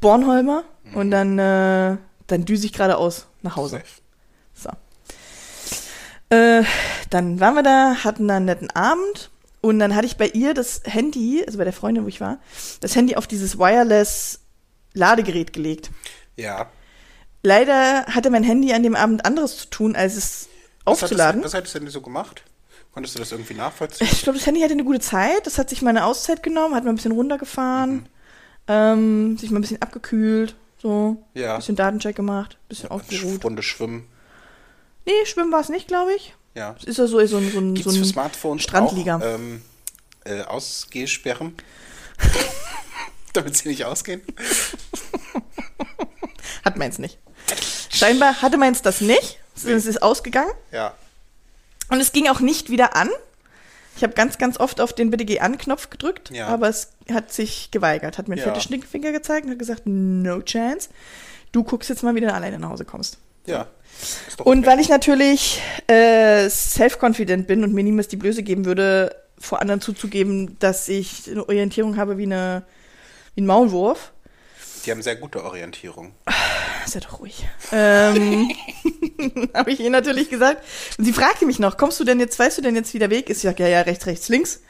Bornholmer 0.00 0.62
und 0.94 1.10
dann, 1.10 1.38
äh, 1.38 1.96
dann 2.28 2.44
düse 2.44 2.66
ich 2.66 2.72
geradeaus 2.72 3.26
nach 3.42 3.56
Hause. 3.56 3.82
So. 4.54 4.70
Äh, 6.30 6.62
dann 7.10 7.40
waren 7.40 7.54
wir 7.54 7.62
da, 7.62 8.04
hatten 8.04 8.28
da 8.28 8.36
einen 8.36 8.46
netten 8.46 8.70
Abend 8.70 9.30
und 9.62 9.78
dann 9.80 9.96
hatte 9.96 10.06
ich 10.06 10.16
bei 10.16 10.28
ihr 10.28 10.54
das 10.54 10.82
Handy, 10.84 11.42
also 11.44 11.58
bei 11.58 11.64
der 11.64 11.72
Freundin, 11.72 12.04
wo 12.04 12.08
ich 12.08 12.20
war, 12.20 12.38
das 12.80 12.94
Handy 12.94 13.16
auf 13.16 13.26
dieses 13.26 13.58
Wireless 13.58 14.40
Ladegerät 14.92 15.52
gelegt. 15.52 15.90
Ja. 16.36 16.70
Leider 17.42 18.06
hatte 18.06 18.30
mein 18.30 18.42
Handy 18.42 18.72
an 18.72 18.82
dem 18.82 18.96
Abend 18.96 19.24
anderes 19.24 19.56
zu 19.58 19.66
tun, 19.70 19.94
als 19.96 20.16
es 20.16 20.48
Was 20.84 21.02
aufzuladen. 21.02 21.40
Hat 21.40 21.44
das, 21.46 21.52
was 21.52 21.58
hat 21.58 21.64
das 21.64 21.72
denn 21.74 21.88
so 21.88 22.00
gemacht? 22.00 22.42
Konntest 22.92 23.14
du 23.14 23.18
das 23.18 23.30
irgendwie 23.32 23.54
nachvollziehen? 23.54 24.08
Ich 24.10 24.22
glaube, 24.22 24.38
das 24.38 24.46
Handy 24.46 24.60
hatte 24.62 24.72
eine 24.72 24.84
gute 24.84 25.00
Zeit. 25.00 25.46
Das 25.46 25.58
hat 25.58 25.68
sich 25.68 25.82
mal 25.82 25.90
eine 25.90 26.04
Auszeit 26.06 26.42
genommen, 26.42 26.74
hat 26.74 26.84
mal 26.84 26.90
ein 26.90 26.96
bisschen 26.96 27.12
runtergefahren, 27.12 27.92
Mhm. 27.94 28.06
ähm, 28.68 29.38
sich 29.38 29.50
mal 29.50 29.58
ein 29.58 29.62
bisschen 29.62 29.82
abgekühlt, 29.82 30.56
so, 30.80 31.22
Ja. 31.34 31.52
ein 31.54 31.58
bisschen 31.58 31.76
Datencheck 31.76 32.16
gemacht, 32.16 32.54
ein 32.56 32.68
bisschen 32.68 32.90
ausgeruht. 32.90 33.44
Runde 33.44 33.62
schwimmen. 33.62 34.06
Nee, 35.04 35.12
schwimmen 35.26 35.52
war 35.52 35.60
es 35.60 35.68
nicht, 35.68 35.86
glaube 35.88 36.14
ich. 36.14 36.34
Ja. 36.54 36.74
Es 36.78 36.84
ist 36.84 36.96
ja 36.98 37.06
so, 37.06 37.24
so, 37.26 37.36
ein- 37.36 37.50
so, 37.52 37.58
ein- 37.60 37.76
so 37.76 37.90
es 37.90 37.96
für 37.96 38.02
ein 38.02 38.06
Smartphones 38.06 38.62
Strandliga. 38.62 39.18
auch 39.18 39.22
ähm, 39.22 39.62
äh, 40.24 40.40
Ausgehsperren? 40.42 41.54
Damit 43.34 43.56
sie 43.56 43.68
nicht 43.68 43.84
ausgehen? 43.84 44.22
Hat 46.66 46.76
meins 46.76 46.98
nicht. 46.98 47.18
Scheinbar 47.90 48.42
hatte 48.42 48.58
meins 48.58 48.82
das 48.82 49.00
nicht. 49.00 49.38
Es 49.54 49.64
ist 49.86 50.02
ausgegangen. 50.02 50.50
Ja. 50.72 50.94
Und 51.90 52.00
es 52.00 52.10
ging 52.10 52.26
auch 52.28 52.40
nicht 52.40 52.68
wieder 52.70 52.96
an. 52.96 53.08
Ich 53.96 54.02
habe 54.02 54.12
ganz, 54.14 54.36
ganz 54.36 54.58
oft 54.58 54.80
auf 54.80 54.92
den 54.92 55.10
Bitte 55.10 55.24
geh 55.24 55.38
an-Knopf 55.40 55.88
gedrückt, 55.88 56.30
Ja. 56.30 56.48
aber 56.48 56.68
es 56.68 56.90
hat 57.10 57.32
sich 57.32 57.70
geweigert. 57.70 58.18
Hat 58.18 58.26
mir 58.28 58.34
einen 58.34 58.40
Ja. 58.42 58.48
fetten 58.48 58.60
Stinkefinger 58.60 59.12
gezeigt 59.12 59.46
und 59.46 59.52
hat 59.52 59.58
gesagt, 59.60 59.82
no 59.86 60.40
chance. 60.42 60.90
Du 61.52 61.62
guckst 61.62 61.88
jetzt 61.88 62.02
mal, 62.02 62.14
wie 62.16 62.20
du 62.20 62.30
alleine 62.34 62.58
nach 62.58 62.70
Hause 62.70 62.84
kommst. 62.84 63.18
Ja. 63.46 63.68
Und 64.38 64.58
okay. 64.58 64.66
weil 64.66 64.80
ich 64.80 64.88
natürlich 64.88 65.62
äh, 65.86 66.50
self-confident 66.50 67.46
bin 67.46 67.62
und 67.62 67.72
mir 67.72 67.84
niemals 67.84 68.08
die 68.08 68.16
Blöße 68.16 68.42
geben 68.42 68.64
würde, 68.66 69.14
vor 69.38 69.62
anderen 69.62 69.80
zuzugeben, 69.80 70.58
dass 70.58 70.88
ich 70.88 71.30
eine 71.30 71.48
Orientierung 71.48 71.96
habe 71.96 72.18
wie, 72.18 72.24
eine, 72.24 72.64
wie 73.36 73.42
ein 73.42 73.46
Maulwurf, 73.46 74.12
Die 74.86 74.92
haben 74.92 75.02
sehr 75.02 75.16
gute 75.16 75.44
Orientierung. 75.44 76.12
Sei 76.86 77.00
doch 77.00 77.18
ruhig. 77.18 77.44
Ähm, 77.72 78.52
habe 79.54 79.72
ich 79.72 79.80
ihr 79.80 79.90
natürlich 79.90 80.30
gesagt. 80.30 80.64
Und 80.96 81.04
sie 81.04 81.12
fragte 81.12 81.44
mich 81.44 81.58
noch, 81.58 81.76
kommst 81.76 81.98
du 81.98 82.04
denn 82.04 82.20
jetzt, 82.20 82.38
weißt 82.38 82.58
du 82.58 82.62
denn 82.62 82.76
jetzt, 82.76 82.94
wie 82.94 83.00
der 83.00 83.10
Weg 83.10 83.28
ist? 83.28 83.38
Ich 83.38 83.42
sag, 83.42 83.58
ja, 83.58 83.66
ja, 83.66 83.80
rechts, 83.80 84.06
rechts, 84.06 84.28
links. 84.28 84.62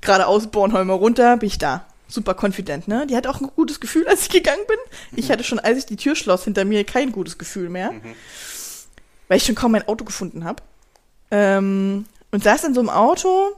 Geradeaus, 0.00 0.46
Bornholmer 0.46 0.94
runter, 0.94 1.36
bin 1.36 1.48
ich 1.48 1.58
da. 1.58 1.84
Super 2.08 2.34
confident, 2.34 2.88
ne? 2.88 3.06
Die 3.06 3.14
hat 3.14 3.26
auch 3.26 3.42
ein 3.42 3.50
gutes 3.54 3.78
Gefühl, 3.78 4.08
als 4.08 4.22
ich 4.22 4.30
gegangen 4.30 4.64
bin. 4.66 4.78
Ich 5.14 5.30
hatte 5.30 5.44
schon, 5.44 5.58
als 5.58 5.76
ich 5.76 5.84
die 5.84 5.96
Tür 5.96 6.16
schloss, 6.16 6.44
hinter 6.44 6.64
mir 6.64 6.84
kein 6.84 7.12
gutes 7.12 7.36
Gefühl 7.36 7.68
mehr. 7.68 7.92
Weil 9.28 9.36
ich 9.36 9.44
schon 9.44 9.54
kaum 9.54 9.72
mein 9.72 9.86
Auto 9.86 10.06
gefunden 10.06 10.44
habe. 10.44 10.62
Ähm, 11.30 12.06
und 12.30 12.42
saß 12.42 12.64
in 12.64 12.72
so 12.72 12.80
einem 12.80 12.88
Auto 12.88 13.48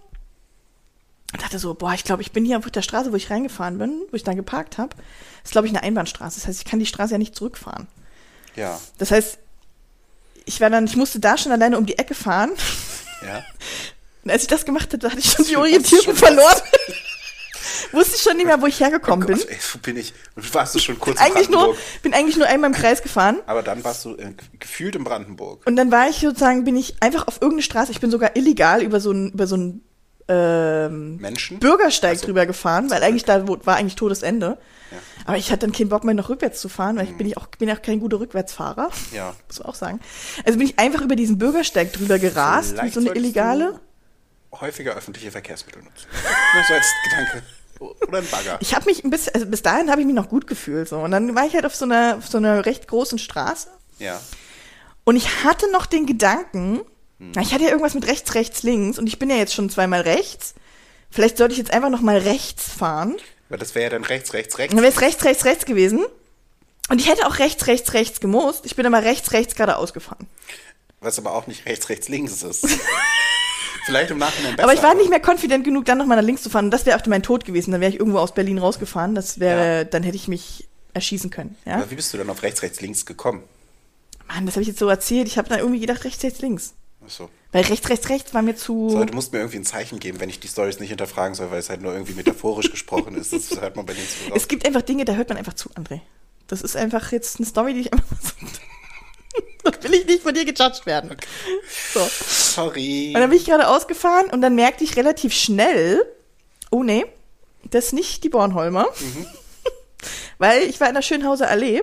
und 1.32 1.40
dachte 1.40 1.60
so, 1.60 1.74
boah, 1.74 1.94
ich 1.94 2.02
glaube, 2.02 2.22
ich 2.22 2.32
bin 2.32 2.44
hier 2.44 2.58
auf 2.58 2.68
der 2.68 2.82
Straße, 2.82 3.12
wo 3.12 3.16
ich 3.16 3.30
reingefahren 3.30 3.78
bin, 3.78 4.02
wo 4.10 4.16
ich 4.16 4.24
dann 4.24 4.34
geparkt 4.34 4.78
habe. 4.78 4.96
Ist, 5.44 5.52
glaube 5.52 5.66
ich, 5.66 5.72
eine 5.72 5.82
Einbahnstraße. 5.82 6.40
Das 6.40 6.48
heißt, 6.48 6.60
ich 6.60 6.64
kann 6.64 6.78
die 6.80 6.86
Straße 6.86 7.12
ja 7.12 7.18
nicht 7.18 7.34
zurückfahren. 7.34 7.86
Ja. 8.56 8.80
Das 8.98 9.10
heißt, 9.10 9.38
ich 10.44 10.60
war 10.60 10.70
dann, 10.70 10.84
ich 10.86 10.96
musste 10.96 11.20
da 11.20 11.36
schon 11.38 11.52
alleine 11.52 11.78
um 11.78 11.86
die 11.86 11.98
Ecke 11.98 12.14
fahren. 12.14 12.50
Ja. 13.24 13.44
Und 14.24 14.30
als 14.30 14.42
ich 14.42 14.48
das 14.48 14.64
gemacht 14.66 14.92
hatte, 14.92 15.08
hatte 15.08 15.18
ich 15.20 15.30
schon 15.30 15.46
die 15.46 15.56
Orientierung 15.56 16.04
schon 16.04 16.16
verloren. 16.16 16.60
Wusste 17.92 18.16
ich 18.16 18.22
schon 18.22 18.36
nicht 18.36 18.46
mehr, 18.46 18.60
wo 18.60 18.66
ich 18.66 18.78
hergekommen 18.78 19.24
Oh 19.24 19.26
Gott, 19.26 19.38
bin. 19.46 19.48
ey, 19.48 19.58
wo 19.72 19.78
bin 19.78 19.96
ich? 19.96 20.12
Warst 20.52 20.74
du 20.74 20.78
schon 20.78 20.98
kurz 20.98 21.18
in 21.18 21.26
Eigentlich 21.26 21.48
nur, 21.48 21.76
bin 22.02 22.14
eigentlich 22.14 22.36
nur 22.36 22.46
einmal 22.46 22.70
im 22.70 22.76
Kreis 22.76 23.02
gefahren. 23.02 23.40
Aber 23.46 23.62
dann 23.62 23.82
warst 23.82 24.04
du 24.04 24.14
äh, 24.16 24.32
gefühlt 24.58 24.94
in 24.94 25.04
Brandenburg. 25.04 25.66
Und 25.66 25.76
dann 25.76 25.90
war 25.90 26.08
ich 26.08 26.16
sozusagen, 26.20 26.64
bin 26.64 26.76
ich 26.76 26.94
einfach 27.00 27.26
auf 27.26 27.36
irgendeine 27.36 27.62
Straße, 27.62 27.90
ich 27.92 28.00
bin 28.00 28.10
sogar 28.10 28.36
illegal 28.36 28.82
über 28.82 29.00
so 29.00 29.10
einen, 29.10 29.32
über 29.32 29.46
so 29.46 29.56
einen 29.56 29.84
ähm, 30.30 31.16
Menschen? 31.16 31.58
Bürgersteig 31.58 32.14
Ach 32.16 32.20
so. 32.20 32.26
drüber 32.26 32.46
gefahren, 32.46 32.88
weil 32.90 33.02
eigentlich 33.02 33.24
da 33.24 33.46
war 33.46 33.76
eigentlich 33.76 33.96
Todesende. 33.96 34.58
Ja. 34.90 34.98
Aber 35.24 35.36
ich 35.36 35.50
hatte 35.50 35.66
dann 35.66 35.72
keinen 35.72 35.88
Bock 35.88 36.04
mehr 36.04 36.14
noch 36.14 36.28
rückwärts 36.28 36.60
zu 36.60 36.68
fahren, 36.68 36.96
weil 36.96 37.04
ich 37.04 37.16
bin 37.16 37.26
ich 37.26 37.36
auch 37.36 37.46
bin 37.46 37.70
auch 37.70 37.82
kein 37.82 38.00
guter 38.00 38.20
Rückwärtsfahrer. 38.20 38.90
Ja. 39.12 39.34
Muss 39.48 39.58
man 39.58 39.68
auch 39.68 39.74
sagen. 39.74 40.00
Also 40.44 40.58
bin 40.58 40.68
ich 40.68 40.78
einfach 40.78 41.02
über 41.02 41.16
diesen 41.16 41.38
Bürgersteig 41.38 41.92
drüber 41.92 42.18
gerast, 42.18 42.80
wie 42.82 42.90
so 42.90 43.00
eine 43.00 43.10
illegale. 43.10 43.80
häufiger 44.52 44.94
öffentliche 44.94 45.30
Verkehrsmittel 45.30 45.82
nutzen. 45.82 46.06
Nur 46.54 46.64
so 46.64 46.74
als 46.74 46.86
Gedanke. 47.04 47.42
Oder 47.80 48.18
ein 48.18 48.26
Bagger. 48.30 48.58
Ich 48.60 48.74
habe 48.74 48.84
mich 48.84 49.04
ein 49.04 49.10
bisschen, 49.10 49.34
also 49.34 49.46
bis 49.46 49.62
dahin 49.62 49.90
habe 49.90 50.02
ich 50.02 50.06
mich 50.06 50.14
noch 50.14 50.28
gut 50.28 50.46
gefühlt 50.46 50.88
so. 50.88 50.98
Und 50.98 51.12
dann 51.12 51.34
war 51.34 51.46
ich 51.46 51.54
halt 51.54 51.64
auf 51.64 51.74
so 51.74 51.86
einer, 51.86 52.16
auf 52.18 52.28
so 52.28 52.36
einer 52.36 52.66
recht 52.66 52.86
großen 52.86 53.18
Straße. 53.18 53.68
Ja. 53.98 54.20
Und 55.04 55.16
ich 55.16 55.44
hatte 55.44 55.70
noch 55.72 55.86
den 55.86 56.04
Gedanken, 56.06 56.82
na, 57.20 57.42
ich 57.42 57.52
hatte 57.52 57.64
ja 57.64 57.70
irgendwas 57.70 57.94
mit 57.94 58.06
rechts, 58.06 58.34
rechts, 58.34 58.62
links 58.62 58.98
und 58.98 59.06
ich 59.06 59.18
bin 59.18 59.30
ja 59.30 59.36
jetzt 59.36 59.54
schon 59.54 59.68
zweimal 59.70 60.00
rechts. 60.00 60.54
Vielleicht 61.10 61.36
sollte 61.36 61.52
ich 61.52 61.58
jetzt 61.58 61.72
einfach 61.72 61.90
noch 61.90 62.00
mal 62.00 62.18
rechts 62.18 62.68
fahren. 62.72 63.16
Weil 63.48 63.58
das 63.58 63.74
wäre 63.74 63.84
ja 63.84 63.90
dann 63.90 64.04
rechts, 64.04 64.32
rechts, 64.32 64.58
rechts. 64.58 64.74
Dann 64.74 64.82
wäre 64.82 64.92
es 64.92 65.00
rechts, 65.00 65.24
rechts, 65.24 65.44
rechts 65.44 65.64
gewesen. 65.66 66.04
Und 66.88 67.00
ich 67.00 67.08
hätte 67.08 67.26
auch 67.26 67.38
rechts, 67.38 67.66
rechts, 67.66 67.92
rechts 67.94 68.20
gemusst. 68.20 68.64
Ich 68.64 68.74
bin 68.76 68.86
aber 68.86 69.02
rechts, 69.04 69.32
rechts 69.32 69.54
geradeaus 69.54 69.92
gefahren. 69.92 70.26
Was 71.00 71.18
aber 71.18 71.34
auch 71.34 71.46
nicht 71.46 71.66
rechts, 71.66 71.88
rechts, 71.88 72.08
links 72.08 72.42
ist. 72.42 72.66
Vielleicht 73.86 74.10
im 74.10 74.18
Nachhinein 74.18 74.56
besser. 74.56 74.64
Aber 74.64 74.74
ich 74.74 74.82
war 74.82 74.94
nicht 74.94 75.10
mehr 75.10 75.20
confident 75.24 75.64
genug, 75.64 75.84
dann 75.84 75.98
nochmal 75.98 76.16
nach 76.16 76.24
links 76.24 76.42
zu 76.42 76.50
fahren. 76.50 76.66
Und 76.66 76.70
das 76.70 76.86
wäre 76.86 76.98
auch 77.00 77.06
mein 77.06 77.22
Tod 77.22 77.44
gewesen. 77.44 77.72
Dann 77.72 77.80
wäre 77.80 77.90
ich 77.92 77.98
irgendwo 77.98 78.18
aus 78.18 78.34
Berlin 78.34 78.58
rausgefahren. 78.58 79.14
Das 79.14 79.40
wäre, 79.40 79.76
Ja. 79.78 79.84
dann 79.84 80.02
hätte 80.02 80.16
ich 80.16 80.28
mich 80.28 80.68
erschießen 80.94 81.30
können. 81.30 81.56
Ja? 81.64 81.76
Aber 81.76 81.90
wie 81.90 81.94
bist 81.96 82.12
du 82.12 82.18
dann 82.18 82.30
auf 82.30 82.42
rechts, 82.42 82.62
rechts, 82.62 82.80
links 82.80 83.06
gekommen? 83.06 83.42
Mann, 84.28 84.46
das 84.46 84.54
habe 84.54 84.62
ich 84.62 84.68
jetzt 84.68 84.78
so 84.78 84.88
erzählt. 84.88 85.26
Ich 85.26 85.38
habe 85.38 85.48
dann 85.48 85.58
irgendwie 85.58 85.80
gedacht, 85.80 86.04
rechts, 86.04 86.22
rechts, 86.22 86.40
links. 86.40 86.74
Achso. 87.04 87.30
Weil 87.52 87.64
rechts, 87.64 87.88
rechts, 87.88 88.08
rechts 88.08 88.34
war 88.34 88.42
mir 88.42 88.54
zu. 88.56 88.90
So, 88.90 89.04
du 89.04 89.14
musst 89.14 89.32
mir 89.32 89.38
irgendwie 89.40 89.58
ein 89.58 89.64
Zeichen 89.64 89.98
geben, 89.98 90.20
wenn 90.20 90.28
ich 90.28 90.38
die 90.40 90.48
Stories 90.48 90.78
nicht 90.80 90.90
hinterfragen 90.90 91.34
soll, 91.34 91.50
weil 91.50 91.58
es 91.58 91.68
halt 91.70 91.80
nur 91.82 91.92
irgendwie 91.92 92.12
metaphorisch 92.14 92.70
gesprochen 92.70 93.16
ist. 93.16 93.32
Das 93.32 93.60
hört 93.60 93.76
man 93.76 93.86
bei 93.86 93.94
den 93.94 94.06
Zuhörern. 94.06 94.36
Es 94.36 94.46
gibt 94.48 94.66
einfach 94.66 94.82
Dinge, 94.82 95.04
da 95.04 95.14
hört 95.14 95.28
man 95.28 95.38
einfach 95.38 95.54
zu, 95.54 95.68
André. 95.70 96.00
Das 96.46 96.62
ist 96.62 96.76
einfach 96.76 97.10
jetzt 97.12 97.38
eine 97.38 97.46
Story, 97.46 97.74
die 97.74 97.80
ich 97.80 97.92
einfach 97.92 98.06
mal 98.10 98.18
so. 98.22 98.32
da 99.70 99.82
will 99.84 99.94
ich 99.94 100.06
nicht 100.06 100.22
von 100.22 100.34
dir 100.34 100.44
gejudged 100.44 100.84
werden. 100.86 101.16
So. 101.92 102.00
Sorry. 102.10 103.12
Und 103.14 103.20
dann 103.20 103.30
bin 103.30 103.38
ich 103.38 103.46
gerade 103.46 103.68
ausgefahren 103.68 104.30
und 104.30 104.40
dann 104.42 104.54
merkte 104.54 104.84
ich 104.84 104.96
relativ 104.96 105.32
schnell, 105.32 106.04
oh 106.70 106.82
nee, 106.82 107.06
das 107.64 107.86
ist 107.86 107.92
nicht 107.92 108.24
die 108.24 108.28
Bornholmer. 108.28 108.86
Weil 110.38 110.62
ich 110.62 110.80
war 110.80 110.88
in 110.88 110.94
der 110.94 111.02
Schönhauser 111.02 111.48
Allee 111.48 111.82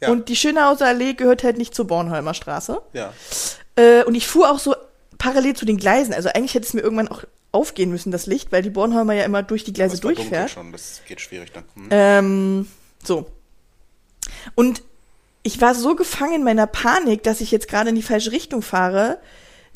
Ja. 0.00 0.10
und 0.10 0.28
die 0.28 0.36
Schönhauser 0.36 0.86
Allee 0.86 1.14
gehört 1.14 1.44
halt 1.44 1.56
nicht 1.58 1.74
zur 1.74 1.86
Bornholmer 1.86 2.34
Straße. 2.34 2.80
Ja. 2.92 3.12
Äh, 3.76 4.04
und 4.04 4.14
ich 4.14 4.26
fuhr 4.26 4.50
auch 4.50 4.58
so 4.58 4.74
parallel 5.18 5.54
zu 5.54 5.64
den 5.64 5.76
Gleisen. 5.76 6.12
Also 6.12 6.28
eigentlich 6.30 6.54
hätte 6.54 6.66
es 6.66 6.74
mir 6.74 6.80
irgendwann 6.80 7.08
auch 7.08 7.24
aufgehen 7.52 7.90
müssen, 7.90 8.10
das 8.10 8.26
Licht, 8.26 8.50
weil 8.50 8.62
die 8.62 8.70
Bornholmer 8.70 9.12
ja 9.12 9.24
immer 9.24 9.42
durch 9.42 9.62
die 9.64 9.72
Gleise 9.72 9.92
Das 9.94 10.00
durchfährt. 10.00 10.50
schon, 10.50 10.72
das 10.72 11.02
geht 11.06 11.20
schwierig 11.20 11.52
dann. 11.52 11.64
Hm. 11.74 11.88
Ähm, 11.90 12.68
so. 13.04 13.26
Und 14.54 14.82
ich 15.42 15.60
war 15.60 15.74
so 15.74 15.94
gefangen 15.94 16.34
in 16.34 16.44
meiner 16.44 16.66
Panik, 16.66 17.22
dass 17.22 17.40
ich 17.40 17.50
jetzt 17.50 17.68
gerade 17.68 17.90
in 17.90 17.96
die 17.96 18.02
falsche 18.02 18.32
Richtung 18.32 18.62
fahre, 18.62 19.18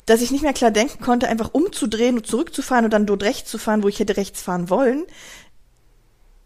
dass 0.05 0.21
ich 0.21 0.31
nicht 0.31 0.41
mehr 0.41 0.53
klar 0.53 0.71
denken 0.71 1.03
konnte, 1.03 1.27
einfach 1.27 1.53
umzudrehen 1.53 2.17
und 2.17 2.25
zurückzufahren 2.25 2.85
und 2.85 2.91
dann 2.91 3.05
dort 3.05 3.23
rechts 3.23 3.51
zu 3.51 3.57
fahren, 3.57 3.83
wo 3.83 3.89
ich 3.89 3.99
hätte 3.99 4.17
rechts 4.17 4.41
fahren 4.41 4.69
wollen. 4.69 5.05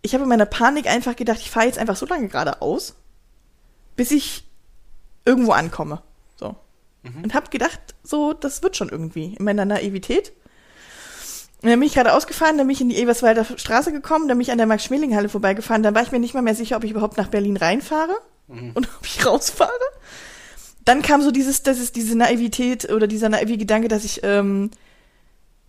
Ich 0.01 0.13
habe 0.15 0.23
in 0.23 0.29
meiner 0.29 0.47
Panik 0.47 0.87
einfach 0.87 1.15
gedacht, 1.15 1.39
ich 1.39 1.51
fahre 1.51 1.67
jetzt 1.67 1.77
einfach 1.77 1.95
so 1.95 2.07
lange 2.07 2.27
geradeaus, 2.27 2.95
bis 3.95 4.09
ich 4.11 4.43
irgendwo 5.25 5.51
ankomme. 5.51 6.01
So. 7.03 7.09
Und 7.23 7.33
habe 7.33 7.49
gedacht, 7.49 7.79
so, 8.03 8.33
das 8.33 8.63
wird 8.63 8.77
schon 8.77 8.89
irgendwie 8.89 9.35
in 9.37 9.45
meiner 9.45 9.65
Naivität. 9.65 10.33
Und 11.61 11.69
dann 11.69 11.79
bin 11.79 11.87
ich 11.87 11.93
gerade 11.93 12.13
ausgefahren, 12.13 12.57
dann 12.57 12.67
bin 12.67 12.75
ich 12.75 12.81
in 12.81 12.89
die 12.89 12.97
Eberswalder 12.97 13.45
Straße 13.45 13.91
gekommen, 13.91 14.27
dann 14.27 14.37
bin 14.37 14.43
ich 14.43 14.51
an 14.51 14.57
der 14.57 14.67
Max-Schmeling-Halle 14.67 15.29
vorbeigefahren, 15.29 15.83
dann 15.83 15.93
war 15.93 16.01
ich 16.01 16.11
mir 16.11 16.19
nicht 16.19 16.33
mal 16.33 16.41
mehr 16.41 16.55
sicher, 16.55 16.75
ob 16.77 16.83
ich 16.83 16.91
überhaupt 16.91 17.17
nach 17.17 17.27
Berlin 17.27 17.57
reinfahre 17.57 18.15
und 18.47 18.89
ob 18.97 19.05
ich 19.05 19.25
rausfahre. 19.25 19.71
Dann 20.85 21.03
kam 21.03 21.21
so 21.21 21.29
dieses, 21.29 21.61
das 21.61 21.79
ist 21.79 21.95
diese 21.95 22.17
Naivität 22.17 22.91
oder 22.91 23.05
dieser 23.05 23.29
naive 23.29 23.57
Gedanke, 23.57 23.87
dass 23.87 24.03
ich 24.03 24.21
ähm, 24.23 24.71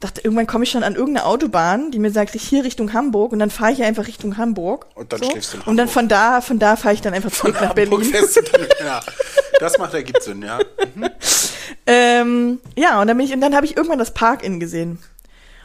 dachte, 0.03 0.21
irgendwann 0.23 0.47
komme 0.47 0.65
ich 0.65 0.71
schon 0.71 0.83
an 0.83 0.95
irgendeine 0.95 1.27
Autobahn, 1.27 1.91
die 1.91 1.99
mir 1.99 2.11
sagt, 2.11 2.35
hier 2.35 2.65
Richtung 2.65 2.93
Hamburg 2.93 3.33
und 3.33 3.39
dann 3.39 3.51
fahre 3.51 3.73
ich 3.73 3.83
einfach 3.83 4.07
Richtung 4.07 4.37
Hamburg. 4.37 4.87
Und 4.95 5.13
dann 5.13 5.21
so. 5.23 5.31
schläfst 5.31 5.53
du 5.55 5.57
in 5.59 5.63
Und 5.63 5.77
dann 5.77 5.87
Hamburg. 5.89 5.93
von 5.95 6.09
da, 6.09 6.41
von 6.41 6.59
da 6.59 6.77
fahre 6.77 6.95
ich 6.95 7.01
dann 7.01 7.15
einfach 7.15 7.31
zurück 7.31 7.55
nach 7.55 7.71
Hamburg 7.71 7.75
Berlin. 7.91 8.05
fährst 8.05 8.37
du 8.37 8.43
dann, 8.43 8.67
ja. 8.85 9.01
Das 9.61 9.79
macht 9.79 9.95
ergibt 9.95 10.23
Sinn, 10.23 10.43
ja. 10.43 10.59
Ähm, 11.87 12.59
ja, 12.77 13.01
und 13.01 13.07
dann, 13.07 13.17
bin 13.17 13.27
ich, 13.27 13.33
und 13.33 13.41
dann 13.41 13.55
habe 13.55 13.67
ich 13.67 13.77
irgendwann 13.77 13.99
das 13.99 14.13
Park-In 14.15 14.61
gesehen. 14.61 14.99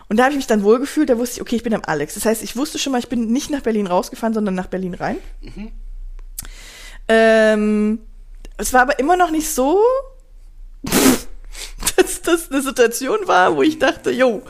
Und 0.09 0.17
da 0.17 0.23
habe 0.23 0.31
ich 0.31 0.37
mich 0.37 0.47
dann 0.47 0.63
wohlgefühlt, 0.63 1.09
da 1.09 1.17
wusste 1.17 1.35
ich, 1.37 1.41
okay, 1.41 1.55
ich 1.57 1.63
bin 1.63 1.73
am 1.73 1.81
Alex. 1.85 2.13
Das 2.13 2.25
heißt, 2.25 2.41
ich 2.43 2.55
wusste 2.55 2.79
schon 2.79 2.91
mal, 2.93 2.99
ich 2.99 3.09
bin 3.09 3.31
nicht 3.31 3.49
nach 3.49 3.61
Berlin 3.61 3.87
rausgefahren, 3.87 4.33
sondern 4.33 4.55
nach 4.55 4.67
Berlin 4.67 4.93
rein. 4.93 5.17
Ähm, 7.09 7.99
es 8.57 8.73
war 8.73 8.81
aber 8.81 8.99
immer 8.99 9.17
noch 9.17 9.31
nicht 9.31 9.49
so, 9.49 9.81
das 12.27 12.51
eine 12.51 12.61
Situation 12.61 13.19
war, 13.25 13.55
wo 13.55 13.61
ich 13.63 13.79
dachte, 13.79 14.11
jo, 14.11 14.41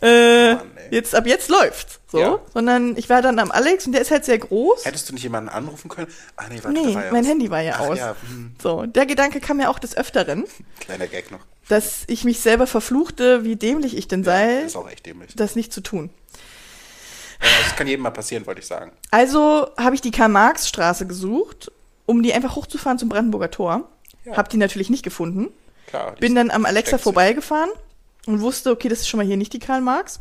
äh, 0.00 0.54
Mann, 0.54 0.66
jetzt, 0.90 1.14
ab 1.14 1.26
jetzt 1.26 1.48
läuft's. 1.48 2.00
So, 2.08 2.18
Ja. 2.20 2.38
sondern 2.52 2.96
ich 2.98 3.08
war 3.08 3.22
dann 3.22 3.38
am 3.38 3.50
Alex 3.50 3.86
und 3.86 3.92
der 3.92 4.02
ist 4.02 4.10
halt 4.10 4.24
sehr 4.26 4.36
groß. 4.38 4.84
Hättest 4.84 5.08
du 5.08 5.14
nicht 5.14 5.22
jemanden 5.22 5.48
anrufen 5.48 5.88
können? 5.88 6.08
Ah, 6.36 6.44
nee, 6.50 6.58
warte, 6.62 6.78
Nee, 6.78 6.92
ja 6.92 7.04
mein 7.10 7.22
was. 7.22 7.26
Handy 7.30 7.50
war 7.50 7.60
ja 7.62 7.74
Ach, 7.76 7.80
aus. 7.88 7.98
Ja, 7.98 8.16
hm, 8.28 8.54
So, 8.62 8.84
der 8.84 9.06
Gedanke 9.06 9.40
kam 9.40 9.60
ja 9.60 9.68
auch 9.70 9.78
des 9.78 9.96
Öfteren, 9.96 10.44
kleiner 10.80 11.06
Gag 11.06 11.30
noch. 11.30 11.40
dass 11.68 12.02
ich 12.08 12.24
mich 12.24 12.40
selber 12.40 12.66
verfluchte, 12.66 13.44
wie 13.44 13.56
dämlich 13.56 13.96
ich 13.96 14.08
denn 14.08 14.24
sei, 14.24 14.60
Ist 14.62 14.76
auch 14.76 14.90
echt 14.90 15.06
dämlich. 15.06 15.34
das 15.36 15.56
nicht 15.56 15.72
zu 15.72 15.80
tun. 15.80 16.10
Ja, 17.40 17.48
das 17.66 17.76
kann 17.76 17.86
jedem 17.86 18.02
mal 18.02 18.10
passieren, 18.10 18.46
wollte 18.46 18.60
ich 18.60 18.66
sagen. 18.66 18.92
Also 19.10 19.68
habe 19.78 19.94
ich 19.94 20.00
die 20.00 20.10
Karl-Marx-Straße 20.10 21.06
gesucht, 21.06 21.72
um 22.06 22.22
die 22.22 22.34
einfach 22.34 22.54
hochzufahren 22.56 22.98
zum 22.98 23.08
Brandenburger 23.08 23.50
Tor. 23.50 23.88
Ja. 24.24 24.36
Hab 24.36 24.48
die 24.50 24.58
natürlich 24.58 24.90
nicht 24.90 25.02
gefunden. 25.02 25.48
Klar. 25.86 26.12
Bin 26.16 26.34
dann 26.34 26.50
am 26.50 26.64
Alexa 26.64 26.98
vorbeigefahren 26.98 27.70
und 28.26 28.40
wusste, 28.40 28.70
okay, 28.70 28.88
das 28.88 29.00
ist 29.00 29.08
schon 29.08 29.18
mal 29.18 29.26
hier 29.26 29.36
nicht 29.36 29.52
die 29.52 29.58
Karl-Marx. 29.58 30.20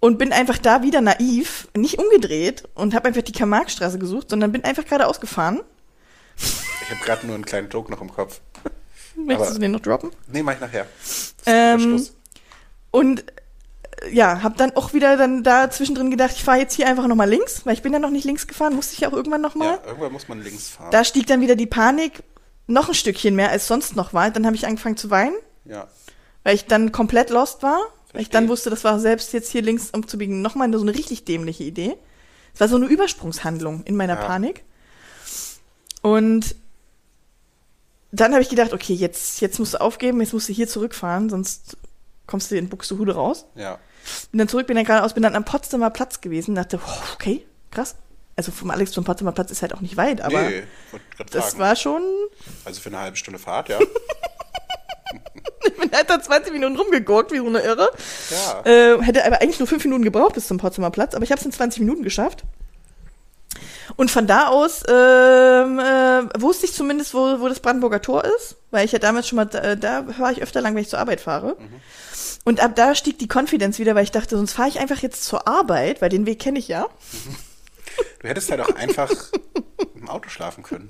Und 0.00 0.18
bin 0.18 0.32
einfach 0.32 0.58
da 0.58 0.82
wieder 0.82 1.00
naiv, 1.00 1.68
nicht 1.74 1.98
umgedreht 1.98 2.68
und 2.74 2.94
habe 2.94 3.08
einfach 3.08 3.22
die 3.22 3.32
Karl-Marx-Straße 3.32 3.98
gesucht, 3.98 4.28
sondern 4.30 4.52
bin 4.52 4.62
einfach 4.64 4.84
geradeaus 4.84 5.18
gefahren. 5.20 5.62
Ich 6.36 6.90
habe 6.90 7.00
gerade 7.04 7.26
nur 7.26 7.36
einen 7.36 7.46
kleinen 7.46 7.70
Joke 7.70 7.90
noch 7.90 8.02
im 8.02 8.12
Kopf. 8.12 8.40
Möchtest 9.16 9.48
Aber- 9.50 9.54
du 9.54 9.60
den 9.60 9.70
noch 9.72 9.80
droppen? 9.80 10.10
Nee, 10.26 10.42
mach 10.42 10.54
ich 10.54 10.60
nachher. 10.60 10.86
Ähm. 11.46 12.04
Und 12.90 13.24
äh, 14.02 14.10
ja, 14.12 14.42
habe 14.42 14.56
dann 14.58 14.76
auch 14.76 14.92
wieder 14.92 15.16
dann 15.16 15.42
da 15.42 15.70
zwischendrin 15.70 16.10
gedacht, 16.10 16.32
ich 16.36 16.44
fahre 16.44 16.58
jetzt 16.58 16.74
hier 16.74 16.86
einfach 16.86 17.06
nochmal 17.06 17.28
links, 17.30 17.64
weil 17.64 17.72
ich 17.74 17.82
bin 17.82 17.92
ja 17.92 17.98
noch 17.98 18.10
nicht 18.10 18.24
links 18.24 18.46
gefahren, 18.46 18.74
musste 18.74 18.94
ich 18.94 19.06
auch 19.06 19.12
irgendwann 19.12 19.40
nochmal. 19.40 19.78
Ja, 19.82 19.86
irgendwann 19.86 20.12
muss 20.12 20.28
man 20.28 20.42
links 20.42 20.68
fahren. 20.68 20.90
Da 20.90 21.02
stieg 21.04 21.26
dann 21.26 21.40
wieder 21.40 21.56
die 21.56 21.66
Panik 21.66 22.22
noch 22.66 22.88
ein 22.88 22.94
Stückchen 22.94 23.36
mehr, 23.36 23.50
als 23.50 23.66
sonst 23.66 23.96
noch 23.96 24.12
war. 24.14 24.30
Dann 24.30 24.46
habe 24.46 24.56
ich 24.56 24.66
angefangen 24.66 24.96
zu 24.96 25.10
weinen, 25.10 25.36
ja. 25.64 25.86
weil 26.42 26.54
ich 26.54 26.66
dann 26.66 26.92
komplett 26.92 27.30
lost 27.30 27.62
war. 27.62 27.78
Weil 28.12 28.22
ich 28.22 28.28
Verstehe. 28.28 28.40
dann 28.40 28.48
wusste, 28.48 28.70
das 28.70 28.84
war 28.84 29.00
selbst 29.00 29.32
jetzt 29.32 29.50
hier 29.50 29.62
links 29.62 29.90
umzubiegen 29.90 30.40
nochmal 30.40 30.72
so 30.72 30.80
eine 30.80 30.94
richtig 30.94 31.24
dämliche 31.24 31.64
Idee. 31.64 31.96
Es 32.54 32.60
war 32.60 32.68
so 32.68 32.76
eine 32.76 32.86
Übersprungshandlung 32.86 33.82
in 33.84 33.96
meiner 33.96 34.14
Ja. 34.14 34.24
Panik. 34.24 34.64
Und 36.00 36.54
dann 38.12 38.32
habe 38.32 38.42
ich 38.42 38.48
gedacht, 38.48 38.72
okay, 38.72 38.94
jetzt, 38.94 39.40
jetzt 39.40 39.58
musst 39.58 39.74
du 39.74 39.80
aufgeben, 39.80 40.20
jetzt 40.20 40.32
musst 40.32 40.48
du 40.48 40.52
hier 40.52 40.68
zurückfahren, 40.68 41.28
sonst 41.28 41.76
kommst 42.26 42.50
du 42.50 42.56
in 42.56 42.68
Buxtehude 42.68 43.16
raus. 43.16 43.46
Ja. 43.56 43.78
Bin 44.30 44.38
dann 44.38 44.48
zurück, 44.48 44.68
bin 44.68 44.76
dann 44.76 44.84
geradeaus, 44.84 45.14
bin 45.14 45.22
dann 45.22 45.34
am 45.34 45.44
Potsdamer 45.44 45.90
Platz 45.90 46.20
gewesen, 46.20 46.54
dachte, 46.54 46.78
okay, 47.14 47.44
krass. 47.72 47.96
Also 48.36 48.50
vom 48.52 48.70
Alex 48.70 48.90
zum 48.92 49.04
Potsdamer 49.04 49.32
Platz 49.32 49.50
ist 49.50 49.62
halt 49.62 49.74
auch 49.74 49.80
nicht 49.80 49.96
weit, 49.96 50.20
aber 50.20 50.42
nee, 50.42 50.62
das 51.30 51.50
fragen. 51.50 51.58
war 51.58 51.76
schon 51.76 52.02
Also 52.64 52.80
für 52.80 52.88
eine 52.88 53.00
halbe 53.00 53.16
Stunde 53.16 53.38
Fahrt, 53.38 53.68
ja. 53.68 53.78
Ich 55.66 55.76
bin 55.76 55.90
halt 55.92 56.10
da 56.10 56.20
20 56.20 56.52
Minuten 56.52 56.76
rumgegurkt, 56.76 57.32
wie 57.32 57.38
so 57.38 57.46
eine 57.46 57.60
Irre. 57.60 57.90
ja. 58.30 58.66
Äh, 58.66 59.02
hätte 59.02 59.24
aber 59.24 59.40
eigentlich 59.40 59.58
nur 59.58 59.68
5 59.68 59.84
Minuten 59.84 60.04
gebraucht 60.04 60.34
bis 60.34 60.46
zum 60.46 60.58
Potsdamer 60.58 60.90
Platz, 60.90 61.14
aber 61.14 61.24
ich 61.24 61.30
habe 61.30 61.38
es 61.38 61.46
in 61.46 61.52
20 61.52 61.80
Minuten 61.80 62.02
geschafft. 62.02 62.44
Und 63.96 64.10
von 64.10 64.26
da 64.26 64.48
aus 64.48 64.82
ähm, 64.88 65.78
äh, 65.78 66.40
wusste 66.40 66.66
ich 66.66 66.72
zumindest, 66.72 67.14
wo, 67.14 67.40
wo 67.40 67.48
das 67.48 67.60
Brandenburger 67.60 68.02
Tor 68.02 68.24
ist, 68.24 68.56
weil 68.70 68.84
ich 68.84 68.92
ja 68.92 68.98
damals 68.98 69.28
schon 69.28 69.36
mal, 69.36 69.44
da, 69.44 69.76
da 69.76 70.18
war 70.18 70.32
ich 70.32 70.42
öfter 70.42 70.60
lang, 70.60 70.74
wenn 70.74 70.82
ich 70.82 70.88
zur 70.88 70.98
Arbeit 70.98 71.20
fahre. 71.20 71.56
Und 72.44 72.60
ab 72.60 72.74
da 72.74 72.94
stieg 72.94 73.18
die 73.18 73.28
Confidence 73.32 73.78
wieder, 73.78 73.94
weil 73.94 74.04
ich 74.04 74.10
dachte, 74.10 74.36
sonst 74.36 74.52
fahre 74.52 74.68
ich 74.68 74.80
einfach 74.80 74.98
jetzt 74.98 75.24
zur 75.24 75.48
Arbeit, 75.48 76.02
weil 76.02 76.10
den 76.10 76.26
Weg 76.26 76.40
kenne 76.40 76.58
ich 76.58 76.68
ja. 76.68 76.86
Du 78.20 78.28
hättest 78.28 78.50
halt 78.50 78.60
auch 78.60 78.74
einfach 78.74 79.10
im 79.94 80.08
Auto 80.08 80.28
schlafen 80.28 80.62
können. 80.62 80.88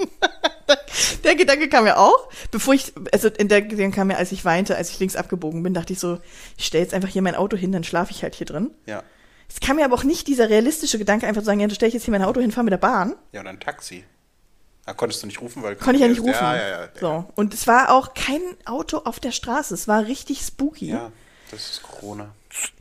Der 1.24 1.34
Gedanke 1.34 1.68
kam 1.68 1.86
ja 1.86 1.96
auch, 1.96 2.28
bevor 2.50 2.74
ich, 2.74 2.92
also 3.12 3.28
in 3.28 3.48
der 3.48 3.62
Gedanke 3.62 3.96
kam 3.96 4.10
ja, 4.10 4.16
als 4.16 4.32
ich 4.32 4.44
weinte, 4.44 4.76
als 4.76 4.90
ich 4.90 4.98
links 4.98 5.16
abgebogen 5.16 5.62
bin, 5.62 5.74
dachte 5.74 5.92
ich 5.92 5.98
so, 5.98 6.20
ich 6.56 6.66
stelle 6.66 6.84
jetzt 6.84 6.94
einfach 6.94 7.08
hier 7.08 7.22
mein 7.22 7.34
Auto 7.34 7.56
hin, 7.56 7.72
dann 7.72 7.84
schlafe 7.84 8.12
ich 8.12 8.22
halt 8.22 8.34
hier 8.34 8.46
drin. 8.46 8.70
Ja. 8.86 9.02
Es 9.48 9.60
kam 9.60 9.76
mir 9.76 9.84
aber 9.84 9.94
auch 9.94 10.04
nicht 10.04 10.26
dieser 10.28 10.48
realistische 10.48 10.98
Gedanke, 10.98 11.26
einfach 11.26 11.42
zu 11.42 11.46
sagen, 11.46 11.60
ja, 11.60 11.66
dann 11.66 11.74
stelle 11.74 11.88
ich 11.88 11.94
jetzt 11.94 12.04
hier 12.04 12.12
mein 12.12 12.24
Auto 12.24 12.40
hin, 12.40 12.52
fahre 12.52 12.64
mit 12.64 12.72
der 12.72 12.78
Bahn. 12.78 13.14
Ja, 13.32 13.40
und 13.40 13.46
ein 13.46 13.60
Taxi. 13.60 14.04
Da 14.86 14.92
konntest 14.92 15.22
du 15.22 15.26
nicht 15.26 15.40
rufen, 15.40 15.62
weil. 15.62 15.76
Konnte 15.76 15.96
ich 15.96 16.02
ja 16.02 16.08
nicht 16.08 16.20
rufen. 16.20 16.32
Ja, 16.32 16.56
ja, 16.56 16.80
ja. 16.82 16.88
So. 17.00 17.24
Und 17.36 17.54
es 17.54 17.66
war 17.66 17.92
auch 17.92 18.12
kein 18.14 18.42
Auto 18.66 18.98
auf 18.98 19.18
der 19.18 19.32
Straße. 19.32 19.72
Es 19.72 19.88
war 19.88 20.06
richtig 20.06 20.40
spooky. 20.40 20.90
Ja, 20.90 21.10
das 21.50 21.70
ist 21.70 21.82
Corona. 21.82 22.34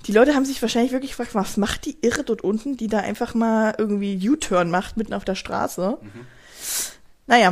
Die 0.05 0.11
Leute 0.11 0.35
haben 0.35 0.45
sich 0.45 0.61
wahrscheinlich 0.61 0.91
wirklich 0.91 1.11
gefragt, 1.11 1.33
was 1.35 1.57
macht 1.57 1.85
die 1.85 1.97
Irre 2.01 2.23
dort 2.23 2.43
unten, 2.43 2.77
die 2.77 2.87
da 2.87 2.99
einfach 2.99 3.33
mal 3.33 3.73
irgendwie 3.77 4.29
U-Turn 4.29 4.69
macht 4.69 4.97
mitten 4.97 5.13
auf 5.13 5.25
der 5.25 5.35
Straße. 5.35 5.97
Mhm. 6.01 6.27
Naja, 7.27 7.49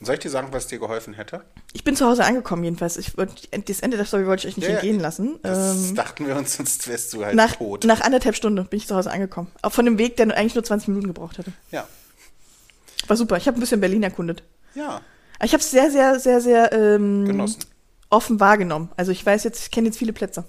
Und 0.00 0.06
soll 0.06 0.14
ich 0.14 0.20
dir 0.20 0.30
sagen, 0.30 0.48
was 0.52 0.66
dir 0.68 0.78
geholfen 0.78 1.14
hätte? 1.14 1.42
Ich 1.72 1.82
bin 1.84 1.96
zu 1.96 2.06
Hause 2.06 2.24
angekommen 2.24 2.62
jedenfalls. 2.64 2.96
Ich, 2.96 3.12
das 3.14 3.80
Ende 3.80 3.96
der 3.96 4.06
Story 4.06 4.26
wollte 4.26 4.46
ich 4.46 4.52
euch 4.54 4.56
nicht 4.56 4.68
Ja, 4.68 4.74
entgehen 4.76 5.00
lassen. 5.00 5.38
Das 5.42 5.76
Ähm, 5.88 5.94
dachten 5.96 6.26
wir 6.26 6.36
uns, 6.36 6.56
sonst 6.56 6.86
wärst 6.88 7.12
du 7.12 7.24
halt 7.24 7.34
nach, 7.34 7.56
tot. 7.56 7.84
nach 7.84 8.00
anderthalb 8.00 8.36
Stunden 8.36 8.64
bin 8.66 8.76
ich 8.78 8.86
zu 8.86 8.94
Hause 8.94 9.10
angekommen. 9.10 9.50
Auch 9.62 9.72
von 9.72 9.84
dem 9.84 9.98
Weg, 9.98 10.16
der 10.16 10.26
eigentlich 10.36 10.54
nur 10.54 10.64
20 10.64 10.88
Minuten 10.88 11.08
gebraucht 11.08 11.38
hätte. 11.38 11.52
Ja. 11.70 11.86
War 13.08 13.16
super. 13.16 13.36
Ich 13.36 13.46
habe 13.48 13.58
ein 13.58 13.60
bisschen 13.60 13.80
Berlin 13.80 14.02
erkundet. 14.02 14.42
Ja, 14.74 15.00
Ich 15.42 15.52
habe 15.52 15.60
es 15.62 15.70
sehr, 15.70 15.90
sehr, 15.90 16.18
sehr, 16.20 16.40
sehr 16.40 16.72
ähm, 16.72 17.26
genossen. 17.26 17.64
offen 18.08 18.40
wahrgenommen. 18.40 18.90
Also 18.96 19.12
ich 19.12 19.24
weiß 19.26 19.44
jetzt, 19.44 19.60
ich 19.64 19.70
kenne 19.70 19.88
jetzt 19.88 19.98
viele 19.98 20.12
Plätze. 20.12 20.44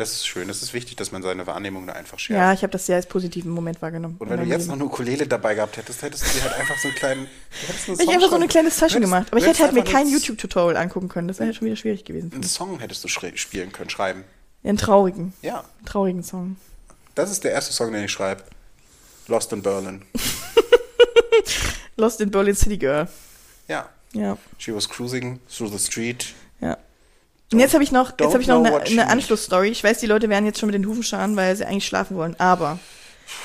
Das 0.00 0.12
ist 0.12 0.26
schön. 0.26 0.48
Es 0.48 0.62
ist 0.62 0.72
wichtig, 0.72 0.96
dass 0.96 1.12
man 1.12 1.20
seine 1.22 1.46
Wahrnehmung 1.46 1.86
da 1.86 1.92
einfach 1.92 2.18
schärft. 2.18 2.38
Ja, 2.40 2.54
ich 2.54 2.62
habe 2.62 2.70
das 2.70 2.86
sehr 2.86 2.96
als 2.96 3.04
positiven 3.04 3.50
Moment 3.50 3.82
wahrgenommen. 3.82 4.16
Und 4.18 4.30
wenn 4.30 4.38
du 4.40 4.46
jetzt 4.46 4.60
Leben. 4.62 4.68
noch 4.68 4.74
eine 4.76 4.84
Ukulele 4.86 5.26
dabei 5.26 5.54
gehabt 5.54 5.76
hättest, 5.76 6.00
hättest 6.00 6.24
du 6.26 6.38
dir 6.38 6.44
halt 6.44 6.54
einfach 6.54 6.78
so 6.78 6.88
einen 6.88 6.96
kleinen. 6.96 7.20
einen 7.86 8.00
Ich 8.00 8.08
einfach 8.08 8.30
so 8.30 8.36
eine 8.36 8.48
kleine 8.48 8.70
Session 8.70 9.02
gemacht. 9.02 9.26
Aber 9.30 9.36
ich 9.38 9.46
hätte 9.46 9.62
halt 9.62 9.74
mir 9.74 9.84
kein 9.84 10.08
YouTube-Tutorial 10.08 10.78
angucken 10.78 11.10
können. 11.10 11.28
Das 11.28 11.38
wäre 11.38 11.52
schon 11.52 11.66
wieder 11.66 11.76
schwierig 11.76 12.06
gewesen. 12.06 12.32
Einen 12.32 12.44
Song 12.44 12.78
hättest 12.80 13.04
du 13.04 13.08
spielen 13.08 13.72
können, 13.72 13.90
schreiben. 13.90 14.24
Einen 14.64 14.78
traurigen, 14.78 15.34
Ja, 15.42 15.64
traurigen 15.84 16.22
Song. 16.22 16.56
das 17.14 17.30
ist 17.30 17.44
der 17.44 17.52
erste 17.52 17.74
Song, 17.74 17.92
den 17.92 18.02
ich 18.04 18.10
schreibe. 18.10 18.42
Lost 19.26 19.52
in 19.52 19.60
Berlin. 19.60 20.00
Lost 21.96 22.22
in 22.22 22.30
Berlin 22.30 22.54
City 22.54 22.78
Girl. 22.78 23.06
Ja. 23.68 23.86
Ja, 24.14 24.38
She 24.56 24.74
was 24.74 24.88
cruising 24.88 25.40
through 25.54 25.70
the 25.70 25.78
street. 25.78 26.32
ja. 26.62 26.78
Und 27.52 27.58
jetzt 27.58 27.74
habe 27.74 27.82
ich 27.82 27.90
noch, 27.90 28.12
jetzt 28.18 28.32
habe 28.32 28.42
ich 28.42 28.48
noch 28.48 28.64
eine, 28.64 28.80
eine. 28.80 29.08
Anschlussstory. 29.08 29.68
Ich 29.68 29.82
weiß, 29.82 29.98
die 29.98 30.06
Leute 30.06 30.28
werden 30.28 30.44
jetzt 30.46 30.60
schon 30.60 30.68
mit 30.68 30.74
den 30.74 30.86
Hufen 30.86 31.02
scharen, 31.02 31.34
weil 31.36 31.56
sie 31.56 31.66
eigentlich 31.66 31.86
schlafen 31.86 32.16
wollen. 32.16 32.38
Aber 32.38 32.78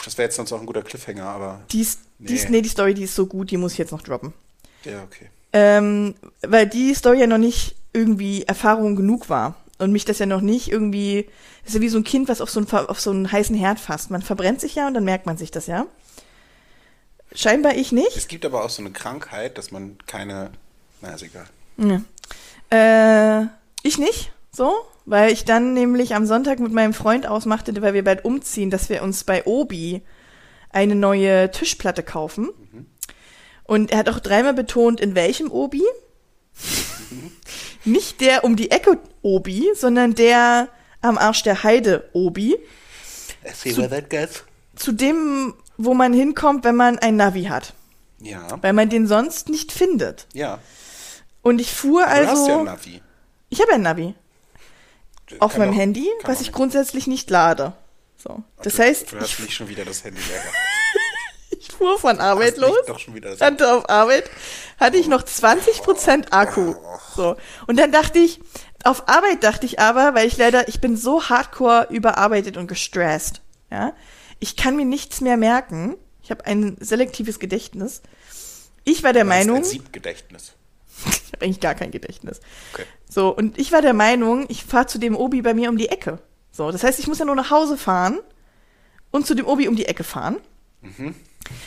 das 0.03 0.17
wäre 0.17 0.27
jetzt 0.27 0.35
sonst 0.35 0.51
auch 0.51 0.59
ein 0.59 0.65
guter 0.65 0.83
Cliffhanger, 0.83 1.25
aber. 1.25 1.61
die 1.71 1.81
ist, 1.81 1.99
die 2.19 2.35
ist, 2.35 2.45
Nee. 2.49 2.57
nee, 2.57 2.61
die 2.61 2.69
Story, 2.69 2.93
die 2.93 3.03
ist 3.03 3.15
so 3.15 3.25
gut, 3.25 3.51
die 3.51 3.57
muss 3.57 3.73
ich 3.73 3.77
jetzt 3.77 3.91
noch 3.91 4.01
droppen. 4.01 4.33
Ja, 4.83 5.03
okay. 5.03 5.29
Ähm, 5.53 6.15
weil 6.41 6.67
die 6.67 6.93
Story 6.93 7.19
ja 7.19 7.27
noch 7.27 7.37
nicht 7.37 7.75
irgendwie 7.93 8.43
Erfahrung 8.43 8.95
genug 8.95 9.29
war. 9.29 9.55
Und 9.77 9.91
mich 9.91 10.05
das 10.05 10.19
ja 10.19 10.25
noch 10.25 10.39
nicht 10.41 10.71
irgendwie, 10.71 11.27
das 11.63 11.69
ist 11.69 11.75
ja 11.75 11.81
wie 11.81 11.89
so 11.89 11.97
ein 11.97 12.05
Kind, 12.05 12.29
was 12.29 12.39
auf 12.39 12.49
so 12.49 12.61
einen, 12.61 12.71
auf 12.87 12.99
so 13.01 13.11
einen 13.11 13.29
heißen 13.31 13.55
Herd 13.55 13.79
fasst. 13.79 14.09
Man 14.09 14.21
verbrennt 14.21 14.61
sich 14.61 14.75
ja 14.75 14.87
und 14.87 14.93
dann 14.93 15.03
merkt 15.03 15.25
man 15.25 15.37
sich 15.37 15.51
das 15.51 15.67
ja. 15.67 15.85
Scheinbar 17.33 17.75
ich 17.75 17.91
nicht. 17.91 18.15
Es 18.15 18.29
gibt 18.29 18.45
aber 18.45 18.63
auch 18.63 18.69
so 18.69 18.81
eine 18.81 18.91
Krankheit, 18.91 19.57
dass 19.57 19.71
man 19.71 19.97
keine. 20.07 20.51
Na, 21.01 21.13
ist 21.13 21.23
egal. 21.23 21.45
Ja. 21.77 22.01
Äh, 22.69 23.47
ich 23.85 23.97
nicht, 23.97 24.31
so, 24.51 24.73
weil 25.05 25.31
ich 25.31 25.45
dann 25.45 25.73
nämlich 25.73 26.15
am 26.15 26.25
Sonntag 26.25 26.59
mit 26.59 26.71
meinem 26.71 26.93
Freund 26.93 27.27
ausmachte, 27.27 27.79
weil 27.81 27.93
wir 27.93 28.03
bald 28.03 28.25
umziehen, 28.25 28.69
dass 28.69 28.89
wir 28.89 29.03
uns 29.03 29.23
bei 29.23 29.45
Obi 29.45 30.01
eine 30.71 30.95
neue 30.95 31.51
Tischplatte 31.51 32.03
kaufen. 32.03 32.49
Und 33.63 33.91
er 33.91 33.99
hat 33.99 34.09
auch 34.09 34.19
dreimal 34.19 34.53
betont, 34.53 34.99
in 34.99 35.15
welchem 35.15 35.51
Obi. 35.51 35.83
Nicht 37.83 38.21
der 38.21 38.43
um 38.43 38.55
die 38.55 38.71
Ecke 38.71 38.99
Obi, 39.21 39.71
sondern 39.75 40.15
der 40.15 40.69
am 41.01 41.17
Arsch 41.17 41.43
der 41.43 41.63
Heide 41.63 42.09
Obi. 42.13 42.57
See 43.53 43.75
where 43.77 43.89
that 43.89 44.09
goes? 44.09 44.43
Zu 44.75 44.91
dem, 44.91 45.53
wo 45.77 45.93
man 45.93 46.13
hinkommt, 46.13 46.63
wenn 46.63 46.75
man 46.75 46.97
ein 46.99 47.15
Navi 47.15 47.43
hat. 47.45 47.73
Ja. 48.19 48.57
Weil 48.61 48.73
man 48.73 48.89
den 48.89 49.07
sonst 49.07 49.49
nicht 49.49 49.71
findet. 49.71 50.27
Ja. 50.33 50.59
Und 51.41 51.59
ich 51.59 51.71
fuhr 51.71 52.03
Du 52.03 52.09
also. 52.09 52.31
hast 52.31 52.47
ja 52.47 52.57
ein 52.59 52.65
Navi. 52.65 53.01
Ich 53.49 53.61
habe 53.61 53.73
ein 53.73 53.81
Navi. 53.81 54.15
Auf 55.39 55.57
meinem 55.57 55.71
doch- 55.71 55.77
Handy, 55.79 56.07
was 56.23 56.41
ich 56.41 56.51
grundsätzlich 56.51 57.07
nicht 57.07 57.29
lade. 57.29 57.73
So. 58.17 58.43
Das 58.61 58.75
du, 58.75 58.83
heißt, 58.83 59.11
Du 59.11 59.19
hast 59.19 59.33
ich, 59.33 59.39
nicht 59.39 59.53
schon 59.53 59.67
wieder 59.69 59.85
das 59.85 60.03
Handy 60.03 60.19
leer 60.21 60.41
ich 61.59 61.67
fuhr 61.71 61.97
von 61.99 62.19
Arbeit 62.19 62.57
los, 62.57 62.75
doch 62.87 62.99
schon 62.99 63.13
wieder 63.15 63.31
das 63.31 63.39
Handy. 63.41 63.63
auf 63.63 63.89
Arbeit, 63.89 64.29
hatte 64.79 64.97
ich 64.97 65.07
noch 65.07 65.23
20% 65.23 66.31
Akku. 66.31 66.75
So. 67.15 67.35
Und 67.67 67.77
dann 67.77 67.91
dachte 67.91 68.19
ich, 68.19 68.39
auf 68.83 69.07
Arbeit 69.07 69.43
dachte 69.43 69.65
ich 69.65 69.79
aber, 69.79 70.13
weil 70.15 70.27
ich 70.27 70.37
leider, 70.37 70.67
ich 70.67 70.79
bin 70.81 70.95
so 70.97 71.23
hardcore 71.29 71.87
überarbeitet 71.89 72.57
und 72.57 72.67
gestresst. 72.67 73.41
Ja. 73.71 73.93
Ich 74.39 74.55
kann 74.55 74.75
mir 74.75 74.85
nichts 74.85 75.21
mehr 75.21 75.37
merken. 75.37 75.95
Ich 76.21 76.29
habe 76.31 76.45
ein 76.45 76.77
selektives 76.79 77.39
Gedächtnis. 77.39 78.01
Ich 78.83 79.03
war 79.03 79.13
der 79.13 79.23
Du 79.23 79.29
Meinung, 79.29 79.57
Ein 79.57 79.63
Siebgedächtnis. 79.63 80.53
Ich 81.05 81.33
habe 81.33 81.45
eigentlich 81.45 81.59
gar 81.59 81.75
kein 81.75 81.91
Gedächtnis. 81.91 82.39
Okay. 82.73 82.85
So, 83.09 83.29
und 83.35 83.57
ich 83.57 83.71
war 83.71 83.81
der 83.81 83.93
Meinung, 83.93 84.45
ich 84.49 84.63
fahre 84.63 84.87
zu 84.87 84.97
dem 84.97 85.15
Obi 85.15 85.41
bei 85.41 85.53
mir 85.53 85.69
um 85.69 85.77
die 85.77 85.89
Ecke. 85.89 86.19
So, 86.51 86.71
das 86.71 86.83
heißt, 86.83 86.99
ich 86.99 87.07
muss 87.07 87.19
ja 87.19 87.25
nur 87.25 87.35
nach 87.35 87.51
Hause 87.51 87.77
fahren 87.77 88.19
und 89.11 89.25
zu 89.25 89.35
dem 89.35 89.45
Obi 89.45 89.67
um 89.67 89.75
die 89.75 89.85
Ecke 89.85 90.03
fahren. 90.03 90.37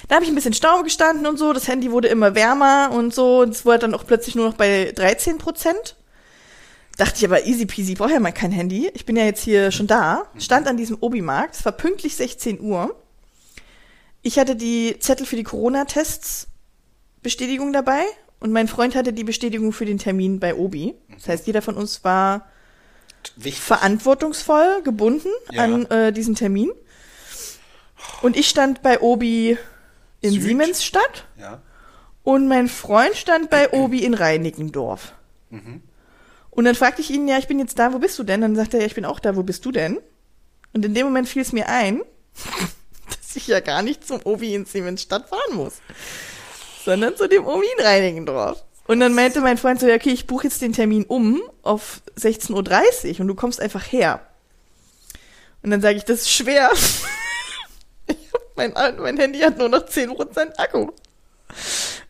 Da 0.09 0.15
habe 0.17 0.25
ich 0.25 0.31
ein 0.31 0.35
bisschen 0.35 0.55
Stau 0.55 0.83
gestanden 0.83 1.27
und 1.27 1.39
so, 1.39 1.53
das 1.53 1.69
Handy 1.69 1.91
wurde 1.93 2.09
immer 2.09 2.35
wärmer 2.35 2.91
und 2.93 3.15
so, 3.15 3.41
und 3.41 3.51
es 3.51 3.65
wurde 3.65 3.81
dann 3.81 3.95
auch 3.95 4.07
plötzlich 4.07 4.35
nur 4.35 4.47
noch 4.47 4.55
bei 4.55 4.93
13 4.95 5.39
Prozent. 5.39 5.97
Dachte 6.97 7.15
ich 7.19 7.25
aber 7.25 7.47
easy 7.47 7.65
peasy, 7.65 7.95
brauche 7.95 8.13
ja 8.13 8.21
mal 8.21 8.33
kein 8.33 8.51
Handy. 8.51 8.91
Ich 8.93 9.07
bin 9.07 9.17
ja 9.17 9.25
jetzt 9.25 9.43
hier 9.43 9.71
schon 9.71 9.87
da, 9.87 10.25
stand 10.39 10.67
an 10.67 10.77
diesem 10.77 10.97
Obi-Markt, 11.01 11.55
es 11.55 11.65
war 11.65 11.73
pünktlich 11.73 12.17
16 12.17 12.61
Uhr. 12.61 12.97
Ich 14.23 14.39
hatte 14.39 14.57
die 14.57 14.99
Zettel 14.99 15.25
für 15.25 15.37
die 15.37 15.45
Corona-Tests 15.45 16.49
Bestätigung 17.23 17.73
dabei 17.73 18.05
und 18.41 18.53
mein 18.53 18.69
Freund 18.69 18.95
hatte 18.95 19.13
die 19.13 19.25
Bestätigung 19.25 19.73
für 19.73 19.85
den 19.85 19.99
Termin 19.99 20.39
bei 20.41 20.55
Obi. 20.55 20.95
Das 21.15 21.29
heißt, 21.29 21.47
jeder 21.47 21.63
von 21.63 21.75
uns 21.77 22.05
war 22.05 22.47
Wichtig. 23.37 23.63
verantwortungsvoll 23.63 24.83
gebunden 24.83 25.29
Ja. 25.53 25.65
an 25.65 25.87
äh, 25.87 26.13
diesen 26.13 26.35
Termin. 26.35 26.71
Und 28.23 28.37
ich 28.37 28.49
stand 28.49 28.83
bei 28.83 29.01
Obi 29.01 29.59
in 30.21 30.33
Süd. 30.33 30.43
Siemensstadt 30.43 31.27
Ja. 31.37 31.63
und 32.23 32.49
mein 32.49 32.69
Freund 32.69 33.15
stand 33.17 33.51
bei 33.51 33.73
Obi 33.73 34.05
in 34.05 34.15
Reinickendorf. 34.15 35.13
Mhm. 35.51 35.83
Und 36.51 36.65
dann 36.65 36.75
fragte 36.75 37.01
ich 37.03 37.11
ihn, 37.11 37.29
ja, 37.29 37.39
ich 37.39 37.47
bin 37.47 37.59
jetzt 37.61 37.79
da, 37.79 37.93
wo 37.93 37.99
bist 37.99 38.19
du 38.19 38.25
denn? 38.25 38.41
Dann 38.41 38.57
sagte 38.57 38.77
er, 38.77 38.81
ja, 38.83 38.87
ich 38.87 38.95
bin 38.95 39.05
auch 39.05 39.21
da, 39.21 39.37
wo 39.37 39.43
bist 39.43 39.65
du 39.65 39.71
denn? 39.73 39.99
Und 40.75 40.85
in 40.85 40.93
dem 40.95 41.07
Moment 41.07 41.29
fiel 41.29 41.43
es 41.43 41.53
mir 41.53 41.69
ein, 41.69 42.03
dass 43.09 43.37
ich 43.37 43.47
ja 43.47 43.61
gar 43.61 43.83
nicht 43.83 44.07
zum 44.07 44.21
Obi 44.25 44.55
in 44.55 44.65
Siemensstadt 44.65 45.29
fahren 45.29 45.55
muss, 45.57 45.75
sondern 46.89 47.17
zu 47.17 47.29
dem 47.29 47.47
Obi 47.47 47.67
in 47.77 47.85
Reinickendorf. 47.85 48.65
Und 48.87 49.01
dann 49.01 49.13
meinte 49.13 49.43
mein 49.43 49.59
Freund 49.59 49.79
so, 49.79 49.87
ja, 49.87 49.97
okay, 49.97 50.09
ich 50.09 50.27
buche 50.27 50.45
jetzt 50.45 50.63
den 50.63 50.73
Termin 50.73 51.05
um 51.05 51.43
auf 51.63 52.01
16.30 52.19 53.13
Uhr 53.13 53.21
und 53.21 53.29
du 53.29 53.35
kommst 53.35 53.61
einfach 53.61 53.93
her. 53.93 54.23
Und 55.63 55.71
dann 55.71 55.83
sage 55.83 55.99
ich, 55.99 56.07
das 56.07 56.21
ist 56.21 56.31
schwer. 56.31 56.71
mein, 58.57 58.73
mein 58.73 59.19
Handy 59.19 59.41
hat 59.41 59.59
nur 59.59 59.69
noch 59.69 59.87
10% 59.87 60.57
Akku. 60.57 60.89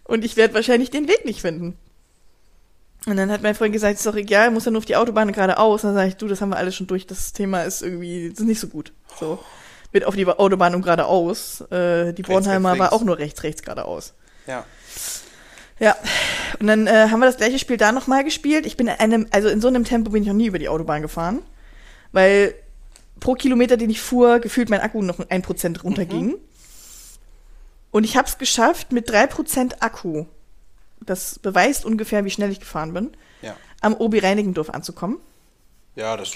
Und 0.05 0.25
ich 0.25 0.37
werde 0.37 0.55
wahrscheinlich 0.55 0.91
den 0.91 1.09
Weg 1.09 1.25
nicht 1.25 1.41
finden. 1.41 1.77
Und 3.07 3.17
dann 3.17 3.33
hat 3.33 3.43
mein 3.43 3.57
Freund 3.57 3.73
gesagt, 3.73 3.97
ist 3.97 4.07
doch 4.07 4.15
egal, 4.15 4.53
muss 4.53 4.65
ja 4.65 4.71
nur 4.71 4.79
auf 4.79 4.85
die 4.85 4.95
Autobahn 4.95 5.33
geradeaus. 5.33 5.83
Dann 5.83 5.95
sage 5.95 6.11
ich, 6.11 6.17
du, 6.17 6.29
das 6.29 6.41
haben 6.41 6.51
wir 6.51 6.57
alles 6.57 6.77
schon 6.77 6.87
durch. 6.87 7.05
Das 7.05 7.33
Thema 7.33 7.63
ist 7.63 7.83
irgendwie, 7.83 8.31
das 8.31 8.39
ist 8.39 8.47
nicht 8.47 8.61
so 8.61 8.69
gut. 8.69 8.93
So. 9.19 9.41
Mit 9.93 10.05
auf 10.05 10.15
die 10.15 10.25
Autobahn 10.29 10.77
und 10.77 10.83
geradeaus. 10.83 11.63
Äh, 11.73 12.13
die 12.13 12.23
Bornheimer 12.23 12.71
rechts, 12.71 12.81
war 12.81 12.93
auch 12.93 13.03
nur 13.03 13.19
rechts, 13.19 13.43
rechts, 13.43 13.63
geradeaus. 13.63 14.15
Ja. 14.49 14.65
Ja. 15.79 15.97
Und 16.59 16.67
dann 16.67 16.87
äh, 16.89 17.09
haben 17.11 17.21
wir 17.21 17.27
das 17.27 17.37
gleiche 17.37 17.59
Spiel 17.61 17.77
da 17.77 17.93
nochmal 17.93 18.25
gespielt. 18.25 18.67
Ich 18.67 18.77
bin 18.77 18.89
in 18.89 18.95
einem, 18.95 19.27
also 19.31 19.49
in 19.49 19.61
so 19.61 19.69
einem 19.69 19.85
Tempo 19.85 20.11
bin 20.11 20.23
ich 20.23 20.29
noch 20.29 20.35
nie 20.35 20.47
über 20.47 20.59
die 20.59 20.69
Autobahn 20.69 21.03
gefahren. 21.03 21.41
Weil 22.11 22.55
pro 23.21 23.35
Kilometer, 23.35 23.77
den 23.77 23.91
ich 23.91 24.01
fuhr, 24.01 24.41
gefühlt 24.41 24.71
mein 24.71 24.81
Akku 24.81 25.03
noch 25.03 25.21
ein 25.29 25.43
Prozent 25.43 25.85
runterging. 25.85 26.35
Und 27.91 28.05
ich 28.05 28.17
habe 28.17 28.27
es 28.27 28.39
geschafft, 28.39 28.93
mit 28.93 29.09
drei 29.09 29.27
Prozent 29.27 29.83
Akku, 29.83 30.27
das 31.01 31.39
beweist 31.39 31.85
ungefähr, 31.85 32.25
wie 32.25 32.31
schnell 32.31 32.51
ich 32.51 32.61
gefahren 32.61 32.93
bin, 32.93 33.13
Ja. 33.43 33.57
am 33.81 33.95
Obi 33.95 34.19
Reinickendorf 34.19 34.71
anzukommen. 34.71 35.19
Ja, 35.95 36.17
das 36.17 36.33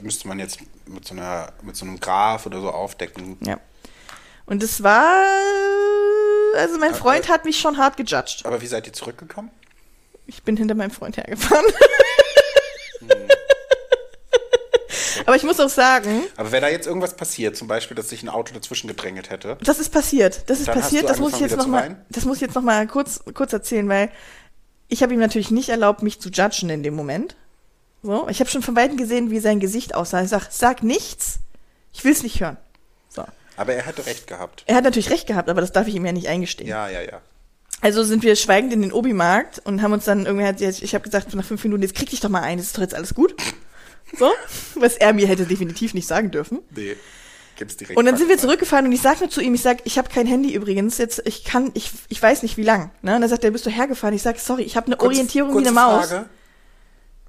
müsste 0.00 0.28
man 0.28 0.38
jetzt 0.38 0.58
mit 0.86 1.06
so, 1.06 1.14
einer, 1.14 1.52
mit 1.62 1.76
so 1.76 1.84
einem 1.84 2.00
Graph 2.00 2.46
oder 2.46 2.60
so 2.60 2.70
aufdecken. 2.70 3.36
Ja. 3.44 3.58
Und 4.46 4.62
es 4.62 4.82
war, 4.82 5.14
also 6.58 6.78
mein 6.78 6.90
Aber- 6.90 6.98
Freund 6.98 7.28
hat 7.28 7.44
mich 7.44 7.58
schon 7.60 7.76
hart 7.78 7.96
gejudged. 7.96 8.44
Aber 8.44 8.60
wie 8.60 8.66
seid 8.66 8.86
ihr 8.86 8.92
zurückgekommen? 8.92 9.50
Ich 10.26 10.42
bin 10.42 10.56
hinter 10.56 10.74
meinem 10.74 10.90
Freund 10.90 11.16
hergefahren. 11.16 11.64
Aber 15.26 15.36
ich 15.36 15.42
muss 15.42 15.60
auch 15.60 15.68
sagen, 15.68 16.22
Aber 16.36 16.52
wäre 16.52 16.62
da 16.62 16.68
jetzt 16.68 16.86
irgendwas 16.86 17.14
passiert, 17.14 17.56
zum 17.56 17.68
Beispiel, 17.68 17.94
dass 17.94 18.08
sich 18.08 18.22
ein 18.22 18.28
Auto 18.30 18.54
dazwischen 18.54 18.88
gedrängelt 18.88 19.28
hätte, 19.30 19.58
das 19.62 19.78
ist 19.78 19.90
passiert. 19.90 20.44
Das 20.46 20.60
ist 20.60 20.66
passiert. 20.66 21.08
Das 21.08 21.18
muss 21.18 21.34
ich 21.34 21.40
jetzt 21.40 21.56
noch 21.56 21.66
mal, 21.66 21.96
das 22.08 22.24
muss 22.24 22.36
ich 22.36 22.42
jetzt 22.42 22.54
noch 22.54 22.62
mal 22.62 22.86
kurz, 22.86 23.20
kurz 23.34 23.52
erzählen, 23.52 23.88
weil 23.88 24.10
ich 24.88 25.02
habe 25.02 25.12
ihm 25.12 25.20
natürlich 25.20 25.50
nicht 25.50 25.68
erlaubt, 25.68 26.02
mich 26.02 26.18
zu 26.20 26.30
judgen 26.30 26.70
in 26.70 26.82
dem 26.82 26.94
Moment. 26.94 27.36
So, 28.02 28.26
ich 28.28 28.40
habe 28.40 28.48
schon 28.48 28.62
von 28.62 28.76
weitem 28.76 28.96
gesehen, 28.96 29.30
wie 29.30 29.40
sein 29.40 29.60
Gesicht 29.60 29.94
aussah. 29.94 30.22
Ich 30.22 30.30
sag, 30.30 30.48
sag 30.50 30.82
nichts. 30.82 31.40
Ich 31.92 32.04
will's 32.04 32.22
nicht 32.22 32.40
hören. 32.40 32.56
Aber 33.58 33.74
er 33.74 33.82
hätte 33.82 34.06
recht 34.06 34.26
gehabt. 34.26 34.64
Er 34.66 34.76
hat 34.76 34.84
natürlich 34.84 35.10
recht 35.10 35.26
gehabt, 35.26 35.48
aber 35.50 35.60
das 35.60 35.72
darf 35.72 35.86
ich 35.88 35.94
ihm 35.94 36.06
ja 36.06 36.12
nicht 36.12 36.28
eingestehen. 36.28 36.68
Ja, 36.68 36.88
ja, 36.88 37.02
ja. 37.02 37.20
Also 37.80 38.02
sind 38.02 38.22
wir 38.22 38.34
schweigend 38.36 38.72
in 38.72 38.82
den 38.82 38.92
Obi-Markt 38.92 39.60
und 39.64 39.82
haben 39.82 39.92
uns 39.92 40.04
dann 40.04 40.26
irgendwie, 40.26 40.64
ich 40.64 40.94
habe 40.94 41.04
gesagt, 41.04 41.34
nach 41.34 41.44
fünf 41.44 41.62
Minuten, 41.64 41.82
jetzt 41.82 41.94
krieg 41.94 42.08
dich 42.10 42.20
doch 42.20 42.28
mal 42.28 42.42
ein, 42.42 42.58
ist 42.58 42.76
doch 42.76 42.82
jetzt 42.82 42.94
alles 42.94 43.14
gut. 43.14 43.34
So, 44.16 44.30
was 44.76 44.96
er 44.96 45.12
mir 45.12 45.26
hätte 45.28 45.44
definitiv 45.44 45.92
nicht 45.94 46.06
sagen 46.06 46.30
dürfen. 46.30 46.60
Nee. 46.74 46.96
Gib's 47.56 47.76
direkt 47.76 47.98
Und 47.98 48.06
dann 48.06 48.16
sind 48.16 48.28
wir 48.28 48.38
zurückgefahren 48.38 48.86
und 48.86 48.92
ich 48.92 49.00
sag 49.02 49.18
nur 49.20 49.30
zu 49.30 49.40
ihm, 49.40 49.52
ich 49.54 49.62
sag, 49.62 49.78
ich 49.84 49.98
habe 49.98 50.08
kein 50.08 50.26
Handy 50.28 50.54
übrigens, 50.54 50.96
jetzt 50.98 51.22
ich 51.26 51.44
kann, 51.44 51.72
ich, 51.74 51.90
ich 52.08 52.22
weiß 52.22 52.42
nicht 52.44 52.56
wie 52.56 52.62
lang. 52.62 52.90
Ne? 53.02 53.16
Und 53.16 53.20
dann 53.22 53.30
sagt 53.30 53.42
er, 53.42 53.50
bist 53.50 53.66
du 53.66 53.70
hergefahren? 53.70 54.14
Ich 54.14 54.22
sag, 54.22 54.38
sorry, 54.38 54.62
ich 54.62 54.76
habe 54.76 54.86
eine 54.86 54.96
Kurz- 54.96 55.10
Orientierung 55.14 55.50
wie 55.50 55.54
kurze 55.54 55.68
eine 55.68 55.74
Maus. 55.74 56.08
Frage. 56.08 56.28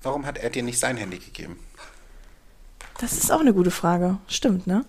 Warum 0.03 0.25
hat 0.27 0.37
er 0.37 0.49
dir 0.51 0.61
nicht 0.63 0.79
sein 0.79 0.97
Handy 0.97 1.17
gegeben? 1.17 1.59
Das 3.01 3.13
ist 3.13 3.31
auch 3.31 3.39
eine 3.39 3.53
gute 3.53 3.71
Frage. 3.71 4.17
Stimmt, 4.27 4.67
ne? 4.67 4.85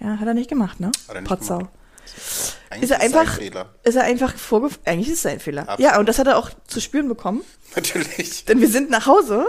Ja, 0.00 0.18
hat 0.18 0.26
er 0.26 0.34
nicht 0.34 0.48
gemacht, 0.48 0.80
ne? 0.80 0.90
Hat 1.08 1.14
er 1.14 1.20
nicht 1.20 1.28
Potsau. 1.28 1.58
gemacht. 1.58 1.72
Ist 2.04 2.56
er 2.70 2.82
es 2.82 2.92
ein 2.92 3.00
einfach, 3.00 3.36
Fehler. 3.36 3.74
ist 3.82 3.96
er 3.96 4.04
einfach 4.04 4.34
vorgef... 4.34 4.78
Eigentlich 4.84 5.08
ist 5.08 5.18
es 5.18 5.26
ein 5.26 5.40
Fehler. 5.40 5.62
Absolut. 5.62 5.80
Ja, 5.80 5.98
und 5.98 6.08
das 6.08 6.18
hat 6.18 6.26
er 6.26 6.38
auch 6.38 6.50
zu 6.66 6.80
spüren 6.80 7.08
bekommen. 7.08 7.42
Natürlich. 7.76 8.44
Denn 8.46 8.60
wir 8.60 8.68
sind 8.68 8.90
nach 8.90 9.06
Hause 9.06 9.48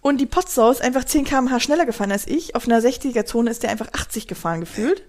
und 0.00 0.18
die 0.18 0.26
Potsau 0.26 0.70
ist 0.70 0.80
einfach 0.82 1.04
10 1.04 1.24
km/h 1.24 1.60
schneller 1.60 1.86
gefahren 1.86 2.12
als 2.12 2.26
ich. 2.26 2.54
Auf 2.54 2.66
einer 2.66 2.80
60er-Zone 2.80 3.50
ist 3.50 3.62
der 3.62 3.70
einfach 3.70 3.88
80 3.92 4.26
gefahren 4.26 4.60
gefühlt. 4.60 5.02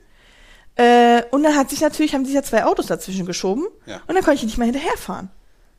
Äh, 0.76 1.24
und 1.32 1.43
dann 1.43 1.56
hat 1.56 1.70
sich 1.70 1.82
natürlich, 1.82 2.14
haben 2.14 2.26
sich 2.26 2.34
ja 2.34 2.43
zwei 2.43 2.64
Autos 2.66 2.88
dazwischen 2.88 3.26
geschoben. 3.26 3.68
Ja. 3.86 3.97
Und 4.08 4.16
dann 4.16 4.24
konnte 4.24 4.36
ich 4.36 4.43
nicht 4.43 4.58
mehr 4.58 4.66
hinterherfahren. 4.68 5.30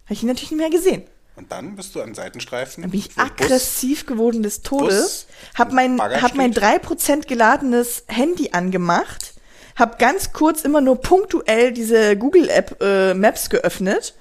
Habe 0.04 0.14
ich 0.14 0.22
ihn 0.22 0.28
natürlich 0.28 0.50
nicht 0.50 0.60
mehr 0.60 0.70
gesehen. 0.70 1.04
Und 1.40 1.50
dann 1.50 1.74
bist 1.74 1.94
du 1.94 2.02
an 2.02 2.14
Seitenstreifen. 2.14 2.82
Dann 2.82 2.90
bin 2.90 3.00
ich 3.00 3.16
wo 3.16 3.22
Bus- 3.22 3.30
aggressiv 3.32 4.04
geworden 4.04 4.42
des 4.42 4.60
Todes, 4.60 4.94
Bus 5.00 5.26
hab 5.58 5.72
mein, 5.72 5.96
Bagger 5.96 6.20
hab 6.20 6.34
mein 6.34 6.52
steht. 6.52 6.62
3% 6.64 7.26
geladenes 7.26 8.04
Handy 8.08 8.50
angemacht, 8.52 9.32
hab 9.74 9.98
ganz 9.98 10.34
kurz 10.34 10.60
immer 10.62 10.82
nur 10.82 11.00
punktuell 11.00 11.72
diese 11.72 12.14
Google-App 12.18 12.76
äh, 12.82 13.14
Maps 13.14 13.48
geöffnet 13.48 14.12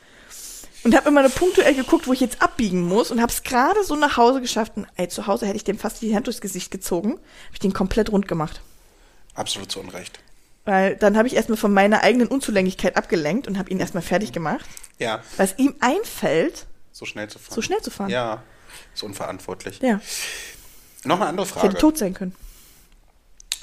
und 0.86 0.96
hab 0.96 1.06
immer 1.08 1.22
nur 1.24 1.32
punktuell 1.32 1.76
geguckt, 1.76 2.08
wo 2.08 2.14
ich 2.14 2.22
jetzt 2.22 2.42
abbiegen 2.42 2.84
muss 2.84 3.12
und 3.12 3.22
hab's 3.22 3.44
gerade 3.44 3.84
so 3.84 3.98
nach 3.98 4.16
Hause 4.16 4.40
geschafft. 4.40 4.74
Und 4.78 4.88
ey, 4.96 5.10
zu 5.10 5.28
Hause 5.28 5.46
hätte 5.46 5.58
ich 5.58 5.66
dem 5.66 5.78
fast 5.78 6.02
die 6.02 6.16
Hand 6.16 6.28
durchs 6.28 6.40
Gesicht 6.40 6.72
gezogen, 6.72 7.16
hab 7.48 7.54
ich 7.54 7.60
den 7.60 7.74
komplett 7.74 8.14
rund 8.14 8.30
gemacht. 8.30 8.62
Absolut 9.36 9.70
zu 9.70 9.82
Unrecht. 9.82 10.20
Weil 10.64 10.96
dann 10.96 11.18
habe 11.18 11.28
ich 11.28 11.36
erstmal 11.36 11.58
von 11.58 11.74
meiner 11.74 12.02
eigenen 12.04 12.30
Unzulänglichkeit 12.30 12.96
abgelenkt 12.96 13.46
und 13.50 13.58
habe 13.58 13.70
ihn 13.72 13.80
erstmal 13.82 14.04
fertig 14.04 14.32
gemacht, 14.32 14.66
Ja, 15.00 15.22
was 15.36 15.58
ihm 15.58 15.76
einfällt, 15.82 16.66
so 17.00 17.06
schnell 17.06 17.30
zu 17.30 17.40
fahren. 17.40 17.56
so 17.56 17.62
schnell 17.62 17.82
zu 17.82 17.90
fahren. 17.92 18.10
Ja, 18.10 18.44
ist 18.94 19.04
unverantwortlich. 19.04 19.80
ja. 19.82 20.02
Noch 21.06 21.16
eine 21.22 21.28
andere 21.30 21.46
Ich 21.46 21.52
Frage. 21.54 21.70
hätte 21.70 21.78
tot 21.78 21.98
sein 21.98 22.14
können. 22.14 22.36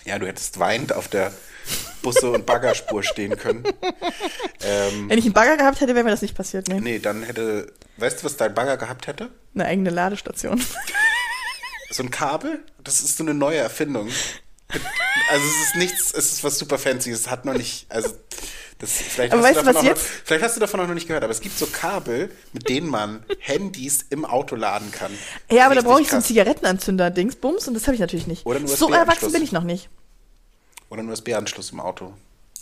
Ja, 0.06 0.18
du 0.18 0.26
hättest 0.26 0.58
weinend 0.58 0.94
auf 0.94 1.06
der 1.08 1.32
Busse- 2.02 2.30
und 2.30 2.46
Baggerspur 2.46 3.02
stehen 3.02 3.36
können. 3.36 3.62
ähm, 4.62 5.10
Wenn 5.10 5.18
ich 5.18 5.26
einen 5.26 5.34
Bagger 5.34 5.58
gehabt 5.58 5.80
hätte, 5.82 5.94
wäre 5.94 6.04
mir 6.04 6.10
das 6.12 6.22
nicht 6.22 6.34
passiert. 6.34 6.68
Nee. 6.68 6.80
nee, 6.80 6.98
dann 6.98 7.22
hätte, 7.24 7.72
weißt 7.98 8.20
du, 8.20 8.24
was 8.24 8.38
dein 8.38 8.54
Bagger 8.54 8.78
gehabt 8.78 9.06
hätte? 9.06 9.28
Eine 9.54 9.66
eigene 9.66 9.90
Ladestation. 9.90 10.62
So 11.90 12.02
ein 12.02 12.10
Kabel? 12.10 12.64
Das 12.82 13.00
ist 13.00 13.18
so 13.18 13.22
eine 13.24 13.34
neue 13.34 13.58
Erfindung. 13.58 14.08
Also 14.68 15.44
es 15.46 15.68
ist 15.68 15.76
nichts, 15.76 16.12
es 16.12 16.32
ist 16.32 16.44
was 16.44 16.58
super 16.58 16.78
fancy, 16.78 17.10
es 17.10 17.28
hat 17.28 17.44
noch 17.44 17.54
nicht, 17.54 17.86
also 17.88 18.10
das, 18.78 18.90
vielleicht, 18.92 19.32
Aber 19.32 19.42
hast 19.42 19.56
weißt 19.56 19.60
du, 19.60 19.72
davon 19.72 19.86
was 19.86 19.98
auch 19.98 20.02
vielleicht 20.24 20.44
hast 20.44 20.56
du 20.56 20.60
davon 20.60 20.80
auch 20.80 20.86
noch 20.86 20.94
nicht 20.94 21.06
gehört, 21.06 21.24
aber 21.24 21.32
es 21.32 21.40
gibt 21.40 21.58
so 21.58 21.66
Kabel, 21.66 22.30
mit 22.52 22.68
denen 22.68 22.88
man 22.88 23.24
Handys 23.38 24.04
im 24.10 24.24
Auto 24.24 24.54
laden 24.54 24.90
kann. 24.90 25.12
Ja, 25.50 25.66
aber 25.66 25.74
da 25.74 25.80
Richtig 25.80 25.84
brauche 25.84 26.02
ich 26.02 26.08
so 26.08 26.16
einen 26.16 26.20
krass. 26.22 26.28
Zigarettenanzünder-Dings, 26.28 27.36
und 27.36 27.74
das 27.74 27.84
habe 27.84 27.94
ich 27.94 28.00
natürlich 28.00 28.26
nicht. 28.26 28.44
Oder 28.44 28.58
einen 28.58 28.68
so 28.68 28.92
erwachsen 28.92 29.32
bin 29.32 29.42
ich 29.42 29.52
noch 29.52 29.64
nicht. 29.64 29.88
Oder 30.90 31.00
einen 31.00 31.10
USB-Anschluss 31.10 31.70
im 31.70 31.80
Auto. 31.80 32.12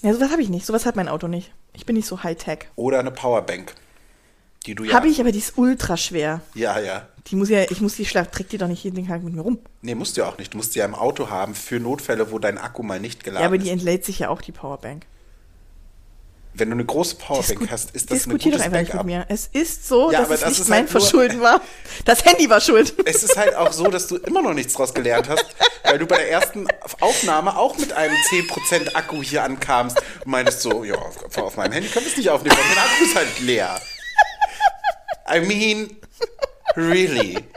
Ja, 0.03 0.13
sowas 0.13 0.31
habe 0.31 0.43
ich 0.43 0.49
nicht. 0.49 0.67
Sowas 0.67 0.87
hat 0.87 0.97
mein 0.97 1.09
Auto 1.09 1.29
nicht. 1.29 1.53
Ich 1.73 1.87
bin 1.87 1.97
nicht 1.97 2.07
so 2.07 2.23
Hightech. 2.23 2.69
Oder 2.77 3.01
eine 3.01 3.11
Powerbank. 3.11 3.75
Die 4.67 4.75
du 4.75 4.85
ja. 4.85 4.95
Habe 4.95 5.09
ich, 5.09 5.21
aber 5.21 5.31
die 5.33 5.39
ist 5.39 5.59
ultra 5.59 5.97
schwer. 5.97 6.41
Ja, 6.55 6.79
ja. 6.79 7.07
Die 7.27 7.37
muss 7.37 7.49
ja, 7.49 7.63
ich 7.71 7.81
muss 7.81 7.97
die 7.97 8.05
schlafen, 8.07 8.31
trägt 8.33 8.53
die 8.53 8.59
doch 8.59 8.69
nicht 8.69 8.83
jeden 8.85 9.07
Tag 9.07 9.23
mit 9.23 9.35
mir 9.35 9.41
rum. 9.43 9.59
Nee, 9.83 9.95
musst 9.95 10.17
du 10.17 10.23
ja 10.23 10.29
auch 10.29 10.39
nicht. 10.39 10.53
Du 10.53 10.59
musst 10.59 10.75
die 10.75 10.79
ja 10.79 10.85
im 10.85 10.95
Auto 10.95 11.29
haben 11.31 11.55
für 11.55 11.81
Notfälle, 11.81 12.31
wo 12.31 12.39
dein 12.39 12.59
Akku 12.59 12.83
mal 12.83 13.01
nicht 13.01 13.25
geladen 13.25 13.43
Ja, 13.43 13.47
aber 13.49 13.59
die 13.59 13.67
ist. 13.67 13.73
entlädt 13.73 14.05
sich 14.05 14.19
ja 14.21 14.29
auch, 14.29 14.43
die 14.43 14.53
Powerbank. 14.53 15.07
Wenn 16.57 16.69
du 16.71 16.75
eine 16.75 16.85
große 16.85 17.17
Powerbank 17.17 17.69
hast, 17.71 17.91
ist 17.97 18.11
das 18.11 18.27
ein 18.27 18.31
Diskutier 18.31 18.53
gutes 18.53 18.59
doch 18.59 18.67
einfach 18.67 18.79
nicht 18.81 18.93
Backup. 18.93 19.07
mit 19.07 19.15
mir. 19.17 19.27
Es 19.29 19.49
ist 19.49 19.89
so, 19.89 20.13
Ja, 20.13 20.19
dass 20.19 20.27
aber 20.27 20.35
es 20.35 20.41
das 20.43 20.49
nicht 20.51 20.61
ist 20.61 20.69
mein 20.69 20.79
halt 20.81 20.91
Verschulden 20.91 21.41
war. 21.41 21.61
Das 22.05 22.25
Handy 22.25 22.49
war 22.49 22.61
schuld. 22.61 22.95
Es 23.07 23.25
ist 23.25 23.37
halt 23.37 23.57
auch 23.57 23.73
so, 23.73 23.89
dass 23.89 24.07
du 24.07 24.17
immer 24.19 24.41
noch 24.41 24.55
nichts 24.55 24.73
draus 24.75 24.95
gelernt 24.95 25.29
hast, 25.29 25.45
weil 25.83 25.99
du 25.99 26.07
bei 26.07 26.17
der 26.19 26.31
ersten 26.31 26.67
Aufnahme 27.01 27.57
auch 27.59 27.77
mit 27.77 27.93
einem 27.93 28.15
10% 28.31 28.95
Akku 28.95 29.21
hier 29.23 29.43
ankamst 29.43 29.97
und 30.25 30.31
meintest 30.31 30.61
so, 30.63 30.85
ja, 30.85 30.95
auf, 30.95 31.37
auf 31.39 31.57
meinem 31.57 31.73
Handy 31.73 31.89
können 31.89 32.05
wir 32.05 32.13
es 32.13 32.17
nicht 32.19 32.31
aufnehmen, 32.31 32.57
weil 32.57 32.65
mein 32.77 32.85
Akku 32.85 33.05
ist 33.05 33.17
halt 33.17 33.41
leer. 33.41 33.81
I 35.33 35.41
mean, 35.41 35.97
really. 36.77 37.39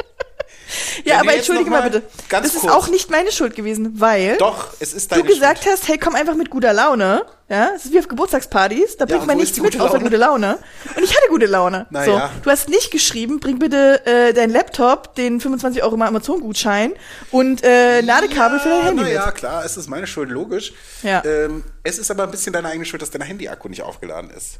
Ja, 1.05 1.13
Wenn 1.13 1.19
aber 1.21 1.31
du 1.31 1.37
entschuldige 1.37 1.69
mal 1.69 1.79
mal 1.81 1.89
bitte. 1.89 2.05
ganz 2.27 2.47
das 2.47 2.55
ist 2.55 2.61
kurz- 2.61 2.73
auch 2.73 2.87
nicht 2.89 3.09
meine 3.09 3.31
Schuld 3.31 3.55
gewesen, 3.55 4.01
weil 4.01 4.35
Doch, 4.37 4.67
es 4.81 4.91
ist 4.93 5.09
du 5.11 5.15
deine 5.15 5.27
gesagt 5.27 5.63
Schuld. 5.63 5.73
hast, 5.77 5.87
hey, 5.87 5.97
komm 5.97 6.13
einfach 6.15 6.35
mit 6.35 6.49
guter 6.49 6.73
Laune. 6.73 7.25
Ja, 7.47 7.69
es 7.73 7.85
ist 7.85 7.93
wie 7.93 7.99
auf 7.99 8.09
Geburtstagspartys, 8.09 8.97
da 8.97 9.05
bringt 9.05 9.21
und 9.21 9.27
man 9.27 9.37
nichts 9.37 9.51
ist 9.57 9.63
mit 9.63 9.71
gute 9.73 9.83
außer 9.85 9.93
Laune? 9.93 10.03
gute 10.03 10.17
Laune. 10.17 10.59
Und 10.97 11.03
ich 11.03 11.11
hatte 11.15 11.27
gute 11.29 11.45
Laune. 11.45 11.87
Na 11.89 12.03
so, 12.03 12.11
ja. 12.11 12.29
du 12.43 12.49
hast 12.49 12.67
nicht 12.67 12.91
geschrieben, 12.91 13.39
bring 13.39 13.59
bitte 13.59 14.05
äh, 14.05 14.33
dein 14.33 14.49
Laptop, 14.49 15.15
den 15.15 15.39
25 15.39 15.81
Euro 15.83 15.95
mal 15.95 16.07
Amazon-Gutschein 16.07 16.91
und 17.31 17.63
äh, 17.63 18.01
Ladekabel 18.01 18.59
für 18.59 18.67
dein 18.69 18.83
Handy 18.83 19.03
na 19.03 19.09
ja, 19.09 19.31
klar, 19.31 19.63
es 19.63 19.77
ist 19.77 19.87
meine 19.87 20.07
Schuld, 20.07 20.29
logisch. 20.29 20.73
Ja. 21.03 21.23
Ähm, 21.23 21.63
es 21.83 21.97
ist 21.97 22.11
aber 22.11 22.23
ein 22.23 22.31
bisschen 22.31 22.51
deine 22.51 22.67
eigene 22.67 22.83
Schuld, 22.83 23.01
dass 23.01 23.11
dein 23.11 23.21
Handy-Akku 23.21 23.69
nicht 23.69 23.83
aufgeladen 23.83 24.31
ist. 24.31 24.55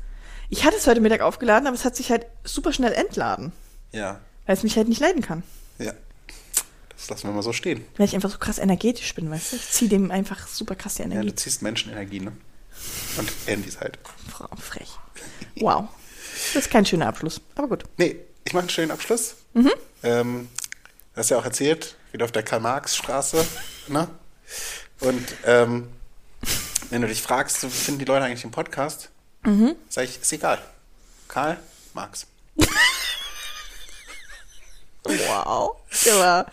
Ich 0.50 0.64
hatte 0.66 0.78
es 0.78 0.88
heute 0.88 1.02
Mittag 1.02 1.22
aufgeladen, 1.22 1.68
aber 1.68 1.76
es 1.76 1.84
hat 1.86 1.95
sich 1.95 2.10
halt 2.10 2.26
super 2.43 2.72
schnell 2.72 2.93
entladen, 2.93 3.52
Ja, 3.91 4.20
weil 4.45 4.56
es 4.56 4.64
mich 4.64 4.78
halt 4.78 4.88
nicht 4.88 5.02
leiden 5.02 5.22
kann. 5.22 5.43
ja. 5.80 5.93
Das 7.00 7.10
lassen 7.12 7.28
wir 7.28 7.34
mal 7.34 7.43
so 7.43 7.54
stehen. 7.54 7.86
Weil 7.98 8.08
ich 8.08 8.16
einfach 8.16 8.32
so 8.32 8.39
krass 8.39 8.58
energetisch 8.58 9.14
bin, 9.14 9.30
weißt 9.30 9.52
du? 9.52 9.56
Ich 9.58 9.70
ziehe 9.70 9.88
dem 9.89 10.10
einfach 10.10 10.48
super 10.48 10.74
krass 10.76 10.95
die 10.95 11.04
Ja, 11.04 11.06
Energie. 11.06 11.28
du 11.30 11.36
ziehst 11.36 11.62
Menschenenergie, 11.62 12.22
ne? 12.22 12.32
Und 13.18 13.32
Handys 13.45 13.80
halt. 13.80 14.00
Frau, 14.32 14.48
frech. 14.60 14.89
Wow. 15.60 15.89
Das 16.54 16.64
ist 16.66 16.72
kein 16.72 16.88
schöner 16.88 17.06
Abschluss, 17.08 17.39
aber 17.56 17.68
gut. 17.68 17.84
Nee, 17.98 18.16
ich 18.45 18.54
mache 18.54 18.62
einen 18.62 18.70
schönen 18.72 18.89
Abschluss. 18.91 19.36
Mhm. 19.54 19.72
Ähm, 20.02 20.50
du 21.14 21.20
hast 21.20 21.30
ja 21.30 21.38
auch 21.38 21.45
erzählt, 21.45 21.95
wieder 22.12 22.26
auf 22.26 22.32
der 22.32 22.41
Karl-Marx-Straße. 22.43 23.45
ne? 23.89 24.08
Und 25.02 25.24
ähm, 25.45 25.88
wenn 26.89 27.04
du 27.04 27.08
dich 27.08 27.22
fragst, 27.22 27.58
finden 27.58 28.00
die 28.00 28.06
Leute 28.06 28.26
eigentlich 28.26 28.41
den 28.41 28.52
Podcast? 28.52 29.10
Mhm. 29.48 29.76
Sag 29.89 30.04
ich, 30.06 30.20
ist 30.22 30.34
egal. 30.34 30.60
Karl 31.30 31.58
Marx. 31.93 32.28
Wow. 35.06 35.78
Ja. 36.06 36.45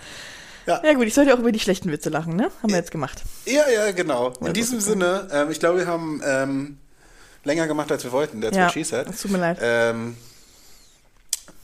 Ja. 0.67 0.81
ja 0.83 0.93
gut, 0.95 1.07
ich 1.07 1.15
sollte 1.15 1.35
auch 1.35 1.39
über 1.41 1.53
die 1.53 1.59
schlechten 1.61 1.91
Witze 1.91 2.09
lachen, 2.09 2.37
ne? 2.37 2.51
Haben 2.63 2.71
wir 2.71 2.77
jetzt 2.79 2.91
gemacht. 2.91 3.23
Ja, 3.45 3.69
ja, 3.69 3.91
genau. 3.93 4.29
In 4.41 4.47
Ja, 4.47 4.53
diesem 4.53 4.81
Sinne, 4.81 5.29
ähm, 5.33 5.51
ich 5.51 5.59
glaube, 5.61 5.79
wir 5.81 5.87
haben 5.87 6.23
ähm, 6.25 6.79
länger 7.43 7.67
gemacht, 7.67 7.91
als 7.93 8.05
wir 8.05 8.13
wollten. 8.13 8.41
That's 8.41 8.57
Ja, 8.57 8.67
what 8.67 8.73
she 8.73 8.85
said. 8.85 9.09
es 9.11 9.21
tut 9.21 9.31
mir 9.33 9.39
leid. 9.39 9.59
Ähm, 9.61 10.17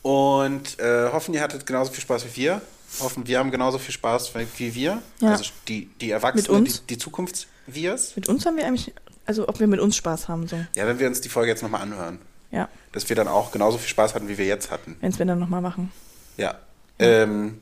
und 0.03 0.79
äh, 0.81 1.11
hoffen, 1.13 1.33
ihr 1.35 1.41
hattet 1.41 1.65
genauso 1.65 1.93
viel 1.93 2.03
Spaß 2.03 2.25
wie 2.27 2.37
wir. 2.37 2.61
Hoffen, 2.99 3.27
wir 3.27 3.39
haben 3.39 3.51
genauso 3.53 3.79
viel 3.79 3.95
Spaß 3.95 4.33
wie- 4.57 4.75
wir. 4.75 5.01
Ja. 5.21 5.31
Also 5.31 5.45
die, 5.69 5.87
die 6.01 6.11
Erwachsenen, 6.11 6.65
die, 6.65 6.73
die 6.89 6.99
Zukunftswirs. 6.99 8.17
Mit 8.17 8.29
uns 8.29 8.45
haben 8.45 8.57
wir 8.57 8.67
eigentlich, 8.67 8.93
also 9.31 9.47
ob 9.49 9.61
wir 9.61 9.69
mit 9.69 9.79
uns 9.79 9.95
Spaß 9.95 10.27
haben, 10.29 10.49
so. 10.49 10.57
Ja, 10.75 10.89
wenn 10.89 10.99
wir 10.99 11.07
uns 11.07 11.21
die 11.21 11.29
Folge 11.29 11.51
jetzt 11.53 11.63
nochmal 11.63 11.83
anhören, 11.83 12.19
Ja, 12.51 12.69
dass 12.91 13.09
wir 13.09 13.15
dann 13.15 13.29
auch 13.29 13.53
genauso 13.53 13.79
viel 13.79 13.89
Spaß 13.89 14.15
hatten, 14.17 14.27
wie 14.29 14.39
wir 14.39 14.45
jetzt 14.47 14.73
hatten. 14.73 14.97
wenn 15.01 15.17
wir 15.17 15.25
dann 15.25 15.39
nochmal 15.39 15.61
machen. 15.61 15.93
Ja. 16.37 16.59
Ähm, 16.99 17.61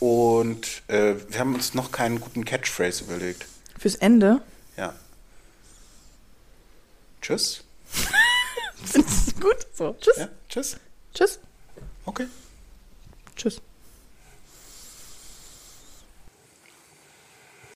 und 0.00 0.82
äh, 0.88 1.14
wir 1.30 1.40
haben 1.40 1.54
uns 1.54 1.72
noch 1.72 1.90
keinen 1.92 2.20
guten 2.20 2.44
Catchphrase 2.44 3.04
überlegt. 3.04 3.46
Fürs 3.78 3.94
Ende. 3.94 4.42
Ja. 4.76 4.92
Tschüss. 7.22 7.64
Findest 8.84 9.32
du 9.32 9.40
gut? 9.40 9.66
So, 9.72 9.96
tschüss. 9.98 10.16
Ja, 10.18 10.28
tschüss. 10.50 10.76
Tschüss. 11.14 11.38
Okay. 12.04 12.26
Tschüss. 13.34 13.62